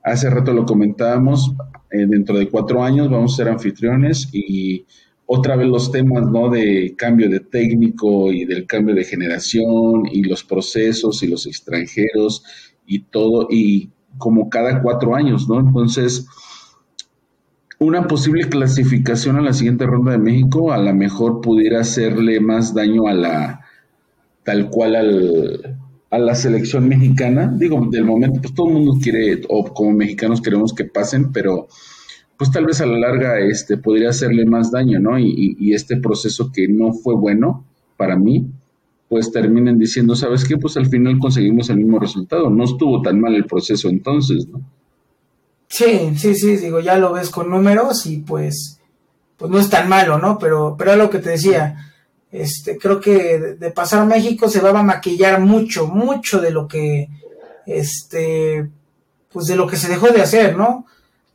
hace 0.03 0.31
rato 0.31 0.51
lo 0.51 0.65
comentábamos, 0.65 1.53
eh, 1.91 2.07
dentro 2.07 2.37
de 2.39 2.49
cuatro 2.49 2.83
años 2.83 3.07
vamos 3.09 3.33
a 3.33 3.37
ser 3.37 3.49
anfitriones 3.49 4.29
y 4.33 4.83
otra 5.27 5.55
vez 5.55 5.67
los 5.67 5.91
temas, 5.91 6.27
¿no? 6.27 6.49
De 6.49 6.95
cambio 6.97 7.29
de 7.29 7.39
técnico 7.39 8.33
y 8.33 8.45
del 8.45 8.65
cambio 8.65 8.95
de 8.95 9.03
generación 9.03 10.07
y 10.11 10.23
los 10.23 10.43
procesos 10.43 11.21
y 11.21 11.27
los 11.27 11.45
extranjeros 11.45 12.43
y 12.87 13.03
todo, 13.03 13.47
y 13.49 13.91
como 14.17 14.49
cada 14.49 14.81
cuatro 14.81 15.15
años, 15.15 15.47
¿no? 15.47 15.59
Entonces, 15.59 16.27
una 17.81 18.07
posible 18.07 18.47
clasificación 18.47 19.37
a 19.37 19.41
la 19.41 19.53
siguiente 19.53 19.87
ronda 19.87 20.11
de 20.11 20.19
México 20.19 20.71
a 20.71 20.77
lo 20.77 20.93
mejor 20.93 21.41
pudiera 21.41 21.81
hacerle 21.81 22.39
más 22.39 22.75
daño 22.75 23.07
a 23.07 23.13
la, 23.15 23.65
tal 24.43 24.69
cual 24.69 24.95
al, 24.95 25.79
a 26.11 26.19
la 26.19 26.35
selección 26.35 26.87
mexicana. 26.87 27.51
Digo, 27.57 27.83
del 27.89 28.05
momento, 28.05 28.39
pues 28.39 28.53
todo 28.53 28.67
el 28.67 28.73
mundo 28.73 28.99
quiere, 29.01 29.41
o 29.49 29.63
como 29.73 29.93
mexicanos 29.93 30.41
queremos 30.41 30.73
que 30.73 30.85
pasen, 30.85 31.31
pero 31.31 31.67
pues 32.37 32.51
tal 32.51 32.67
vez 32.67 32.81
a 32.81 32.85
la 32.85 32.99
larga 32.99 33.39
este, 33.39 33.77
podría 33.77 34.09
hacerle 34.09 34.45
más 34.45 34.71
daño, 34.71 34.99
¿no? 34.99 35.17
Y, 35.17 35.57
y, 35.59 35.73
este 35.73 35.97
proceso 35.97 36.51
que 36.51 36.67
no 36.67 36.93
fue 36.93 37.15
bueno 37.15 37.65
para 37.97 38.15
mí, 38.15 38.45
pues 39.09 39.31
terminen 39.31 39.79
diciendo, 39.79 40.15
¿sabes 40.15 40.45
qué? 40.45 40.55
Pues 40.55 40.77
al 40.77 40.85
final 40.85 41.17
conseguimos 41.17 41.71
el 41.71 41.77
mismo 41.77 41.97
resultado. 41.97 42.51
No 42.51 42.63
estuvo 42.63 43.01
tan 43.01 43.19
mal 43.19 43.33
el 43.33 43.45
proceso 43.45 43.89
entonces, 43.89 44.47
¿no? 44.47 44.61
Sí, 45.71 46.17
sí, 46.17 46.35
sí, 46.35 46.57
digo, 46.57 46.81
ya 46.81 46.97
lo 46.97 47.13
ves 47.13 47.29
con 47.29 47.49
números 47.49 48.05
y 48.05 48.17
pues, 48.17 48.77
pues 49.37 49.49
no 49.49 49.57
es 49.57 49.69
tan 49.69 49.87
malo, 49.87 50.17
¿no? 50.17 50.37
Pero, 50.37 50.75
pero 50.77 50.91
es 50.91 50.97
lo 50.97 51.09
que 51.09 51.19
te 51.19 51.29
decía, 51.29 51.93
este, 52.29 52.77
creo 52.77 52.99
que 52.99 53.39
de, 53.57 53.71
pasar 53.71 54.01
a 54.01 54.05
México 54.05 54.49
se 54.49 54.59
va 54.59 54.77
a 54.77 54.83
maquillar 54.83 55.39
mucho, 55.39 55.87
mucho 55.87 56.41
de 56.41 56.51
lo 56.51 56.67
que, 56.67 57.07
este, 57.65 58.69
pues 59.31 59.45
de 59.47 59.55
lo 59.55 59.65
que 59.65 59.77
se 59.77 59.87
dejó 59.87 60.09
de 60.09 60.21
hacer, 60.21 60.57
¿no? 60.57 60.87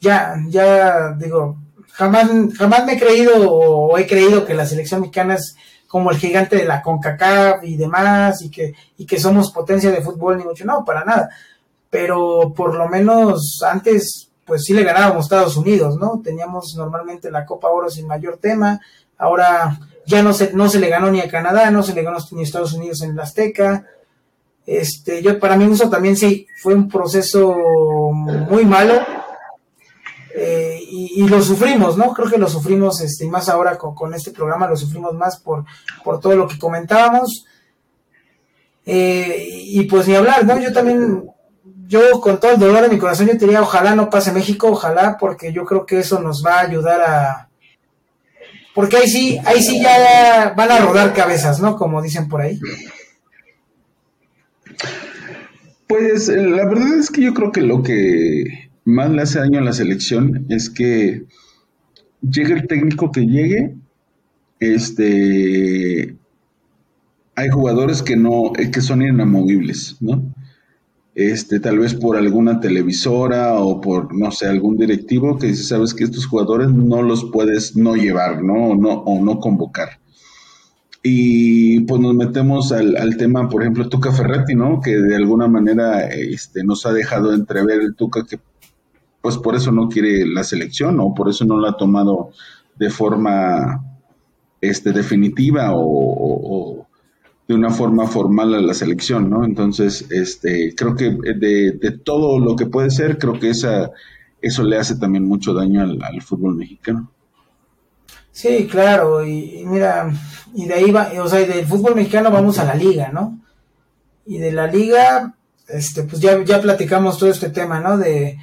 Ya, 0.02 0.36
ya, 0.48 1.12
digo, 1.12 1.56
jamás, 1.92 2.28
jamás 2.58 2.84
me 2.84 2.92
he 2.92 2.98
creído 2.98 3.50
o 3.50 3.96
he 3.96 4.06
creído 4.06 4.44
que 4.44 4.52
la 4.52 4.66
selección 4.66 5.00
mexicana 5.00 5.36
es 5.36 5.56
como 5.86 6.10
el 6.10 6.18
gigante 6.18 6.56
de 6.56 6.66
la 6.66 6.82
CONCACAF 6.82 7.64
y 7.64 7.78
demás, 7.78 8.42
y 8.42 8.50
que, 8.50 8.74
y 8.98 9.06
que 9.06 9.18
somos 9.18 9.50
potencia 9.50 9.90
de 9.90 10.02
fútbol, 10.02 10.36
ni 10.36 10.44
mucho, 10.44 10.66
no, 10.66 10.84
para 10.84 11.06
nada. 11.06 11.30
Pero 11.88 12.52
por 12.54 12.74
lo 12.74 12.86
menos 12.86 13.62
antes 13.66 14.25
pues 14.46 14.64
sí 14.64 14.72
le 14.72 14.84
ganábamos 14.84 15.16
a 15.16 15.20
Estados 15.20 15.56
Unidos, 15.56 15.98
¿no? 15.98 16.20
Teníamos 16.22 16.74
normalmente 16.76 17.30
la 17.30 17.44
Copa 17.44 17.68
Oro 17.68 17.90
sin 17.90 18.06
mayor 18.06 18.38
tema, 18.38 18.80
ahora 19.18 19.78
ya 20.06 20.22
no 20.22 20.32
se, 20.32 20.52
no 20.52 20.68
se 20.68 20.78
le 20.78 20.88
ganó 20.88 21.10
ni 21.10 21.20
a 21.20 21.28
Canadá, 21.28 21.70
no 21.70 21.82
se 21.82 21.92
le 21.92 22.02
ganó 22.02 22.18
ni 22.30 22.40
a 22.40 22.44
Estados 22.44 22.72
Unidos 22.72 23.02
en 23.02 23.16
la 23.16 23.24
Azteca. 23.24 23.84
Este, 24.64 25.22
yo 25.22 25.38
para 25.38 25.56
mí 25.56 25.70
eso 25.72 25.90
también 25.90 26.16
sí 26.16 26.46
fue 26.60 26.74
un 26.74 26.88
proceso 26.88 27.54
muy 28.12 28.64
malo 28.64 28.94
eh, 30.34 30.78
y, 30.88 31.26
lo 31.28 31.40
sufrimos, 31.40 31.96
¿no? 31.96 32.12
Creo 32.12 32.28
que 32.28 32.38
lo 32.38 32.48
sufrimos, 32.48 33.00
este, 33.00 33.24
y 33.24 33.28
más 33.28 33.48
ahora 33.48 33.78
con, 33.78 33.94
con 33.94 34.12
este 34.12 34.32
programa 34.32 34.68
lo 34.68 34.76
sufrimos 34.76 35.14
más 35.14 35.40
por, 35.40 35.64
por 36.04 36.20
todo 36.20 36.36
lo 36.36 36.46
que 36.46 36.58
comentábamos. 36.58 37.46
Eh, 38.84 39.48
y 39.48 39.82
pues 39.84 40.06
ni 40.06 40.14
hablar, 40.14 40.44
¿no? 40.44 40.58
Yo 40.60 40.72
también 40.72 41.24
yo 41.88 42.20
con 42.20 42.40
todo 42.40 42.52
el 42.52 42.58
dolor 42.58 42.82
de 42.82 42.88
mi 42.88 42.98
corazón 42.98 43.26
yo 43.26 43.34
diría 43.34 43.62
ojalá 43.62 43.94
no 43.94 44.10
pase 44.10 44.32
México, 44.32 44.68
ojalá, 44.68 45.16
porque 45.18 45.52
yo 45.52 45.64
creo 45.64 45.86
que 45.86 46.00
eso 46.00 46.20
nos 46.20 46.44
va 46.44 46.60
a 46.60 46.62
ayudar 46.62 47.00
a 47.00 47.46
porque 48.76 48.98
ahí 48.98 49.08
sí, 49.08 49.38
ahí 49.46 49.62
sí 49.62 49.80
ya 49.80 50.52
van 50.54 50.70
a 50.70 50.80
rodar 50.80 51.14
cabezas, 51.14 51.62
¿no? 51.62 51.76
Como 51.76 52.02
dicen 52.02 52.28
por 52.28 52.42
ahí. 52.42 52.60
Pues 55.86 56.28
la 56.28 56.66
verdad 56.66 56.98
es 56.98 57.10
que 57.10 57.22
yo 57.22 57.32
creo 57.32 57.52
que 57.52 57.62
lo 57.62 57.82
que 57.82 58.68
más 58.84 59.08
le 59.08 59.22
hace 59.22 59.38
daño 59.38 59.60
a 59.60 59.62
la 59.62 59.72
selección 59.72 60.44
es 60.50 60.68
que 60.68 61.24
llegue 62.20 62.52
el 62.52 62.66
técnico 62.66 63.10
que 63.10 63.22
llegue, 63.22 63.76
este 64.60 66.14
hay 67.34 67.48
jugadores 67.48 68.02
que 68.02 68.16
no, 68.16 68.52
que 68.52 68.80
son 68.82 69.00
inamovibles, 69.00 69.96
¿no? 70.00 70.34
Este, 71.16 71.60
tal 71.60 71.78
vez 71.78 71.94
por 71.94 72.18
alguna 72.18 72.60
televisora 72.60 73.54
o 73.58 73.80
por, 73.80 74.14
no 74.14 74.30
sé, 74.30 74.48
algún 74.48 74.76
directivo 74.76 75.38
que 75.38 75.46
dice, 75.46 75.62
sabes 75.62 75.94
que 75.94 76.04
estos 76.04 76.26
jugadores 76.26 76.68
no 76.68 77.00
los 77.00 77.24
puedes 77.32 77.74
no 77.74 77.96
llevar, 77.96 78.44
¿no? 78.44 78.52
O 78.52 78.76
no, 78.76 78.90
o 78.90 79.24
no 79.24 79.40
convocar. 79.40 79.98
Y 81.02 81.80
pues 81.80 82.02
nos 82.02 82.14
metemos 82.14 82.70
al, 82.70 82.98
al, 82.98 83.16
tema, 83.16 83.48
por 83.48 83.62
ejemplo, 83.62 83.88
Tuca 83.88 84.12
Ferretti, 84.12 84.54
¿no? 84.54 84.82
Que 84.82 84.98
de 84.98 85.16
alguna 85.16 85.48
manera 85.48 86.06
este, 86.06 86.62
nos 86.62 86.84
ha 86.84 86.92
dejado 86.92 87.32
entrever 87.32 87.80
el 87.80 87.94
Tuca 87.94 88.26
que 88.26 88.38
pues 89.22 89.38
por 89.38 89.56
eso 89.56 89.72
no 89.72 89.88
quiere 89.88 90.26
la 90.26 90.44
selección 90.44 91.00
o 91.00 91.14
por 91.14 91.30
eso 91.30 91.46
no 91.46 91.58
la 91.58 91.70
ha 91.70 91.76
tomado 91.78 92.30
de 92.78 92.90
forma 92.90 93.82
este, 94.60 94.92
definitiva 94.92 95.70
o 95.72 96.85
de 97.48 97.54
una 97.54 97.70
forma 97.70 98.06
formal 98.06 98.54
a 98.54 98.60
la 98.60 98.74
selección, 98.74 99.30
¿no? 99.30 99.44
Entonces, 99.44 100.06
este, 100.10 100.74
creo 100.74 100.96
que 100.96 101.10
de, 101.10 101.98
todo 102.04 102.40
lo 102.40 102.56
que 102.56 102.66
puede 102.66 102.90
ser, 102.90 103.18
creo 103.18 103.38
que 103.38 103.50
esa, 103.50 103.90
eso 104.42 104.64
le 104.64 104.78
hace 104.78 104.96
también 104.96 105.26
mucho 105.26 105.54
daño 105.54 105.82
al, 105.82 106.22
fútbol 106.22 106.56
mexicano. 106.56 107.10
Sí, 108.32 108.66
claro, 108.70 109.24
y, 109.24 109.64
mira, 109.64 110.12
y 110.54 110.66
de 110.66 110.74
ahí 110.74 110.90
va, 110.90 111.10
o 111.22 111.28
sea, 111.28 111.40
del 111.46 111.66
fútbol 111.66 111.94
mexicano 111.94 112.30
vamos 112.30 112.58
a 112.58 112.64
la 112.64 112.74
liga, 112.74 113.10
¿no? 113.12 113.38
Y 114.26 114.38
de 114.38 114.52
la 114.52 114.66
liga, 114.66 115.34
este, 115.68 116.02
pues 116.02 116.20
ya, 116.20 116.42
ya 116.44 116.60
platicamos 116.60 117.16
todo 117.16 117.30
este 117.30 117.50
tema, 117.50 117.80
¿no? 117.80 117.96
De 117.96 118.38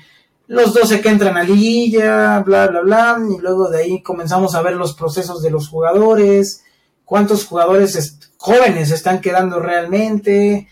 los 0.48 0.74
12 0.74 1.02
que 1.02 1.10
entran 1.10 1.38
a 1.38 1.44
liguilla, 1.44 2.40
bla, 2.40 2.68
bla, 2.68 2.82
bla, 2.82 3.18
y 3.30 3.42
luego 3.42 3.70
de 3.70 3.80
ahí 3.80 4.02
comenzamos 4.02 4.56
a 4.56 4.62
ver 4.62 4.76
los 4.76 4.94
procesos 4.94 5.42
de 5.42 5.52
los 5.52 5.68
jugadores, 5.68 6.64
cuántos 7.06 7.46
jugadores 7.46 8.20
jóvenes 8.38 8.92
están 8.92 9.22
quedando 9.22 9.60
realmente. 9.60 10.68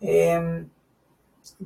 Em, 0.00 0.68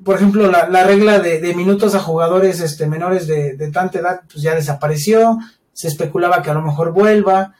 por 0.04 0.16
ejemplo, 0.16 0.50
la, 0.50 0.84
regla 0.84 1.20
de, 1.20 1.54
minutos 1.54 1.94
a 1.94 2.00
jugadores 2.00 2.60
este, 2.60 2.86
menores 2.86 3.26
de, 3.26 3.70
tanta 3.72 3.98
edad 3.98 4.22
pues 4.30 4.42
ya 4.42 4.54
desapareció. 4.54 5.38
Se 5.72 5.88
especulaba 5.88 6.42
que 6.42 6.50
a 6.50 6.54
lo 6.54 6.62
mejor 6.62 6.92
vuelva. 6.92 7.54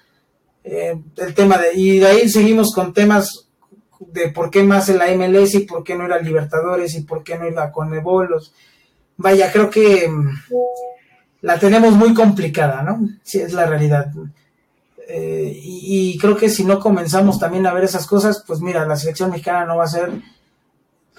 Em, 0.64 1.04
el 1.16 1.34
tema 1.34 1.58
de, 1.58 1.74
y 1.74 1.98
de 1.98 2.06
ahí 2.06 2.28
seguimos 2.28 2.72
con 2.74 2.92
temas 2.92 3.48
de 4.00 4.28
por 4.28 4.50
qué 4.50 4.62
más 4.62 4.88
en 4.88 4.98
la 4.98 5.08
MLS 5.14 5.54
y 5.54 5.60
por 5.60 5.84
qué 5.84 5.94
no 5.94 6.06
era 6.06 6.18
Libertadores 6.18 6.94
y 6.94 7.02
por 7.02 7.22
qué 7.22 7.38
no 7.38 7.44
era 7.44 7.70
con 7.70 7.92
Ebolos. 7.94 8.52
Vaya, 9.16 9.52
creo 9.52 9.70
que 9.70 10.04
em, 10.04 10.30
la 11.42 11.58
tenemos 11.58 11.92
muy 11.92 12.14
complicada, 12.14 12.82
¿no? 12.82 13.00
Sí, 13.22 13.38
es 13.38 13.52
la 13.52 13.66
realidad. 13.66 14.10
Eh, 15.06 15.60
y, 15.62 16.18
creo 16.18 16.36
que 16.36 16.48
si 16.48 16.64
no 16.64 16.80
comenzamos 16.80 17.38
también 17.38 17.66
a 17.66 17.74
ver 17.74 17.84
esas 17.84 18.06
cosas, 18.06 18.42
pues 18.46 18.60
mira, 18.60 18.86
la 18.86 18.96
selección 18.96 19.30
mexicana 19.30 19.66
no 19.66 19.76
va 19.76 19.84
a 19.84 19.88
ser 19.88 20.10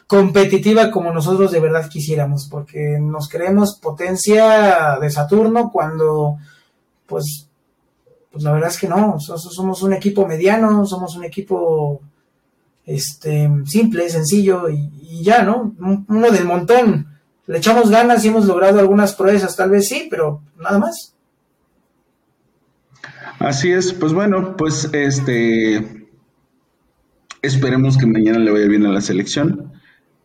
competitiva 0.07 0.91
como 0.91 1.11
nosotros 1.11 1.51
de 1.51 1.59
verdad 1.59 1.89
quisiéramos, 1.89 2.47
porque 2.49 2.97
nos 2.99 3.29
creemos 3.29 3.75
potencia 3.75 4.97
de 4.99 5.09
Saturno 5.09 5.71
cuando, 5.71 6.37
pues, 7.05 7.47
pues 8.31 8.43
la 8.43 8.51
verdad 8.51 8.69
es 8.69 8.79
que 8.79 8.87
no, 8.87 9.19
somos 9.19 9.83
un 9.83 9.93
equipo 9.93 10.27
mediano, 10.27 10.85
somos 10.85 11.15
un 11.15 11.23
equipo 11.23 12.01
este 12.85 13.49
simple, 13.65 14.09
sencillo 14.09 14.69
y, 14.69 14.91
y 15.01 15.23
ya, 15.23 15.43
¿no? 15.43 15.73
Uno 16.07 16.31
del 16.31 16.45
montón. 16.45 17.07
Le 17.47 17.57
echamos 17.59 17.89
ganas 17.89 18.23
y 18.25 18.27
hemos 18.27 18.45
logrado 18.45 18.79
algunas 18.79 19.13
proezas, 19.13 19.55
tal 19.55 19.69
vez 19.69 19.87
sí, 19.87 20.07
pero 20.09 20.41
nada 20.57 20.79
más. 20.79 21.14
Así 23.45 23.69
es, 23.69 23.93
pues 23.93 24.11
bueno, 24.11 24.57
pues 24.57 24.89
este 24.91 26.09
esperemos 27.43 27.95
que 27.95 28.07
mañana 28.07 28.39
le 28.39 28.49
vaya 28.49 28.65
bien 28.65 28.87
a 28.87 28.91
la 28.91 29.01
selección. 29.01 29.71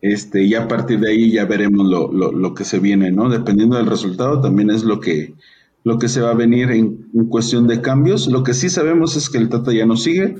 Este, 0.01 0.41
y 0.41 0.55
a 0.55 0.67
partir 0.67 0.99
de 0.99 1.11
ahí 1.11 1.31
ya 1.31 1.45
veremos 1.45 1.85
lo, 1.87 2.11
lo, 2.11 2.31
lo, 2.31 2.55
que 2.55 2.63
se 2.63 2.79
viene, 2.79 3.11
¿no? 3.11 3.29
Dependiendo 3.29 3.77
del 3.77 3.85
resultado, 3.85 4.41
también 4.41 4.71
es 4.71 4.83
lo 4.83 4.99
que, 4.99 5.35
lo 5.83 5.99
que 5.99 6.09
se 6.09 6.21
va 6.21 6.31
a 6.31 6.33
venir 6.33 6.71
en, 6.71 7.09
cuestión 7.29 7.67
de 7.67 7.81
cambios. 7.81 8.25
Lo 8.25 8.41
que 8.41 8.55
sí 8.55 8.71
sabemos 8.71 9.15
es 9.15 9.29
que 9.29 9.37
el 9.37 9.49
Tata 9.49 9.71
ya 9.71 9.85
no 9.85 9.97
sigue. 9.97 10.37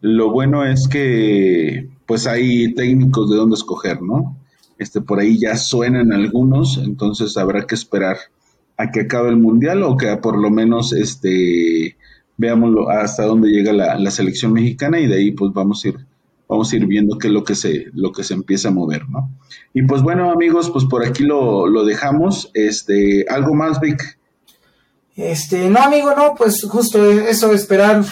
Lo 0.00 0.32
bueno 0.32 0.64
es 0.64 0.88
que 0.88 1.90
pues 2.06 2.26
hay 2.26 2.74
técnicos 2.74 3.30
de 3.30 3.36
dónde 3.36 3.54
escoger, 3.54 4.02
¿no? 4.02 4.36
Este, 4.78 5.00
por 5.00 5.20
ahí 5.20 5.38
ya 5.38 5.56
suenan 5.56 6.12
algunos, 6.12 6.76
entonces 6.76 7.36
habrá 7.36 7.68
que 7.68 7.76
esperar 7.76 8.16
a 8.76 8.90
que 8.90 9.00
acabe 9.00 9.28
el 9.28 9.36
mundial 9.36 9.82
o 9.82 9.96
que 9.96 10.16
por 10.16 10.38
lo 10.38 10.50
menos 10.50 10.92
este 10.92 11.96
veamos 12.36 12.74
hasta 12.90 13.24
dónde 13.24 13.50
llega 13.50 13.72
la, 13.72 14.10
selección 14.10 14.52
mexicana 14.52 14.98
y 14.98 15.06
de 15.06 15.14
ahí 15.14 15.30
pues 15.30 15.52
vamos 15.52 15.84
a 15.84 15.88
ir 15.88 15.98
vamos 16.48 16.72
a 16.72 16.76
ir 16.76 16.86
viendo 16.86 17.18
qué 17.18 17.28
es 17.28 17.32
lo 17.32 17.44
que 17.44 17.54
se 17.54 17.86
lo 17.94 18.12
que 18.12 18.24
se 18.24 18.34
empieza 18.34 18.68
a 18.68 18.72
mover 18.72 19.08
no 19.08 19.30
y 19.72 19.82
pues 19.82 20.02
bueno 20.02 20.30
amigos 20.30 20.70
pues 20.70 20.84
por 20.84 21.04
aquí 21.04 21.22
lo, 21.24 21.66
lo 21.66 21.84
dejamos. 21.84 22.50
Este 22.54 23.26
algo 23.28 23.54
más 23.54 23.80
Vic 23.80 24.18
este 25.16 25.70
no 25.70 25.80
amigo 25.80 26.14
no 26.16 26.34
pues 26.36 26.64
justo 26.64 27.04
eso 27.08 27.52
esperar 27.52 28.04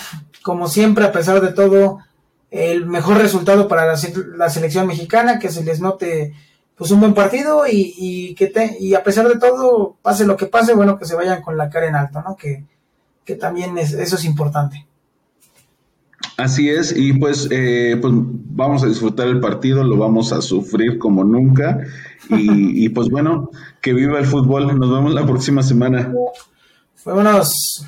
como 0.43 0.69
siempre 0.69 1.05
a 1.05 1.13
pesar 1.13 1.41
de 1.41 1.53
todo 1.53 1.99
el 2.51 2.87
mejor 2.87 3.17
resultado 3.17 3.67
para 3.67 3.87
la, 3.87 3.99
la 4.37 4.51
selección 4.51 4.87
mexicana 4.87 5.39
que 5.39 5.51
se 5.51 5.65
les 5.65 5.81
note 5.81 6.35
pues 6.77 6.91
un 6.91 7.01
buen 7.01 7.14
partido 7.14 7.66
y, 7.66 7.95
y 7.97 8.35
que 8.35 8.49
te, 8.49 8.77
y 8.81 8.95
a 8.95 9.03
pesar 9.03 9.29
de 9.29 9.39
todo, 9.39 9.97
pase 10.03 10.27
lo 10.27 10.37
que 10.37 10.47
pase, 10.47 10.75
bueno, 10.75 10.99
que 10.99 11.05
se 11.05 11.14
vayan 11.14 11.43
con 11.43 11.57
la 11.57 11.68
cara 11.68 11.89
en 11.89 11.95
alto, 11.95 12.23
¿no? 12.23 12.37
Que, 12.37 12.64
que 13.25 13.37
también 13.37 13.77
es, 13.79 13.93
eso 13.93 14.16
es 14.16 14.25
importante. 14.25 14.87
Así 16.37 16.70
es, 16.70 16.97
y 16.97 17.12
pues, 17.12 17.47
eh, 17.51 17.99
pues 18.01 18.12
vamos 18.16 18.83
a 18.83 18.87
disfrutar 18.87 19.29
el 19.29 19.41
partido, 19.41 19.85
lo 19.85 19.97
vamos 19.97 20.33
a 20.33 20.41
sufrir 20.41 20.99
como 20.99 21.25
nunca, 21.25 21.81
y, 22.31 22.85
y 22.85 22.89
pues 22.89 23.09
bueno, 23.11 23.51
que 23.81 23.93
viva 23.93 24.18
el 24.18 24.27
fútbol, 24.27 24.79
nos 24.79 24.91
vemos 24.91 25.12
la 25.12 25.27
próxima 25.27 25.62
semana. 25.62 26.12
Vámonos. 27.05 27.87